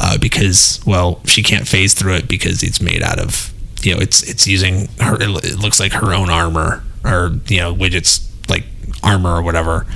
uh, 0.00 0.18
because 0.18 0.80
well 0.86 1.20
she 1.24 1.42
can't 1.42 1.66
phase 1.68 1.94
through 1.94 2.14
it 2.14 2.28
because 2.28 2.62
it's 2.62 2.80
made 2.80 3.02
out 3.02 3.18
of 3.18 3.52
you 3.82 3.94
know 3.94 4.00
it's 4.00 4.22
it's 4.22 4.46
using 4.46 4.88
her 5.00 5.16
it 5.20 5.58
looks 5.58 5.78
like 5.80 5.92
her 5.92 6.12
own 6.14 6.30
armor 6.30 6.82
or 7.04 7.32
you 7.48 7.58
know 7.58 7.74
widgets 7.74 8.28
like 8.48 8.64
armor 9.02 9.34
or 9.36 9.42
whatever 9.42 9.86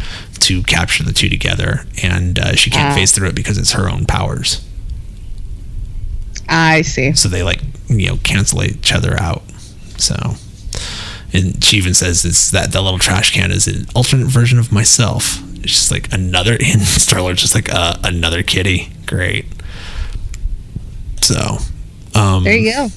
to 0.40 0.62
capture 0.62 1.02
the 1.02 1.12
two 1.12 1.28
together. 1.28 1.84
And 2.02 2.38
uh, 2.38 2.54
she 2.54 2.70
can't 2.70 2.92
Ah. 2.92 2.94
phase 2.94 3.12
through 3.12 3.28
it 3.28 3.34
because 3.34 3.58
it's 3.58 3.72
her 3.72 3.88
own 3.90 4.06
powers. 4.06 4.64
I 6.48 6.82
see. 6.82 7.12
so 7.12 7.28
they 7.28 7.42
like 7.42 7.60
you 7.88 8.06
know 8.06 8.16
cancel 8.22 8.62
each 8.62 8.92
other 8.92 9.20
out. 9.20 9.42
So 9.98 10.14
and 11.32 11.62
she 11.62 11.76
even 11.76 11.92
says 11.94 12.24
it's 12.24 12.50
that 12.52 12.72
the 12.72 12.80
little 12.80 12.98
trash 12.98 13.32
can 13.32 13.50
is 13.50 13.66
an 13.66 13.86
alternate 13.94 14.28
version 14.28 14.58
of 14.58 14.72
myself. 14.72 15.42
It's 15.56 15.72
just 15.72 15.90
like 15.90 16.12
another 16.12 16.52
and 16.64 16.82
star 16.82 17.20
lord's 17.20 17.42
just 17.42 17.54
like 17.54 17.72
uh, 17.72 17.96
another 18.04 18.42
kitty. 18.42 18.90
Great 19.06 19.46
so 21.24 21.58
um 22.14 22.44
There 22.44 22.56
you 22.56 22.72
go. 22.72 22.88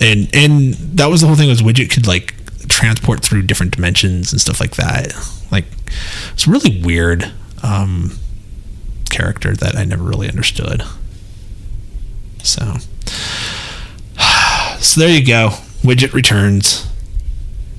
and 0.00 0.28
and 0.34 0.74
that 0.98 1.06
was 1.06 1.20
the 1.20 1.26
whole 1.26 1.36
thing 1.36 1.48
was 1.48 1.62
widget 1.62 1.90
could 1.90 2.06
like 2.06 2.34
transport 2.68 3.22
through 3.22 3.42
different 3.42 3.74
dimensions 3.74 4.32
and 4.32 4.40
stuff 4.40 4.60
like 4.60 4.76
that 4.76 5.12
like 5.52 5.64
it's 6.32 6.46
a 6.46 6.50
really 6.50 6.82
weird 6.82 7.32
um 7.62 8.12
character 9.10 9.54
that 9.54 9.76
i 9.76 9.84
never 9.84 10.02
really 10.02 10.28
understood 10.28 10.82
so 12.42 12.74
so 14.80 15.00
there 15.00 15.10
you 15.10 15.24
go 15.24 15.50
widget 15.82 16.12
returns 16.12 16.86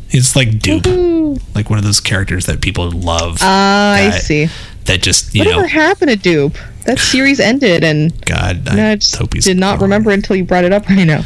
it's 0.10 0.36
like 0.38 0.48
Doop 0.50 0.82
Woohoo. 0.84 1.42
like 1.54 1.70
one 1.70 1.78
of 1.78 1.86
those 1.86 2.00
characters 2.00 2.46
that 2.46 2.62
people 2.62 2.90
love 2.92 3.38
Ah, 3.42 3.94
I 3.96 4.10
that- 4.10 4.22
see. 4.22 4.48
that 4.86 5.02
just 5.02 5.36
you 5.36 5.42
Whatever 5.44 5.62
know 5.64 5.68
happened 5.68 6.12
to 6.12 6.18
Doop? 6.18 6.56
That 6.88 7.00
series 7.00 7.40
ended, 7.40 7.84
and 7.84 8.26
god 8.26 8.68
i 8.68 8.92
I 8.92 8.96
just 8.96 9.16
hope 9.16 9.34
he's 9.34 9.44
did 9.46 9.58
not 9.58 9.80
remember 9.82 10.10
until 10.12 10.36
you 10.36 10.44
brought 10.44 10.64
it 10.64 10.72
up 10.74 10.88
right 10.90 11.04
now. 11.06 11.22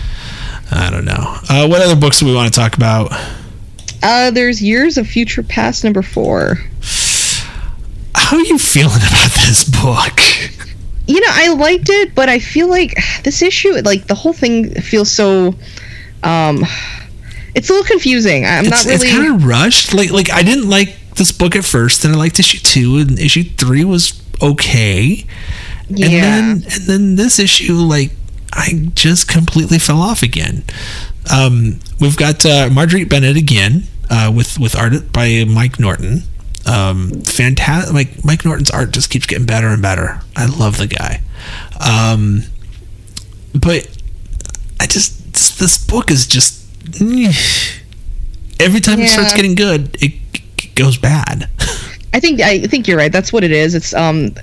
i 0.71 0.89
don't 0.89 1.05
know 1.05 1.37
uh, 1.49 1.67
what 1.67 1.81
other 1.81 1.95
books 1.95 2.19
do 2.19 2.25
we 2.25 2.33
want 2.35 2.51
to 2.53 2.59
talk 2.59 2.75
about 2.75 3.11
Uh, 4.03 4.31
there's 4.31 4.61
Years 4.61 4.97
of 4.97 5.05
Future 5.07 5.43
Past 5.43 5.83
number 5.83 6.01
four. 6.01 6.55
how 8.15 8.37
are 8.37 8.43
you 8.43 8.57
feeling 8.57 8.97
about 9.09 9.31
this 9.45 9.63
book 9.63 10.19
You 11.07 11.19
know, 11.19 11.27
I 11.29 11.49
liked 11.53 11.89
it, 11.89 12.15
but 12.15 12.29
I 12.29 12.39
feel 12.39 12.67
like 12.69 12.93
this 13.23 13.41
issue, 13.41 13.73
like 13.83 14.07
the 14.07 14.15
whole 14.15 14.33
thing, 14.33 14.69
feels 14.81 15.11
so. 15.11 15.53
Um, 16.23 16.63
it's 17.53 17.69
a 17.69 17.73
little 17.73 17.85
confusing. 17.87 18.45
I'm 18.45 18.65
it's, 18.65 18.69
not 18.69 18.85
really. 18.85 19.07
it's 19.07 19.11
kind 19.17 19.35
of 19.35 19.43
rushed. 19.45 19.93
Like 19.93 20.11
like 20.11 20.31
I 20.31 20.41
didn't 20.43 20.69
like 20.69 20.95
this 21.15 21.31
book 21.33 21.55
at 21.55 21.65
first, 21.65 22.05
and 22.05 22.13
I 22.13 22.17
liked 22.17 22.39
issue 22.39 22.59
two, 22.59 22.97
and 22.97 23.19
issue 23.19 23.43
three 23.43 23.83
was 23.83 24.20
okay. 24.41 25.25
yeah. 25.89 26.07
And 26.07 26.61
then 26.61 26.73
and 26.73 26.83
then 26.83 27.15
this 27.15 27.39
issue, 27.39 27.73
like 27.73 28.11
I 28.53 28.89
just 28.93 29.27
completely 29.27 29.79
fell 29.79 30.01
off 30.01 30.23
again. 30.23 30.63
Um, 31.33 31.79
we've 31.99 32.17
got 32.17 32.45
uh, 32.45 32.69
Marguerite 32.71 33.09
Bennett 33.09 33.37
again 33.37 33.83
uh, 34.09 34.31
with 34.35 34.59
with 34.59 34.75
art 34.75 35.11
by 35.13 35.45
Mike 35.47 35.79
Norton. 35.79 36.23
Um, 36.65 37.21
fantastic! 37.21 37.93
Like 37.93 38.25
Mike 38.25 38.45
Norton's 38.45 38.69
art 38.69 38.91
just 38.91 39.09
keeps 39.09 39.25
getting 39.25 39.45
better 39.45 39.67
and 39.67 39.81
better. 39.81 40.21
I 40.35 40.45
love 40.45 40.77
the 40.77 40.87
guy. 40.87 41.21
Um, 41.79 42.43
but 43.53 43.87
I 44.79 44.87
just 44.87 45.33
this, 45.33 45.57
this 45.57 45.85
book 45.85 46.11
is 46.11 46.27
just 46.27 46.61
every 48.59 48.79
time 48.79 48.99
it 48.99 49.09
starts 49.09 49.33
getting 49.33 49.55
good, 49.55 49.95
it, 50.01 50.13
it 50.33 50.75
goes 50.75 50.97
bad. 50.97 51.49
I 52.13 52.19
think 52.19 52.41
I 52.41 52.59
think 52.59 52.87
you're 52.87 52.97
right. 52.97 53.11
That's 53.11 53.31
what 53.31 53.43
it 53.43 53.51
is. 53.51 53.75
It's 53.75 53.93
um, 53.93 54.35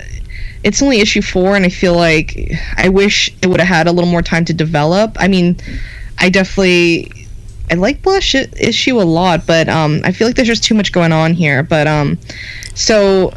it's 0.63 0.81
only 0.81 0.99
issue 0.99 1.21
four, 1.21 1.55
and 1.55 1.65
I 1.65 1.69
feel 1.69 1.95
like 1.95 2.51
I 2.77 2.89
wish 2.89 3.33
it 3.41 3.47
would 3.47 3.59
have 3.59 3.69
had 3.69 3.87
a 3.87 3.91
little 3.91 4.09
more 4.09 4.21
time 4.21 4.45
to 4.45 4.53
develop. 4.53 5.15
I 5.19 5.27
mean, 5.27 5.57
I 6.17 6.29
definitely 6.29 7.11
I 7.71 7.75
like 7.75 8.01
Blush 8.01 8.33
issue 8.35 8.99
a 8.99 9.03
lot, 9.03 9.45
but 9.45 9.69
um, 9.69 10.01
I 10.03 10.11
feel 10.11 10.27
like 10.27 10.35
there's 10.35 10.47
just 10.47 10.63
too 10.63 10.75
much 10.75 10.91
going 10.91 11.11
on 11.11 11.33
here. 11.33 11.61
But 11.61 11.87
um, 11.87 12.17
so 12.73 13.33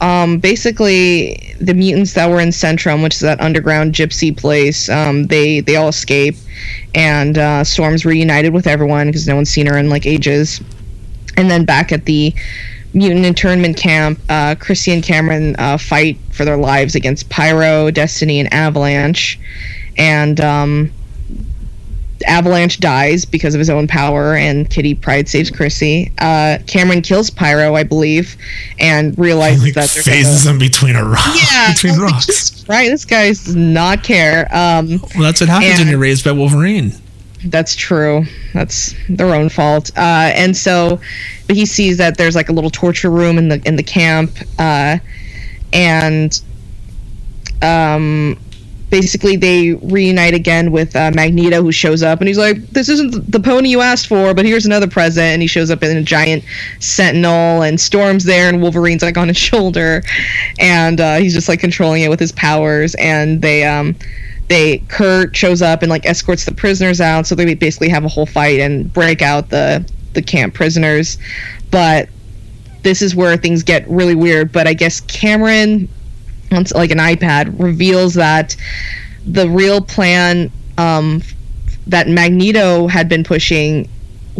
um, 0.00 0.38
basically 0.38 1.54
the 1.60 1.74
mutants 1.74 2.14
that 2.14 2.28
were 2.30 2.40
in 2.40 2.48
Centrum, 2.48 3.02
which 3.02 3.14
is 3.14 3.20
that 3.20 3.40
underground 3.40 3.94
gypsy 3.94 4.36
place, 4.36 4.88
um, 4.88 5.24
they 5.24 5.60
they 5.60 5.76
all 5.76 5.88
escape, 5.88 6.36
and 6.94 7.36
uh, 7.36 7.62
Storm's 7.62 8.04
reunited 8.06 8.52
with 8.52 8.66
everyone 8.66 9.08
because 9.08 9.26
no 9.28 9.36
one's 9.36 9.50
seen 9.50 9.66
her 9.66 9.76
in 9.76 9.90
like 9.90 10.06
ages. 10.06 10.60
And 11.36 11.50
then 11.50 11.64
back 11.64 11.90
at 11.92 12.04
the 12.04 12.32
mutant 12.94 13.26
internment 13.26 13.76
camp, 13.76 14.18
uh, 14.28 14.54
Chrissy 14.54 14.92
and 14.92 15.02
Cameron 15.02 15.56
uh, 15.58 15.76
fight 15.76 16.16
for 16.32 16.44
their 16.44 16.56
lives 16.56 16.94
against 16.94 17.28
Pyro, 17.28 17.90
Destiny, 17.90 18.40
and 18.40 18.52
Avalanche. 18.52 19.38
And 19.96 20.40
um, 20.40 20.92
Avalanche 22.26 22.80
dies 22.80 23.24
because 23.24 23.54
of 23.54 23.58
his 23.58 23.70
own 23.70 23.86
power, 23.86 24.34
and 24.34 24.68
Kitty 24.70 24.94
Pryde 24.94 25.28
saves 25.28 25.50
Chrissy. 25.50 26.12
Uh, 26.18 26.58
Cameron 26.66 27.02
kills 27.02 27.30
Pyro, 27.30 27.74
I 27.74 27.82
believe, 27.82 28.36
and 28.78 29.16
realizes 29.18 29.62
like 29.64 29.74
that 29.74 29.90
there's 29.90 30.06
phases 30.06 30.46
like 30.46 30.52
them 30.52 30.58
between 30.58 30.96
a 30.96 31.04
rock 31.04 31.36
yeah, 31.52 31.72
between 31.74 31.94
I 31.94 31.96
was 31.96 32.02
like, 32.02 32.12
rocks. 32.12 32.68
Right, 32.68 32.88
this 32.88 33.04
guy 33.04 33.28
does 33.28 33.54
not 33.54 34.02
care. 34.02 34.48
Um, 34.52 35.00
Well, 35.14 35.24
that's 35.24 35.40
what 35.40 35.50
happens 35.50 35.78
when 35.78 35.88
you're 35.88 35.98
raised 35.98 36.24
by 36.24 36.32
Wolverine. 36.32 36.92
That's 37.44 37.74
true. 37.76 38.24
That's 38.52 38.94
their 39.08 39.34
own 39.34 39.48
fault. 39.48 39.90
Uh, 39.96 40.32
and 40.34 40.56
so, 40.56 41.00
but 41.46 41.56
he 41.56 41.66
sees 41.66 41.98
that 41.98 42.16
there's 42.16 42.34
like 42.34 42.48
a 42.48 42.52
little 42.52 42.70
torture 42.70 43.10
room 43.10 43.38
in 43.38 43.48
the 43.48 43.60
in 43.66 43.76
the 43.76 43.82
camp, 43.82 44.30
uh, 44.58 44.98
and 45.72 46.40
um, 47.60 48.38
basically 48.88 49.36
they 49.36 49.72
reunite 49.74 50.34
again 50.34 50.70
with 50.72 50.96
uh, 50.96 51.10
Magneto, 51.14 51.60
who 51.62 51.72
shows 51.72 52.02
up 52.02 52.20
and 52.20 52.28
he's 52.28 52.38
like, 52.38 52.66
"This 52.70 52.88
isn't 52.88 53.30
the 53.30 53.40
pony 53.40 53.68
you 53.68 53.82
asked 53.82 54.06
for, 54.06 54.32
but 54.32 54.46
here's 54.46 54.64
another 54.64 54.88
present." 54.88 55.26
And 55.34 55.42
he 55.42 55.48
shows 55.48 55.70
up 55.70 55.82
in 55.82 55.94
a 55.96 56.02
giant 56.02 56.44
Sentinel, 56.80 57.62
and 57.62 57.78
Storm's 57.78 58.24
there, 58.24 58.48
and 58.48 58.62
Wolverine's 58.62 59.02
like 59.02 59.18
on 59.18 59.28
his 59.28 59.36
shoulder, 59.48 60.02
and 60.58 60.98
uh, 60.98 61.16
he's 61.16 61.34
just 61.34 61.48
like 61.48 61.60
controlling 61.60 62.02
it 62.02 62.08
with 62.08 62.20
his 62.20 62.32
powers. 62.32 62.94
And 62.94 63.42
they 63.42 63.64
um, 63.64 63.96
they 64.48 64.78
Kurt 64.88 65.34
shows 65.36 65.62
up 65.62 65.82
and 65.82 65.90
like 65.90 66.06
escorts 66.06 66.44
the 66.44 66.54
prisoners 66.54 67.00
out, 67.00 67.26
so 67.26 67.34
they 67.34 67.54
basically 67.54 67.88
have 67.88 68.04
a 68.04 68.08
whole 68.08 68.26
fight 68.26 68.60
and 68.60 68.92
break 68.92 69.22
out 69.22 69.50
the 69.50 69.88
the 70.12 70.22
camp 70.22 70.54
prisoners. 70.54 71.18
But 71.70 72.08
this 72.82 73.02
is 73.02 73.14
where 73.14 73.36
things 73.36 73.62
get 73.62 73.88
really 73.88 74.14
weird. 74.14 74.52
But 74.52 74.66
I 74.66 74.74
guess 74.74 75.00
Cameron, 75.00 75.88
like 76.50 76.90
an 76.90 76.98
iPad, 76.98 77.58
reveals 77.58 78.14
that 78.14 78.56
the 79.26 79.48
real 79.48 79.80
plan 79.80 80.50
um, 80.76 81.22
that 81.86 82.08
Magneto 82.08 82.86
had 82.86 83.08
been 83.08 83.24
pushing 83.24 83.88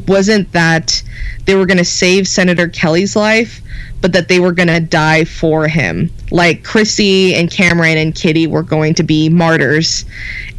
wasn't 0.07 0.51
that 0.53 1.03
they 1.47 1.55
were 1.55 1.67
going 1.67 1.79
to 1.79 1.85
save 1.85 2.29
Senator 2.29 2.69
Kelly's 2.69 3.17
life, 3.17 3.61
but 4.05 4.13
that 4.13 4.29
they 4.29 4.39
were 4.39 4.53
going 4.53 4.69
to 4.69 4.81
die 4.81 5.25
for 5.25 5.67
him. 5.67 6.11
Like 6.31 6.63
Chrissy 6.63 7.35
and 7.35 7.51
Cameron 7.51 7.97
and 7.97 8.15
Kitty 8.15 8.47
were 8.47 8.63
going 8.63 8.93
to 8.97 9.03
be 9.03 9.31
martyrs, 9.31 10.05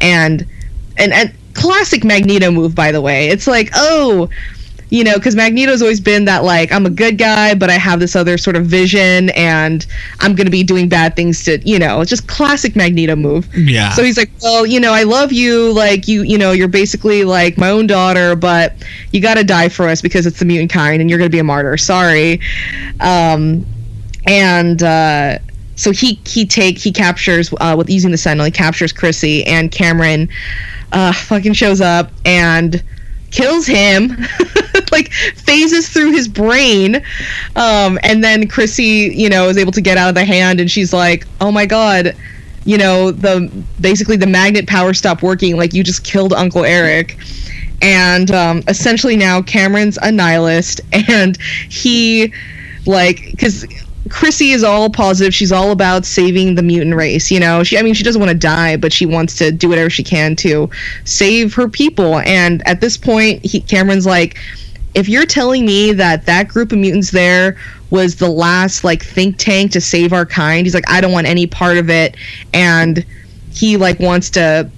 and 0.00 0.44
and 0.96 1.12
and 1.12 1.32
classic 1.54 2.02
Magneto 2.02 2.50
move 2.50 2.74
by 2.74 2.90
the 2.90 3.00
way. 3.00 3.28
It's 3.28 3.46
like 3.46 3.70
oh. 3.76 4.28
You 4.88 5.02
know, 5.02 5.14
because 5.14 5.34
Magneto's 5.34 5.82
always 5.82 6.00
been 6.00 6.26
that 6.26 6.44
like 6.44 6.70
I'm 6.70 6.86
a 6.86 6.90
good 6.90 7.18
guy, 7.18 7.54
but 7.54 7.70
I 7.70 7.74
have 7.74 7.98
this 7.98 8.14
other 8.14 8.38
sort 8.38 8.54
of 8.54 8.66
vision, 8.66 9.30
and 9.30 9.84
I'm 10.20 10.34
gonna 10.36 10.50
be 10.50 10.62
doing 10.62 10.88
bad 10.88 11.16
things 11.16 11.42
to 11.44 11.58
you 11.68 11.78
know, 11.78 12.00
it's 12.00 12.10
just 12.10 12.28
classic 12.28 12.76
Magneto 12.76 13.16
move. 13.16 13.52
Yeah. 13.56 13.90
So 13.90 14.04
he's 14.04 14.16
like, 14.16 14.30
well, 14.42 14.64
you 14.64 14.78
know, 14.78 14.92
I 14.92 15.02
love 15.02 15.32
you. 15.32 15.72
Like 15.72 16.06
you, 16.06 16.22
you 16.22 16.38
know, 16.38 16.52
you're 16.52 16.68
basically 16.68 17.24
like 17.24 17.58
my 17.58 17.70
own 17.70 17.86
daughter, 17.88 18.36
but 18.36 18.74
you 19.12 19.20
got 19.20 19.34
to 19.34 19.44
die 19.44 19.68
for 19.68 19.88
us 19.88 20.00
because 20.00 20.24
it's 20.24 20.38
the 20.38 20.44
mutant 20.44 20.70
kind, 20.70 21.00
and 21.00 21.10
you're 21.10 21.18
gonna 21.18 21.30
be 21.30 21.40
a 21.40 21.44
martyr. 21.44 21.76
Sorry. 21.76 22.40
Um, 23.00 23.66
and 24.26 24.82
uh, 24.82 25.38
so 25.76 25.92
he 25.92 26.20
he 26.26 26.46
take 26.46 26.78
he 26.78 26.92
captures 26.92 27.52
uh, 27.60 27.74
with 27.76 27.90
using 27.90 28.10
the 28.10 28.18
Sentinel. 28.18 28.46
He 28.46 28.52
captures 28.52 28.92
Chrissy 28.92 29.44
and 29.46 29.70
Cameron. 29.70 30.28
Uh, 30.92 31.12
fucking 31.12 31.52
shows 31.52 31.80
up 31.80 32.10
and 32.24 32.82
kills 33.36 33.66
him. 33.66 34.16
like 34.92 35.12
phases 35.34 35.88
through 35.88 36.12
his 36.12 36.28
brain 36.28 36.96
um, 37.56 37.98
and 38.02 38.22
then 38.22 38.46
chrissy 38.46 39.12
you 39.14 39.28
know 39.28 39.48
is 39.48 39.56
able 39.56 39.72
to 39.72 39.80
get 39.80 39.98
out 39.98 40.08
of 40.08 40.14
the 40.14 40.24
hand 40.24 40.60
and 40.60 40.70
she's 40.70 40.92
like 40.92 41.26
oh 41.40 41.50
my 41.50 41.66
god 41.66 42.14
you 42.64 42.78
know 42.78 43.10
the 43.10 43.50
basically 43.80 44.16
the 44.16 44.26
magnet 44.26 44.66
power 44.66 44.94
stopped 44.94 45.22
working 45.22 45.56
like 45.56 45.72
you 45.74 45.82
just 45.82 46.04
killed 46.04 46.32
uncle 46.32 46.64
eric 46.64 47.18
and 47.82 48.30
um, 48.30 48.62
essentially 48.68 49.16
now 49.16 49.42
cameron's 49.42 49.98
a 50.02 50.10
nihilist 50.10 50.80
and 51.08 51.36
he 51.68 52.32
like 52.86 53.30
because 53.32 53.66
Chrissy 54.10 54.50
is 54.50 54.62
all 54.62 54.90
positive. 54.90 55.34
She's 55.34 55.52
all 55.52 55.70
about 55.70 56.04
saving 56.04 56.54
the 56.54 56.62
mutant 56.62 56.94
race. 56.94 57.30
You 57.30 57.40
know, 57.40 57.62
she 57.64 57.78
I 57.78 57.82
mean 57.82 57.94
she 57.94 58.04
doesn't 58.04 58.20
want 58.20 58.32
to 58.32 58.38
die, 58.38 58.76
but 58.76 58.92
she 58.92 59.06
wants 59.06 59.36
to 59.38 59.50
do 59.50 59.68
whatever 59.68 59.90
she 59.90 60.02
can 60.02 60.36
to 60.36 60.70
save 61.04 61.54
her 61.54 61.68
people. 61.68 62.18
And 62.20 62.66
at 62.66 62.80
this 62.80 62.96
point, 62.96 63.44
he, 63.44 63.60
Cameron's 63.60 64.06
like, 64.06 64.38
if 64.94 65.08
you're 65.08 65.26
telling 65.26 65.66
me 65.66 65.92
that 65.92 66.26
that 66.26 66.48
group 66.48 66.72
of 66.72 66.78
mutants 66.78 67.10
there 67.10 67.56
was 67.90 68.16
the 68.16 68.28
last 68.28 68.82
like 68.82 69.02
think 69.02 69.36
tank 69.38 69.72
to 69.72 69.80
save 69.80 70.12
our 70.12 70.26
kind, 70.26 70.66
he's 70.66 70.74
like, 70.74 70.88
I 70.90 71.00
don't 71.00 71.12
want 71.12 71.26
any 71.26 71.46
part 71.46 71.76
of 71.76 71.90
it. 71.90 72.16
And 72.54 73.04
he 73.52 73.76
like 73.76 74.00
wants 74.00 74.30
to 74.30 74.70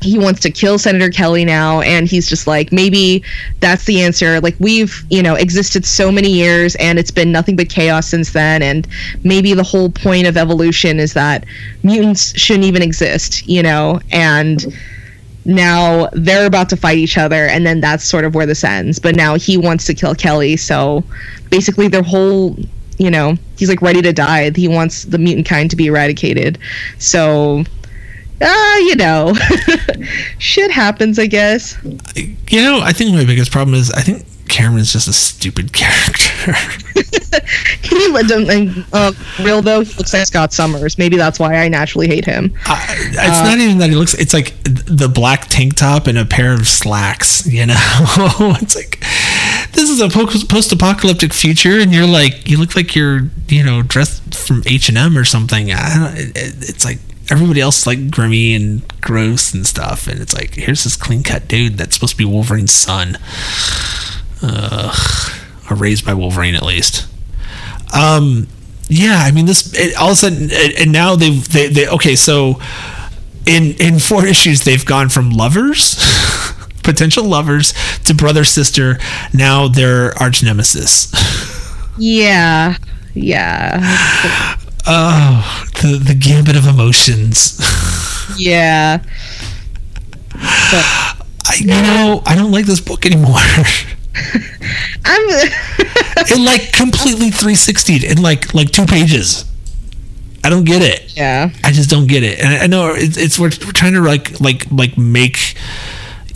he 0.00 0.18
wants 0.18 0.40
to 0.40 0.50
kill 0.50 0.78
Senator 0.78 1.10
Kelly 1.10 1.44
now, 1.44 1.80
and 1.80 2.08
he's 2.08 2.28
just 2.28 2.46
like, 2.46 2.72
maybe 2.72 3.22
that's 3.60 3.84
the 3.84 4.00
answer. 4.00 4.40
Like, 4.40 4.56
we've, 4.58 5.04
you 5.10 5.22
know, 5.22 5.34
existed 5.34 5.84
so 5.84 6.10
many 6.10 6.30
years, 6.30 6.74
and 6.76 6.98
it's 6.98 7.10
been 7.10 7.30
nothing 7.30 7.56
but 7.56 7.68
chaos 7.68 8.08
since 8.08 8.32
then, 8.32 8.62
and 8.62 8.88
maybe 9.24 9.54
the 9.54 9.62
whole 9.62 9.90
point 9.90 10.26
of 10.26 10.36
evolution 10.36 10.98
is 10.98 11.12
that 11.14 11.44
mutants 11.82 12.38
shouldn't 12.38 12.64
even 12.64 12.82
exist, 12.82 13.46
you 13.46 13.62
know, 13.62 14.00
and 14.10 14.74
now 15.44 16.08
they're 16.12 16.46
about 16.46 16.68
to 16.70 16.76
fight 16.76 16.98
each 16.98 17.18
other, 17.18 17.46
and 17.46 17.66
then 17.66 17.80
that's 17.80 18.04
sort 18.04 18.24
of 18.24 18.34
where 18.34 18.46
this 18.46 18.64
ends. 18.64 18.98
But 18.98 19.16
now 19.16 19.36
he 19.36 19.56
wants 19.56 19.84
to 19.86 19.94
kill 19.94 20.14
Kelly, 20.14 20.56
so 20.56 21.04
basically 21.50 21.88
their 21.88 22.02
whole 22.02 22.56
you 22.98 23.10
know 23.10 23.34
he's 23.56 23.70
like 23.70 23.80
ready 23.80 24.02
to 24.02 24.12
die 24.12 24.50
he 24.50 24.68
wants 24.68 25.04
the 25.04 25.16
mutant 25.16 25.46
kind 25.46 25.70
to 25.70 25.76
be 25.76 25.86
eradicated 25.86 26.58
so 26.98 27.64
ah, 28.42 28.76
you 28.78 28.96
know, 28.96 29.34
shit 30.38 30.70
happens, 30.70 31.18
I 31.18 31.26
guess. 31.26 31.76
You 32.16 32.62
know, 32.62 32.80
I 32.80 32.92
think 32.92 33.14
my 33.14 33.24
biggest 33.24 33.50
problem 33.50 33.74
is 33.74 33.90
I 33.92 34.02
think 34.02 34.26
Cameron's 34.50 34.92
just 34.92 35.08
a 35.08 35.12
stupid 35.12 35.72
character. 35.72 36.52
he 37.82 38.08
lived 38.08 38.30
in, 38.30 38.84
uh, 38.92 39.12
real 39.42 39.62
though. 39.62 39.80
He 39.80 39.94
looks 39.94 40.12
like 40.12 40.26
Scott 40.26 40.52
Summers. 40.52 40.98
Maybe 40.98 41.16
that's 41.16 41.38
why 41.38 41.54
I 41.54 41.68
naturally 41.68 42.08
hate 42.08 42.24
him. 42.24 42.52
Uh, 42.66 42.84
it's 42.88 43.38
uh, 43.38 43.44
not 43.44 43.58
even 43.58 43.78
that 43.78 43.90
he 43.90 43.96
looks. 43.96 44.14
It's 44.14 44.34
like 44.34 44.54
the 44.64 45.08
black 45.08 45.46
tank 45.46 45.76
top 45.76 46.06
and 46.06 46.18
a 46.18 46.24
pair 46.24 46.52
of 46.52 46.66
slacks. 46.66 47.46
You 47.46 47.66
know, 47.66 47.76
it's 48.60 48.74
like 48.74 49.00
this 49.72 49.88
is 49.88 50.00
a 50.00 50.08
post-apocalyptic 50.08 51.32
future, 51.32 51.78
and 51.78 51.94
you're 51.94 52.06
like, 52.06 52.50
you 52.50 52.58
look 52.58 52.74
like 52.74 52.96
you're, 52.96 53.28
you 53.48 53.64
know, 53.64 53.82
dressed 53.82 54.34
from 54.34 54.62
H 54.66 54.88
and 54.88 54.98
M 54.98 55.16
or 55.16 55.24
something. 55.24 55.70
I 55.72 55.96
don't. 55.96 56.18
It, 56.18 56.36
it's 56.36 56.84
like 56.84 56.98
everybody 57.30 57.60
else 57.60 57.80
is 57.80 57.86
like 57.86 58.10
grimy 58.10 58.54
and 58.54 58.82
gross 59.00 59.54
and 59.54 59.66
stuff, 59.66 60.06
and 60.06 60.20
it's 60.20 60.34
like 60.34 60.54
here's 60.54 60.84
this 60.84 60.96
clean 60.96 61.22
cut 61.22 61.48
dude 61.48 61.78
that's 61.78 61.94
supposed 61.94 62.12
to 62.12 62.18
be 62.18 62.24
Wolverine's 62.24 62.72
son, 62.72 63.18
uh, 64.42 64.94
or 65.70 65.76
raised 65.76 66.04
by 66.04 66.14
Wolverine 66.14 66.54
at 66.54 66.62
least. 66.62 67.06
Um, 67.94 68.48
yeah, 68.88 69.22
I 69.24 69.30
mean 69.30 69.46
this. 69.46 69.72
It, 69.74 69.96
all 69.96 70.08
of 70.08 70.12
a 70.12 70.16
sudden, 70.16 70.50
and 70.78 70.92
now 70.92 71.16
they've 71.16 71.48
they, 71.48 71.68
they 71.68 71.88
okay. 71.88 72.16
So 72.16 72.60
in 73.46 73.74
in 73.78 73.98
four 73.98 74.26
issues, 74.34 74.64
they've 74.64 74.84
gone 74.84 75.08
from 75.08 75.30
lovers. 75.30 75.96
potential 76.82 77.24
lovers 77.24 77.74
to 78.06 78.14
brother 78.14 78.42
sister 78.42 78.98
now 79.34 79.68
they're 79.68 80.18
arch 80.18 80.42
nemesis 80.42 81.12
yeah 81.98 82.74
yeah 83.12 84.54
Oh, 84.86 85.66
the 85.82 85.98
the 85.98 86.14
gambit 86.14 86.56
of 86.56 86.66
emotions. 86.66 87.60
yeah. 88.38 88.98
But, 90.32 90.84
I, 91.46 91.56
you 91.58 91.66
know, 91.66 92.22
I 92.26 92.34
don't 92.34 92.52
like 92.52 92.66
this 92.66 92.80
book 92.80 93.04
anymore. 93.04 93.36
I'm. 95.04 95.28
it 96.16 96.38
like 96.38 96.72
completely 96.72 97.30
360 97.30 98.06
in 98.06 98.22
like 98.22 98.54
like 98.54 98.70
two 98.70 98.86
pages. 98.86 99.44
I 100.42 100.48
don't 100.48 100.64
get 100.64 100.82
it. 100.82 101.16
Yeah. 101.16 101.50
I 101.62 101.72
just 101.72 101.90
don't 101.90 102.06
get 102.06 102.22
it, 102.22 102.38
and 102.38 102.48
I, 102.48 102.64
I 102.64 102.66
know 102.66 102.94
it's, 102.94 103.16
it's 103.16 103.38
we're, 103.38 103.50
we're 103.64 103.72
trying 103.72 103.92
to 103.94 104.00
like 104.00 104.40
like 104.40 104.70
like 104.70 104.96
make 104.96 105.54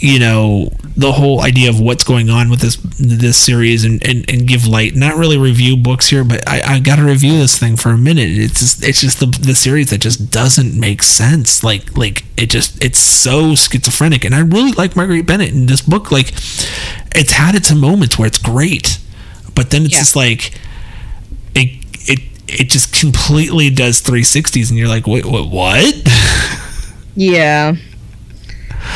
you 0.05 0.19
know 0.19 0.71
the 0.97 1.13
whole 1.13 1.41
idea 1.41 1.71
of 1.71 1.81
what's 1.81 2.05
going 2.05 2.29
on 2.29 2.51
with 2.51 2.61
this 2.61 2.77
this 2.99 3.39
series 3.39 3.85
and, 3.85 4.07
and, 4.07 4.31
and 4.31 4.47
give 4.47 4.67
light 4.67 4.95
not 4.95 5.17
really 5.17 5.39
review 5.39 5.77
books 5.77 6.09
here 6.09 6.23
but 6.23 6.47
I, 6.47 6.75
I 6.75 6.81
gotta 6.81 7.03
review 7.03 7.39
this 7.39 7.59
thing 7.59 7.77
for 7.77 7.89
a 7.89 7.99
minute. 7.99 8.29
It's 8.31 8.61
just 8.61 8.85
it's 8.85 9.01
just 9.01 9.19
the, 9.19 9.27
the 9.27 9.55
series 9.55 9.91
that 9.91 9.99
just 9.99 10.31
doesn't 10.31 10.79
make 10.79 11.03
sense. 11.03 11.65
Like 11.65 11.97
like 11.97 12.25
it 12.37 12.51
just 12.51 12.85
it's 12.85 12.99
so 12.99 13.55
schizophrenic. 13.55 14.25
And 14.25 14.35
I 14.35 14.41
really 14.41 14.73
like 14.73 14.95
Marguerite 14.95 15.27
Bennett 15.27 15.53
in 15.53 15.67
this 15.67 15.81
book. 15.81 16.13
Like 16.13 16.33
it's 17.15 17.33
had 17.33 17.55
its 17.55 17.73
moments 17.73 18.19
where 18.19 18.29
it's 18.29 18.39
great 18.39 18.99
but 19.55 19.71
then 19.71 19.85
it's 19.85 19.95
yeah. 19.95 20.01
just 20.01 20.17
like 20.17 20.61
it 21.55 21.83
it 22.09 22.19
it 22.47 22.69
just 22.69 22.93
completely 22.93 23.71
does 23.71 24.03
360s 24.03 24.69
and 24.69 24.79
you're 24.79 24.89
like 24.89 25.07
wait 25.07 25.25
what 25.25 25.49
what? 25.51 25.95
Yeah 27.17 27.77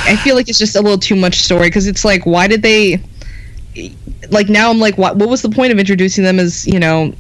I 0.04 0.16
feel 0.16 0.34
like 0.34 0.48
it's 0.48 0.58
just 0.58 0.76
a 0.76 0.80
little 0.80 0.98
too 0.98 1.16
much 1.16 1.40
story 1.40 1.68
because 1.68 1.86
it's 1.86 2.04
like, 2.04 2.26
why 2.26 2.46
did 2.46 2.62
they? 2.62 3.02
Like 4.30 4.48
now, 4.48 4.70
I'm 4.70 4.80
like, 4.80 4.98
what? 4.98 5.16
What 5.16 5.28
was 5.28 5.42
the 5.42 5.50
point 5.50 5.72
of 5.72 5.78
introducing 5.78 6.24
them 6.24 6.38
as 6.38 6.66
you 6.66 6.78
know, 6.78 7.14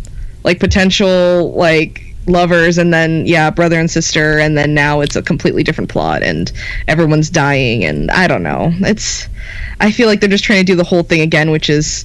like 0.44 0.60
potential 0.60 1.52
like 1.52 2.04
lovers 2.26 2.78
and 2.78 2.92
then 2.92 3.26
yeah 3.26 3.50
brother 3.50 3.80
and 3.80 3.90
sister 3.90 4.38
and 4.38 4.56
then 4.56 4.74
now 4.74 5.00
it's 5.00 5.16
a 5.16 5.22
completely 5.22 5.62
different 5.62 5.90
plot 5.90 6.22
and 6.22 6.52
everyone's 6.86 7.30
dying 7.30 7.84
and 7.84 8.10
i 8.10 8.26
don't 8.26 8.42
know 8.42 8.70
it's 8.80 9.28
i 9.80 9.90
feel 9.90 10.06
like 10.06 10.20
they're 10.20 10.28
just 10.28 10.44
trying 10.44 10.60
to 10.60 10.64
do 10.64 10.76
the 10.76 10.84
whole 10.84 11.02
thing 11.02 11.20
again 11.20 11.50
which 11.50 11.70
is 11.70 12.04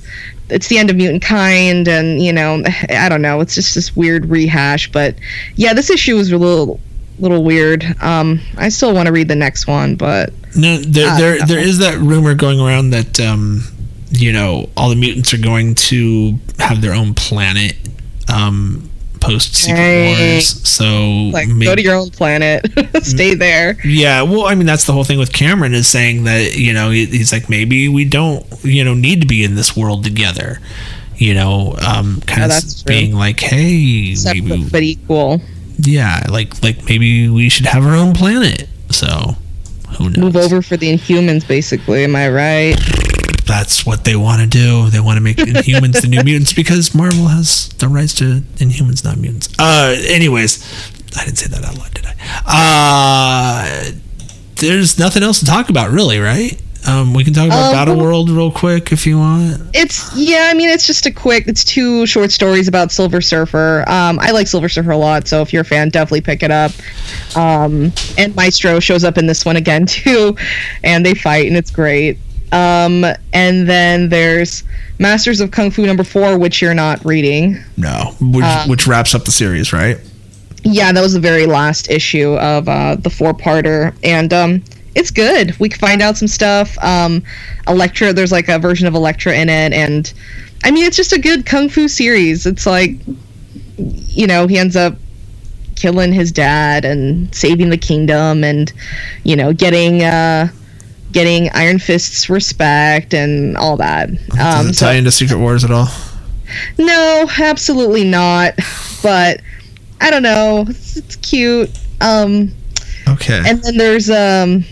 it's 0.49 0.67
the 0.67 0.77
end 0.77 0.89
of 0.89 0.95
mutant 0.95 1.21
kind 1.21 1.87
and 1.87 2.21
you 2.23 2.31
know 2.31 2.63
i 2.89 3.09
don't 3.09 3.21
know 3.21 3.41
it's 3.41 3.55
just 3.55 3.75
this 3.75 3.95
weird 3.95 4.25
rehash 4.27 4.91
but 4.91 5.15
yeah 5.55 5.73
this 5.73 5.89
issue 5.89 6.15
was 6.15 6.31
a 6.31 6.37
little 6.37 6.79
little 7.19 7.43
weird. 7.43 7.83
Um, 8.01 8.39
I 8.57 8.69
still 8.69 8.93
want 8.93 9.07
to 9.07 9.13
read 9.13 9.27
the 9.27 9.35
next 9.35 9.67
one, 9.67 9.95
but 9.95 10.33
no, 10.55 10.77
there 10.77 11.09
uh, 11.09 11.17
there 11.17 11.45
there 11.45 11.59
is 11.59 11.79
that 11.79 11.97
rumor 11.97 12.35
going 12.35 12.59
around 12.59 12.91
that 12.91 13.19
um, 13.19 13.63
you 14.11 14.31
know 14.31 14.69
all 14.77 14.89
the 14.89 14.95
mutants 14.95 15.33
are 15.33 15.39
going 15.39 15.75
to 15.75 16.37
have 16.59 16.81
their 16.81 16.93
own 16.93 17.13
planet 17.13 17.75
um, 18.33 18.89
post 19.19 19.55
Secret 19.55 19.77
hey. 19.77 20.33
Wars. 20.33 20.67
So 20.67 21.29
like 21.31 21.47
maybe, 21.47 21.65
go 21.65 21.75
to 21.75 21.81
your 21.81 21.95
own 21.95 22.09
planet, 22.09 22.65
stay 23.03 23.35
there. 23.35 23.77
Yeah, 23.83 24.21
well, 24.23 24.45
I 24.45 24.55
mean 24.55 24.67
that's 24.67 24.85
the 24.85 24.93
whole 24.93 25.03
thing 25.03 25.19
with 25.19 25.33
Cameron 25.33 25.73
is 25.73 25.87
saying 25.87 26.25
that 26.25 26.57
you 26.57 26.73
know 26.73 26.89
he's 26.89 27.31
like 27.31 27.49
maybe 27.49 27.87
we 27.87 28.05
don't 28.05 28.45
you 28.63 28.83
know 28.83 28.93
need 28.93 29.21
to 29.21 29.27
be 29.27 29.43
in 29.43 29.55
this 29.55 29.75
world 29.75 30.03
together. 30.03 30.59
You 31.15 31.35
know, 31.35 31.77
um, 31.87 32.21
kind 32.21 32.51
yeah, 32.51 32.57
of 32.57 32.85
being 32.85 33.13
like, 33.13 33.39
hey, 33.39 34.15
Separate, 34.15 34.43
we, 34.43 34.69
but 34.69 34.81
equal 34.81 35.41
yeah, 35.85 36.25
like 36.29 36.61
like 36.63 36.85
maybe 36.85 37.29
we 37.29 37.49
should 37.49 37.65
have 37.65 37.85
our 37.85 37.95
own 37.95 38.13
planet. 38.13 38.67
So 38.89 39.35
who 39.97 40.09
knows? 40.09 40.17
Move 40.17 40.35
over 40.35 40.61
for 40.61 40.77
the 40.77 40.91
Inhumans, 40.91 41.47
basically. 41.47 42.03
Am 42.03 42.15
I 42.15 42.29
right? 42.29 42.75
That's 43.45 43.85
what 43.85 44.05
they 44.05 44.15
want 44.15 44.41
to 44.41 44.47
do. 44.47 44.89
They 44.89 44.99
want 44.99 45.17
to 45.17 45.21
make 45.21 45.37
Inhumans 45.37 46.01
the 46.01 46.07
new 46.07 46.23
mutants 46.25 46.53
because 46.53 46.95
Marvel 46.95 47.27
has 47.27 47.69
the 47.77 47.87
rights 47.87 48.13
to 48.15 48.41
Inhumans, 48.57 49.03
not 49.03 49.17
mutants. 49.17 49.49
Uh, 49.59 49.95
anyways, 50.07 50.63
I 51.17 51.25
didn't 51.25 51.37
say 51.37 51.47
that 51.47 51.63
out 51.63 51.77
loud, 51.77 51.93
did 51.93 52.05
I? 52.05 52.13
Uh, 52.45 53.91
there's 54.55 54.97
nothing 54.97 55.23
else 55.23 55.39
to 55.39 55.45
talk 55.45 55.69
about, 55.69 55.91
really, 55.91 56.19
right? 56.19 56.61
Um, 56.87 57.13
we 57.13 57.23
can 57.23 57.33
talk 57.33 57.47
about 57.47 57.67
um, 57.67 57.73
Battle 57.73 57.97
World 57.97 58.29
real 58.29 58.51
quick 58.51 58.91
if 58.91 59.07
you 59.07 59.17
want. 59.17 59.61
It's 59.73 60.15
yeah, 60.15 60.49
I 60.51 60.53
mean 60.53 60.69
it's 60.69 60.85
just 60.85 61.05
a 61.05 61.11
quick. 61.11 61.47
It's 61.47 61.63
two 61.63 62.05
short 62.05 62.31
stories 62.31 62.67
about 62.67 62.91
Silver 62.91 63.21
Surfer. 63.21 63.85
Um, 63.87 64.19
I 64.19 64.31
like 64.31 64.47
Silver 64.47 64.67
Surfer 64.67 64.91
a 64.91 64.97
lot, 64.97 65.27
so 65.27 65.41
if 65.41 65.53
you're 65.53 65.61
a 65.61 65.65
fan, 65.65 65.89
definitely 65.89 66.21
pick 66.21 66.43
it 66.43 66.51
up. 66.51 66.71
Um, 67.35 67.91
and 68.17 68.35
Maestro 68.35 68.79
shows 68.79 69.03
up 69.03 69.17
in 69.17 69.27
this 69.27 69.45
one 69.45 69.55
again 69.55 69.85
too, 69.87 70.35
and 70.83 71.05
they 71.05 71.13
fight, 71.13 71.47
and 71.47 71.55
it's 71.55 71.71
great. 71.71 72.17
Um, 72.51 73.03
and 73.33 73.67
then 73.67 74.09
there's 74.09 74.63
Masters 74.99 75.41
of 75.41 75.49
Kung 75.51 75.71
Fu 75.71 75.85
number 75.87 76.03
four, 76.03 76.37
which 76.37 76.61
you're 76.61 76.75
not 76.75 77.03
reading. 77.03 77.57
No, 77.77 78.13
which, 78.21 78.45
um, 78.45 78.69
which 78.69 78.85
wraps 78.85 79.15
up 79.15 79.25
the 79.25 79.31
series, 79.31 79.73
right? 79.73 79.97
Yeah, 80.63 80.91
that 80.91 81.01
was 81.01 81.13
the 81.13 81.19
very 81.19 81.45
last 81.45 81.89
issue 81.89 82.35
of 82.35 82.69
uh, 82.69 82.95
the 82.95 83.09
four-parter, 83.09 83.95
and 84.03 84.31
um, 84.31 84.63
it's 84.95 85.11
good. 85.11 85.57
We 85.59 85.69
find 85.69 86.01
out 86.01 86.17
some 86.17 86.27
stuff. 86.27 86.77
Um, 86.83 87.23
Elektra, 87.67 88.13
there's 88.13 88.31
like 88.31 88.47
a 88.47 88.59
version 88.59 88.87
of 88.87 88.93
Elektra 88.93 89.35
in 89.35 89.49
it, 89.49 89.73
and 89.73 90.11
I 90.63 90.71
mean, 90.71 90.85
it's 90.85 90.97
just 90.97 91.13
a 91.13 91.19
good 91.19 91.45
kung 91.45 91.69
fu 91.69 91.87
series. 91.87 92.45
It's 92.45 92.65
like, 92.65 92.91
you 93.77 94.27
know, 94.27 94.47
he 94.47 94.57
ends 94.57 94.75
up 94.75 94.95
killing 95.75 96.13
his 96.13 96.31
dad 96.31 96.85
and 96.85 97.33
saving 97.33 97.69
the 97.69 97.77
kingdom, 97.77 98.43
and 98.43 98.71
you 99.23 99.35
know, 99.35 99.53
getting 99.53 100.03
uh, 100.03 100.49
getting 101.11 101.49
Iron 101.53 101.79
Fist's 101.79 102.29
respect 102.29 103.13
and 103.13 103.57
all 103.57 103.77
that. 103.77 104.09
Um, 104.09 104.17
Does 104.67 104.69
it 104.69 104.79
tie 104.79 104.93
so, 104.93 104.97
into 104.97 105.11
Secret 105.11 105.37
Wars 105.37 105.63
at 105.63 105.71
all? 105.71 105.87
No, 106.77 107.27
absolutely 107.39 108.03
not. 108.03 108.55
But 109.01 109.41
I 109.99 110.09
don't 110.09 110.23
know. 110.23 110.65
It's, 110.67 110.97
it's 110.97 111.15
cute. 111.17 111.69
Um, 112.01 112.53
Okay. 113.13 113.41
And 113.45 113.61
then 113.63 113.77
there's 113.77 114.09
um 114.09 114.63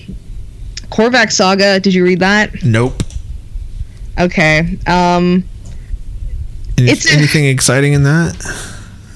Korvac 0.89 1.31
Saga. 1.31 1.79
Did 1.79 1.93
you 1.93 2.03
read 2.03 2.19
that? 2.19 2.63
Nope. 2.63 3.03
Okay. 4.19 4.77
Um 4.87 5.43
Any, 6.77 6.91
it's 6.91 7.11
anything 7.11 7.45
exciting 7.45 7.93
in 7.93 8.03
that? 8.03 8.35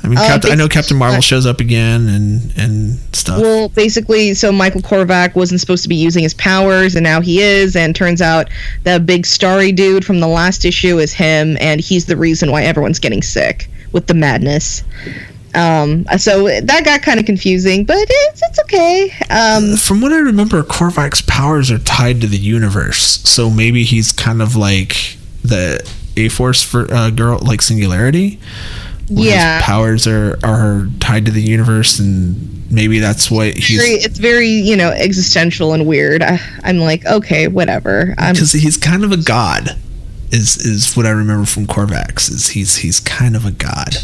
I 0.03 0.07
mean, 0.07 0.19
Uh, 0.19 0.27
Captain, 0.27 0.51
I 0.51 0.55
know 0.55 0.67
Captain 0.67 0.95
Marvel 0.97 1.19
shows 1.21 1.47
up 1.47 1.59
again 1.59 2.07
and 2.07 2.53
and 2.57 2.99
stuff. 3.11 3.41
Well, 3.41 3.69
basically, 3.69 4.35
so 4.35 4.51
Michael 4.51 4.81
Korvac 4.81 5.33
wasn't 5.33 5.59
supposed 5.59 5.81
to 5.81 5.89
be 5.89 5.95
using 5.95 6.21
his 6.21 6.35
powers, 6.35 6.93
and 6.93 7.03
now 7.03 7.21
he 7.21 7.41
is. 7.41 7.75
And 7.75 7.95
turns 7.95 8.21
out 8.21 8.47
that 8.83 9.07
big 9.07 9.25
starry 9.25 9.71
dude 9.71 10.05
from 10.05 10.19
the 10.19 10.27
last 10.27 10.63
issue 10.63 10.99
is 10.99 11.11
him, 11.11 11.57
and 11.59 11.81
he's 11.81 12.05
the 12.05 12.15
reason 12.15 12.51
why 12.51 12.61
everyone's 12.63 12.99
getting 12.99 13.23
sick 13.23 13.67
with 13.93 14.05
the 14.05 14.13
madness. 14.13 14.83
Um, 15.55 16.05
so 16.17 16.45
that 16.61 16.83
got 16.83 17.01
kind 17.01 17.19
of 17.19 17.25
confusing, 17.25 17.85
but 17.85 17.97
it's 17.99 18.41
it's 18.43 18.59
okay. 18.59 19.11
Um, 19.29 19.77
From 19.77 20.01
what 20.01 20.11
I 20.11 20.17
remember, 20.17 20.61
Korvac's 20.63 21.21
powers 21.21 21.71
are 21.71 21.79
tied 21.79 22.21
to 22.21 22.27
the 22.27 22.37
universe, 22.37 23.21
so 23.23 23.49
maybe 23.49 23.83
he's 23.83 24.11
kind 24.11 24.41
of 24.41 24.55
like 24.55 25.17
the 25.43 25.79
A 26.17 26.29
Force 26.29 26.61
for 26.61 26.91
uh, 26.93 27.09
girl, 27.09 27.39
like 27.39 27.61
Singularity. 27.61 28.39
Yeah. 29.07 29.61
powers 29.61 30.07
are 30.07 30.39
are 30.43 30.87
tied 30.99 31.25
to 31.25 31.31
the 31.31 31.41
universe, 31.41 31.99
and 31.99 32.69
maybe 32.71 32.99
that's 32.99 33.29
what 33.29 33.53
he's 33.55 33.77
very, 33.77 33.91
it's 33.91 34.17
very 34.17 34.49
you 34.49 34.75
know 34.75 34.89
existential 34.89 35.73
and 35.73 35.85
weird. 35.85 36.23
I, 36.23 36.39
I'm 36.63 36.79
like, 36.79 37.05
okay, 37.05 37.47
whatever. 37.47 38.15
Because 38.17 38.51
he's 38.51 38.77
kind 38.77 39.03
of 39.03 39.11
a 39.11 39.17
god. 39.17 39.77
Is 40.31 40.57
is 40.57 40.95
what 40.97 41.05
I 41.05 41.11
remember 41.11 41.45
from 41.45 41.67
Korvax? 41.67 42.31
Is 42.31 42.49
he's 42.49 42.77
he's 42.77 42.99
kind 42.99 43.35
of 43.35 43.45
a 43.45 43.51
god. 43.51 43.95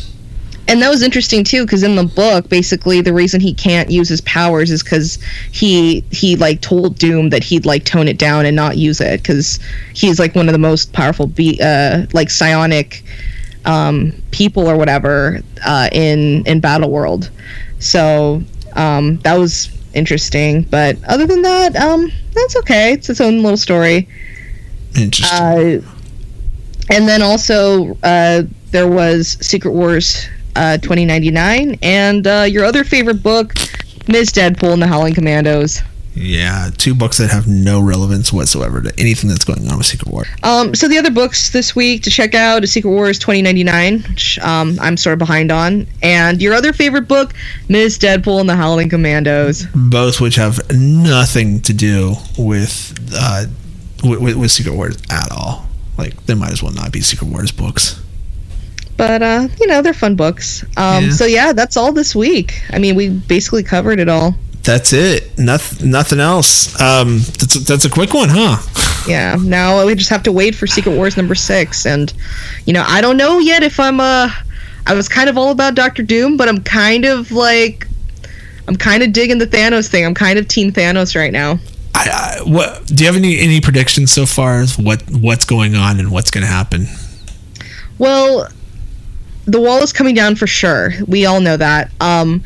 And 0.68 0.82
that 0.82 0.90
was 0.90 1.02
interesting 1.02 1.44
too 1.44 1.66
because 1.66 1.84
in 1.84 1.96
the 1.96 2.04
book 2.04 2.48
basically 2.50 3.02
the 3.02 3.14
reason 3.14 3.42
he 3.42 3.54
can't 3.54 3.90
use 3.90 4.08
his 4.10 4.22
powers 4.22 4.72
is 4.72 4.84
because 4.84 5.20
he 5.52 6.02
he 6.12 6.36
like 6.36 6.62
told 6.62 6.98
doom 6.98 7.30
that 7.30 7.44
he'd 7.44 7.66
like 7.66 7.84
tone 7.84 8.08
it 8.08 8.18
down 8.18 8.46
and 8.46 8.56
not 8.56 8.78
use 8.78 9.02
it 9.02 9.22
because 9.22 9.60
he's 9.94 10.20
like 10.20 10.36
one 10.36 10.48
of 10.48 10.54
the 10.54 10.60
most 10.60 10.94
powerful 10.94 11.28
be 11.28 11.60
uh 11.62 12.06
like 12.14 12.30
psionic 12.30 13.04
um 13.66 14.14
people 14.32 14.68
or 14.68 14.78
whatever 14.78 15.42
uh 15.66 15.90
in 15.92 16.46
in 16.48 16.60
battle 16.60 16.90
world. 16.90 17.30
So 17.80 18.42
um 18.74 19.18
that 19.18 19.38
was 19.38 19.70
interesting. 19.94 20.64
But 20.64 20.98
other 21.08 21.28
than 21.28 21.42
that 21.42 21.76
um 21.76 22.12
that's 22.34 22.56
okay. 22.58 22.94
It's 22.94 23.10
its 23.10 23.22
own 23.22 23.44
little 23.44 23.58
story. 23.58 24.08
Interesting. 24.96 25.84
uh, 25.84 25.92
and 26.90 27.08
then 27.08 27.22
also 27.22 27.98
uh, 28.04 28.44
there 28.72 28.88
was 28.88 29.38
Secret 29.40 29.72
Wars 29.72 30.28
uh, 30.56 30.78
2099 30.78 31.78
and 31.82 32.28
uh, 32.28 32.46
your 32.48 32.66
other 32.66 32.84
favorite 32.84 33.22
book, 33.24 33.54
Ms. 34.08 34.32
Deadpool 34.32 34.74
and 34.74 34.82
the 34.82 34.88
Howling 34.88 35.14
Commandos. 35.14 35.82
yeah, 36.14 36.70
two 36.78 36.94
books 36.94 37.18
that 37.20 37.30
have 37.32 37.48
no 37.48 37.80
relevance 37.80 38.34
whatsoever 38.34 38.82
to 38.82 38.92
anything 39.00 39.30
that's 39.30 39.46
going 39.46 39.66
on 39.70 39.78
with 39.78 39.86
Secret 39.86 40.12
War. 40.12 40.26
Um, 40.44 40.76
so 40.76 40.88
the 40.90 40.98
other 40.98 41.10
books 41.12 41.52
this 41.52 41.74
week 41.74 42.04
to 42.04 42.10
check 42.10 42.36
out 42.36 42.64
is 42.66 42.72
Secret 42.74 42.92
Wars 42.92 43.18
2099, 43.18 44.04
which 44.10 44.38
um, 44.40 44.78
I'm 44.82 44.98
sort 44.98 45.14
of 45.14 45.20
behind 45.20 45.52
on, 45.52 45.88
and 46.02 46.42
your 46.42 46.54
other 46.54 46.74
favorite 46.74 47.08
book, 47.08 47.34
Ms. 47.70 47.98
Deadpool 47.98 48.42
and 48.42 48.50
the 48.50 48.56
Howling 48.58 48.90
Commandos. 48.90 49.66
both 49.74 50.20
which 50.20 50.36
have 50.36 50.60
nothing 50.72 51.62
to 51.62 51.74
do 51.74 52.16
with 52.38 52.94
uh 53.16 53.46
with, 54.04 54.36
with 54.36 54.52
Secret 54.52 54.76
Wars 54.76 54.98
at 55.10 55.32
all. 55.32 55.66
Like 55.98 56.26
they 56.26 56.34
might 56.34 56.52
as 56.52 56.62
well 56.64 56.74
not 56.74 56.92
be 56.92 57.02
Secret 57.02 57.30
Wars 57.30 57.52
books. 57.52 58.02
But 59.02 59.24
uh, 59.24 59.48
you 59.60 59.66
know 59.66 59.82
they're 59.82 59.96
fun 59.96 60.16
books. 60.16 60.62
Um, 60.78 61.06
Yeah. 61.06 61.10
So 61.10 61.26
yeah, 61.26 61.54
that's 61.54 61.76
all 61.76 61.92
this 61.92 62.16
week. 62.16 62.62
I 62.70 62.78
mean, 62.78 62.96
we 62.96 63.10
basically 63.10 63.64
covered 63.64 64.00
it 64.00 64.08
all. 64.08 64.36
That's 64.62 64.94
it. 64.94 65.40
Nothing. 65.40 65.90
Nothing 65.90 66.20
else. 66.20 66.80
Um, 66.80 67.18
that's 67.40 67.56
that's 67.66 67.84
a 67.84 67.90
quick 67.90 68.14
one, 68.14 68.30
huh? 68.30 68.62
yeah 69.08 69.36
now 69.42 69.84
we 69.84 69.96
just 69.96 70.12
have 70.12 70.22
to 70.22 70.32
wait 70.32 70.54
for 70.54 70.68
secret 70.68 70.96
wars 70.96 71.18
number 71.18 71.34
six 71.34 71.88
and 71.88 72.14
you 72.68 72.74
know 72.74 72.84
i 72.88 73.02
don't 73.02 73.18
know 73.18 73.40
yet 73.40 73.64
if 73.64 73.80
i'm 73.80 74.00
uh 74.00 74.30
i 74.86 74.94
was 74.94 75.10
kind 75.10 75.28
of 75.28 75.40
all 75.40 75.50
about 75.50 75.74
dr 75.74 76.04
doom 76.04 76.38
but 76.38 76.48
i'm 76.48 76.62
kind 76.62 77.04
of 77.04 77.32
like 77.32 77.88
i'm 78.68 78.76
kind 78.76 79.02
of 79.02 79.12
digging 79.12 79.40
the 79.40 79.48
thanos 79.48 79.88
thing 79.88 80.06
i'm 80.06 80.14
kind 80.14 80.38
of 80.38 80.48
team 80.48 80.72
thanos 80.72 81.16
right 81.16 81.34
now 81.34 81.58
I, 81.96 82.38
I 82.38 82.48
what 82.48 82.86
do 82.86 83.04
you 83.04 83.08
have 83.08 83.16
any 83.16 83.40
any 83.40 83.60
predictions 83.60 84.12
so 84.12 84.28
far 84.28 84.60
as 84.60 84.78
what 84.78 85.02
what's 85.10 85.46
going 85.46 85.74
on 85.74 86.00
and 86.00 86.12
what's 86.12 86.30
going 86.30 86.44
to 86.44 86.52
happen? 86.52 86.86
well 87.98 88.48
the 89.52 89.60
wall 89.60 89.82
is 89.84 89.94
coming 89.94 90.16
down 90.16 90.36
for 90.36 90.48
sure. 90.48 90.92
We 91.08 91.26
all 91.26 91.42
know 91.42 91.58
that. 91.58 91.92
Um 92.00 92.44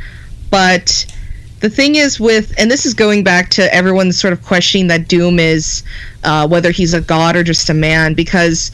but 0.49 1.05
the 1.59 1.69
thing 1.69 1.95
is 1.95 2.19
with 2.19 2.53
and 2.57 2.69
this 2.69 2.85
is 2.85 2.93
going 2.93 3.23
back 3.23 3.49
to 3.49 3.73
everyone 3.73 4.11
sort 4.11 4.33
of 4.33 4.43
questioning 4.43 4.87
that 4.87 5.07
doom 5.07 5.39
is 5.39 5.83
uh, 6.23 6.47
whether 6.47 6.71
he's 6.71 6.93
a 6.93 7.01
god 7.01 7.35
or 7.35 7.43
just 7.43 7.69
a 7.69 7.73
man 7.73 8.13
because 8.13 8.71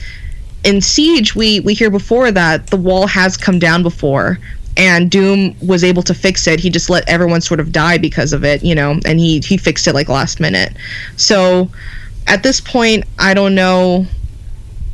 in 0.64 0.82
siege 0.82 1.36
we 1.36 1.60
we 1.62 1.74
hear 1.74 1.90
before 1.90 2.32
that 2.32 2.68
the 2.68 2.78
wall 2.78 3.08
has 3.08 3.38
come 3.38 3.60
down 3.60 3.82
before 3.82 4.38
and 4.78 5.10
doom 5.10 5.56
was 5.66 5.84
able 5.84 6.02
to 6.02 6.14
fix 6.14 6.48
it. 6.48 6.60
He 6.60 6.70
just 6.70 6.90
let 6.90 7.08
everyone 7.08 7.42
sort 7.42 7.60
of 7.60 7.72
die 7.72 7.98
because 7.98 8.34
of 8.34 8.44
it 8.44 8.64
you 8.64 8.76
know 8.76 9.00
and 9.06 9.20
he 9.20 9.40
he 9.40 9.58
fixed 9.58 9.88
it 9.88 9.94
like 9.94 10.10
last 10.10 10.40
minute. 10.40 10.74
So 11.16 11.70
at 12.28 12.44
this 12.44 12.62
point 12.62 13.06
i 13.20 13.34
don't 13.34 13.56
know. 13.56 14.06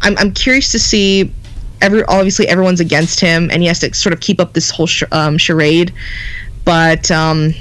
I'm, 0.01 0.15
I'm 0.19 0.31
curious 0.31 0.71
to 0.73 0.79
see 0.79 1.33
every 1.82 2.03
obviously 2.05 2.47
everyone's 2.47 2.80
against 2.80 3.19
him 3.19 3.49
and 3.51 3.61
he 3.61 3.67
has 3.67 3.80
to 3.80 3.93
sort 3.93 4.13
of 4.13 4.19
keep 4.19 4.39
up 4.39 4.53
this 4.53 4.69
whole 4.69 4.88
sh- 4.88 5.03
um, 5.11 5.38
charade 5.38 5.93
but 6.65 7.09
um 7.11 7.53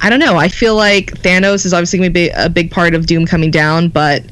I 0.00 0.10
don't 0.10 0.20
know. 0.20 0.36
I 0.36 0.48
feel 0.48 0.76
like 0.76 1.06
Thanos 1.22 1.66
is 1.66 1.74
obviously 1.74 1.98
going 1.98 2.10
to 2.10 2.14
be 2.14 2.30
a 2.30 2.48
big 2.48 2.70
part 2.70 2.94
of 2.94 3.06
Doom 3.06 3.26
coming 3.26 3.50
down, 3.50 3.88
but 3.88 4.22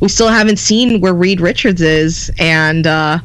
we 0.00 0.08
still 0.08 0.28
haven't 0.28 0.58
seen 0.58 1.00
where 1.00 1.14
Reed 1.14 1.40
Richards 1.40 1.80
is, 1.80 2.30
and 2.38 2.86
uh, 2.86 3.18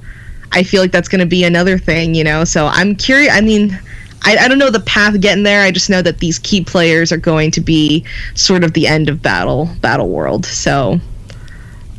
I 0.51 0.63
feel 0.63 0.82
like 0.82 0.91
that's 0.91 1.09
going 1.09 1.19
to 1.19 1.25
be 1.25 1.43
another 1.43 1.77
thing, 1.77 2.15
you 2.15 2.23
know. 2.23 2.45
So 2.45 2.67
I'm 2.67 2.95
curious. 2.95 3.34
I 3.34 3.41
mean, 3.41 3.77
I, 4.23 4.38
I 4.38 4.47
don't 4.47 4.59
know 4.59 4.69
the 4.69 4.80
path 4.82 5.19
getting 5.19 5.43
there. 5.43 5.61
I 5.61 5.71
just 5.71 5.89
know 5.89 6.01
that 6.01 6.19
these 6.19 6.39
key 6.39 6.63
players 6.63 7.11
are 7.11 7.17
going 7.17 7.51
to 7.51 7.61
be 7.61 8.05
sort 8.34 8.63
of 8.63 8.73
the 8.73 8.88
end 8.88 9.09
of 9.09 9.21
battle, 9.21 9.69
battle 9.82 10.07
world. 10.07 10.45
So 10.45 10.99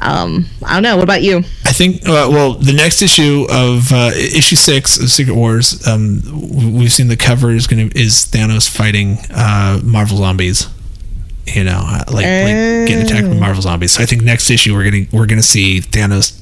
um, 0.00 0.46
I 0.64 0.74
don't 0.74 0.82
know. 0.82 0.96
What 0.96 1.04
about 1.04 1.22
you? 1.22 1.38
I 1.64 1.72
think. 1.72 2.02
Uh, 2.02 2.28
well, 2.30 2.54
the 2.54 2.72
next 2.72 3.02
issue 3.02 3.46
of 3.50 3.92
uh, 3.92 4.10
issue 4.14 4.56
six 4.56 4.98
of 4.98 5.10
Secret 5.10 5.34
Wars, 5.34 5.86
um, 5.86 6.22
we've 6.78 6.92
seen 6.92 7.08
the 7.08 7.16
cover 7.16 7.50
is 7.50 7.66
going 7.66 7.90
to 7.90 7.98
is 7.98 8.26
Thanos 8.26 8.68
fighting 8.68 9.18
uh, 9.30 9.80
Marvel 9.84 10.18
zombies. 10.18 10.68
You 11.46 11.64
know, 11.64 11.82
uh, 11.84 12.04
like, 12.08 12.14
like 12.14 12.24
getting 12.24 13.02
attacked 13.04 13.26
by 13.26 13.34
Marvel 13.34 13.62
zombies. 13.62 13.92
So 13.92 14.02
I 14.02 14.06
think 14.06 14.22
next 14.22 14.50
issue 14.50 14.74
we're 14.74 14.84
gonna 14.84 15.06
we're 15.12 15.26
gonna 15.26 15.42
see 15.42 15.80
Thanos 15.80 16.36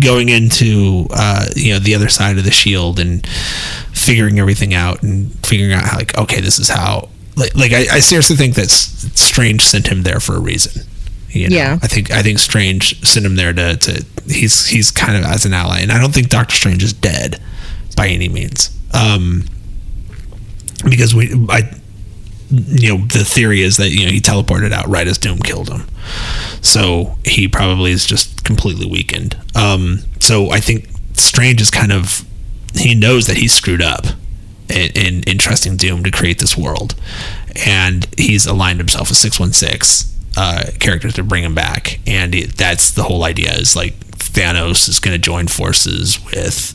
going 0.00 0.28
into 0.28 1.06
uh, 1.10 1.46
you 1.56 1.72
know 1.72 1.78
the 1.78 1.94
other 1.94 2.08
side 2.08 2.38
of 2.38 2.44
the 2.44 2.50
shield 2.50 3.00
and 3.00 3.26
figuring 3.92 4.38
everything 4.38 4.74
out 4.74 5.02
and 5.02 5.32
figuring 5.44 5.72
out 5.72 5.84
how 5.84 5.96
like 5.96 6.16
okay 6.18 6.40
this 6.40 6.58
is 6.58 6.68
how 6.68 7.08
like 7.36 7.54
like 7.54 7.72
I, 7.72 7.96
I 7.96 8.00
seriously 8.00 8.36
think 8.36 8.54
that 8.54 8.68
Strange 8.68 9.62
sent 9.62 9.88
him 9.88 10.02
there 10.02 10.20
for 10.20 10.36
a 10.36 10.40
reason. 10.40 10.86
You 11.30 11.50
know? 11.50 11.56
Yeah. 11.56 11.78
I 11.82 11.86
think 11.86 12.10
I 12.10 12.22
think 12.22 12.38
Strange 12.38 13.04
sent 13.06 13.26
him 13.26 13.36
there 13.36 13.52
to, 13.52 13.76
to 13.76 14.04
he's 14.26 14.66
he's 14.66 14.90
kind 14.90 15.16
of 15.16 15.24
as 15.24 15.44
an 15.44 15.52
ally, 15.52 15.80
and 15.80 15.92
I 15.92 16.00
don't 16.00 16.12
think 16.12 16.28
Doctor 16.28 16.54
Strange 16.54 16.82
is 16.82 16.92
dead 16.92 17.40
by 17.96 18.08
any 18.08 18.28
means. 18.28 18.76
Um, 18.94 19.44
because 20.88 21.14
we 21.14 21.32
I 21.48 21.70
you 22.50 22.96
know 22.96 23.04
the 23.06 23.24
theory 23.24 23.62
is 23.62 23.76
that 23.78 23.90
you 23.90 24.06
know 24.06 24.12
he 24.12 24.20
teleported 24.20 24.72
out 24.72 24.86
right 24.88 25.06
as 25.06 25.18
Doom 25.18 25.38
killed 25.38 25.68
him, 25.68 25.86
so 26.62 27.16
he 27.24 27.48
probably 27.48 27.90
is 27.90 28.06
just 28.06 28.44
completely 28.44 28.86
weakened. 28.86 29.36
Um, 29.54 30.00
so 30.20 30.50
I 30.50 30.60
think 30.60 30.88
Strange 31.14 31.60
is 31.60 31.70
kind 31.70 31.92
of 31.92 32.24
he 32.74 32.94
knows 32.94 33.26
that 33.26 33.36
he's 33.36 33.52
screwed 33.52 33.82
up 33.82 34.06
in, 34.68 34.90
in, 34.94 35.22
in 35.24 35.38
trusting 35.38 35.76
Doom 35.76 36.04
to 36.04 36.10
create 36.10 36.38
this 36.38 36.56
world, 36.56 36.94
and 37.64 38.06
he's 38.16 38.46
aligned 38.46 38.78
himself 38.78 39.08
with 39.08 39.18
six 39.18 39.40
one 39.40 39.52
six 39.52 40.12
uh, 40.36 40.64
characters 40.80 41.14
to 41.14 41.22
bring 41.22 41.44
him 41.44 41.54
back, 41.54 41.98
and 42.06 42.34
it, 42.34 42.56
that's 42.56 42.90
the 42.92 43.02
whole 43.04 43.24
idea. 43.24 43.52
Is 43.54 43.74
like 43.76 43.94
Thanos 44.16 44.88
is 44.88 44.98
going 45.00 45.14
to 45.14 45.18
join 45.22 45.46
forces 45.48 46.18
with 46.26 46.74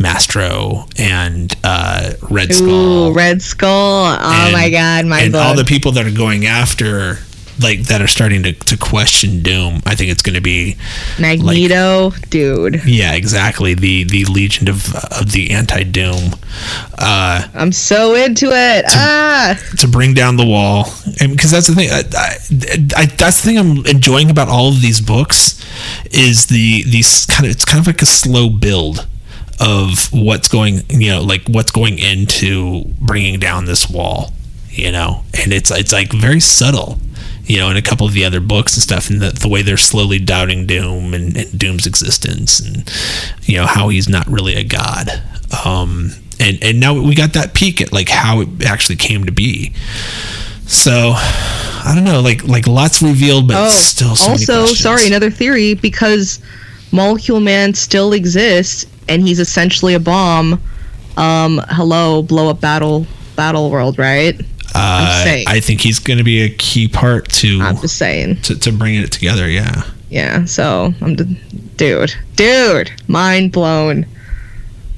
Maestro 0.00 0.86
and 0.98 1.54
uh, 1.64 2.12
Red 2.30 2.52
Skull 2.52 3.08
Ooh, 3.08 3.12
Red 3.12 3.42
Skull. 3.42 4.16
Oh 4.20 4.42
and- 4.44 4.52
my 4.52 4.70
God, 4.70 5.06
my 5.06 5.20
and 5.20 5.32
book. 5.32 5.42
all 5.44 5.54
the 5.56 5.64
people 5.64 5.92
that 5.92 6.06
are 6.06 6.10
going 6.16 6.46
after 6.46 7.18
like 7.60 7.80
that 7.84 8.00
are 8.02 8.06
starting 8.06 8.42
to, 8.42 8.52
to 8.52 8.76
question 8.76 9.42
doom 9.42 9.80
i 9.86 9.94
think 9.94 10.10
it's 10.10 10.22
going 10.22 10.34
to 10.34 10.40
be 10.40 10.76
Magneto, 11.18 12.10
dude. 12.30 12.82
yeah 12.84 13.14
exactly. 13.14 13.74
The 13.74 14.04
the 14.04 14.24
legion 14.26 14.68
of 14.68 14.94
of 14.94 15.32
the 15.32 15.50
anti-doom. 15.50 16.34
Uh 16.98 17.46
I'm 17.54 17.72
so 17.72 18.14
into 18.14 18.46
it. 18.46 18.84
Ah, 18.88 19.58
to 19.78 19.88
bring 19.88 20.14
down 20.14 20.36
the 20.36 20.46
wall. 20.46 20.86
And 21.20 21.32
because 21.32 21.50
that's 21.50 21.66
the 21.66 21.74
thing 21.74 21.90
I, 21.90 22.02
I, 22.16 23.02
I 23.02 23.06
that's 23.06 23.40
the 23.40 23.48
thing 23.48 23.58
i'm 23.58 23.86
enjoying 23.86 24.30
about 24.30 24.48
all 24.48 24.68
of 24.68 24.80
these 24.80 25.00
books 25.00 25.64
is 26.12 26.46
the 26.46 26.82
these 26.84 27.26
kind 27.26 27.46
of 27.46 27.52
it's 27.52 27.64
kind 27.64 27.80
of 27.80 27.86
like 27.86 28.02
a 28.02 28.06
slow 28.06 28.48
build 28.48 29.06
of 29.58 30.12
what's 30.12 30.48
going 30.48 30.82
you 30.90 31.10
know 31.10 31.22
like 31.22 31.42
what's 31.48 31.70
going 31.70 31.98
into 31.98 32.84
bringing 33.00 33.38
down 33.38 33.64
this 33.64 33.88
wall 33.88 34.32
you 34.76 34.92
know? 34.92 35.24
And 35.42 35.52
it's 35.52 35.70
it's 35.70 35.92
like 35.92 36.12
very 36.12 36.40
subtle 36.40 36.98
you 37.46 37.58
know 37.58 37.70
in 37.70 37.76
a 37.76 37.82
couple 37.82 38.06
of 38.06 38.12
the 38.12 38.24
other 38.24 38.40
books 38.40 38.74
and 38.74 38.82
stuff 38.82 39.08
and 39.08 39.20
the, 39.20 39.30
the 39.30 39.48
way 39.48 39.62
they're 39.62 39.76
slowly 39.76 40.18
doubting 40.18 40.66
doom 40.66 41.14
and, 41.14 41.36
and 41.36 41.58
doom's 41.58 41.86
existence 41.86 42.60
and 42.60 42.92
you 43.44 43.56
know 43.56 43.66
how 43.66 43.88
he's 43.88 44.08
not 44.08 44.26
really 44.26 44.54
a 44.54 44.64
god 44.64 45.08
um 45.64 46.10
and 46.38 46.58
and 46.62 46.80
now 46.80 46.94
we 47.00 47.14
got 47.14 47.32
that 47.32 47.54
peek 47.54 47.80
at 47.80 47.92
like 47.92 48.08
how 48.08 48.40
it 48.40 48.48
actually 48.64 48.96
came 48.96 49.24
to 49.24 49.32
be. 49.32 49.72
So 50.66 51.12
I 51.16 51.92
don't 51.94 52.04
know, 52.04 52.20
like 52.20 52.44
like 52.44 52.66
lots 52.66 53.02
revealed, 53.02 53.48
but 53.48 53.56
Oh, 53.56 53.70
still 53.70 54.16
so 54.16 54.30
also, 54.32 54.66
sorry, 54.66 55.06
another 55.06 55.30
theory 55.30 55.74
because 55.74 56.40
Molecule 56.92 57.40
Man 57.40 57.74
still 57.74 58.12
exists 58.12 58.86
and 59.08 59.22
he's 59.22 59.38
essentially 59.40 59.94
a 59.94 60.00
bomb. 60.00 60.60
Um, 61.16 61.62
hello, 61.68 62.22
blow 62.22 62.50
up 62.50 62.60
battle 62.60 63.06
battle 63.36 63.70
world, 63.70 63.98
right? 63.98 64.38
Uh. 64.76 65.42
I 65.48 65.60
think 65.60 65.80
he's 65.80 65.98
going 65.98 66.18
to 66.18 66.24
be 66.24 66.42
a 66.42 66.48
key 66.50 66.88
part 66.88 67.28
to, 67.30 67.60
I'm 67.62 67.76
just 67.78 67.96
saying. 67.96 68.42
to 68.42 68.58
to 68.58 68.72
bring 68.72 68.94
it 68.96 69.12
together. 69.12 69.48
Yeah. 69.48 69.82
Yeah, 70.08 70.44
so 70.44 70.94
I'm 71.00 71.16
d- 71.16 71.40
dude, 71.76 72.14
dude, 72.36 72.92
mind 73.08 73.50
blown. 73.52 74.06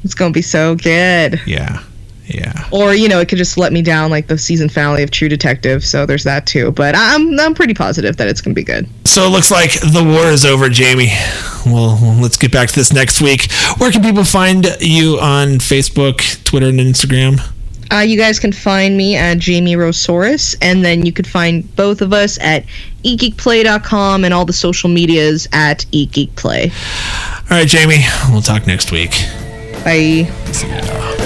It's 0.04 0.14
gonna 0.14 0.32
be 0.32 0.42
so 0.42 0.74
good. 0.76 1.40
Yeah. 1.46 1.82
Yeah. 2.26 2.68
Or 2.70 2.94
you 2.94 3.08
know, 3.08 3.20
it 3.20 3.28
could 3.28 3.38
just 3.38 3.56
let 3.56 3.72
me 3.72 3.80
down 3.80 4.10
like 4.10 4.26
the 4.26 4.36
season 4.36 4.68
finale 4.68 5.02
of 5.02 5.10
True 5.10 5.30
Detective. 5.30 5.82
So 5.82 6.04
there's 6.04 6.24
that 6.24 6.46
too. 6.46 6.72
But 6.72 6.94
I'm 6.94 7.40
I'm 7.40 7.54
pretty 7.54 7.72
positive 7.74 8.18
that 8.18 8.28
it's 8.28 8.42
gonna 8.42 8.54
be 8.54 8.62
good. 8.62 8.86
So 9.06 9.24
it 9.24 9.30
looks 9.30 9.50
like 9.50 9.72
the 9.80 10.04
war 10.04 10.26
is 10.26 10.44
over, 10.44 10.68
Jamie. 10.68 11.10
Well, 11.66 11.98
let's 12.20 12.36
get 12.36 12.52
back 12.52 12.68
to 12.68 12.74
this 12.74 12.92
next 12.92 13.20
week. 13.20 13.50
Where 13.78 13.90
can 13.90 14.02
people 14.02 14.24
find 14.24 14.66
you 14.80 15.18
on 15.20 15.58
Facebook, 15.58 16.44
Twitter, 16.44 16.68
and 16.68 16.78
Instagram? 16.78 17.40
Uh, 17.90 17.98
you 17.98 18.18
guys 18.18 18.38
can 18.38 18.52
find 18.52 18.96
me 18.96 19.16
at 19.16 19.38
Jamie 19.38 19.76
Rosaurus, 19.76 20.54
and 20.60 20.84
then 20.84 21.06
you 21.06 21.12
could 21.12 21.26
find 21.26 21.74
both 21.76 22.02
of 22.02 22.12
us 22.12 22.38
at 22.40 22.64
egeekplay.com 23.04 24.24
and 24.24 24.34
all 24.34 24.44
the 24.44 24.52
social 24.52 24.90
medias 24.90 25.48
at 25.52 25.86
egeekplay. 25.92 26.70
All 27.50 27.58
right, 27.58 27.66
Jamie. 27.66 28.04
We'll 28.30 28.42
talk 28.42 28.66
next 28.66 28.92
week. 28.92 29.12
Bye. 29.84 31.16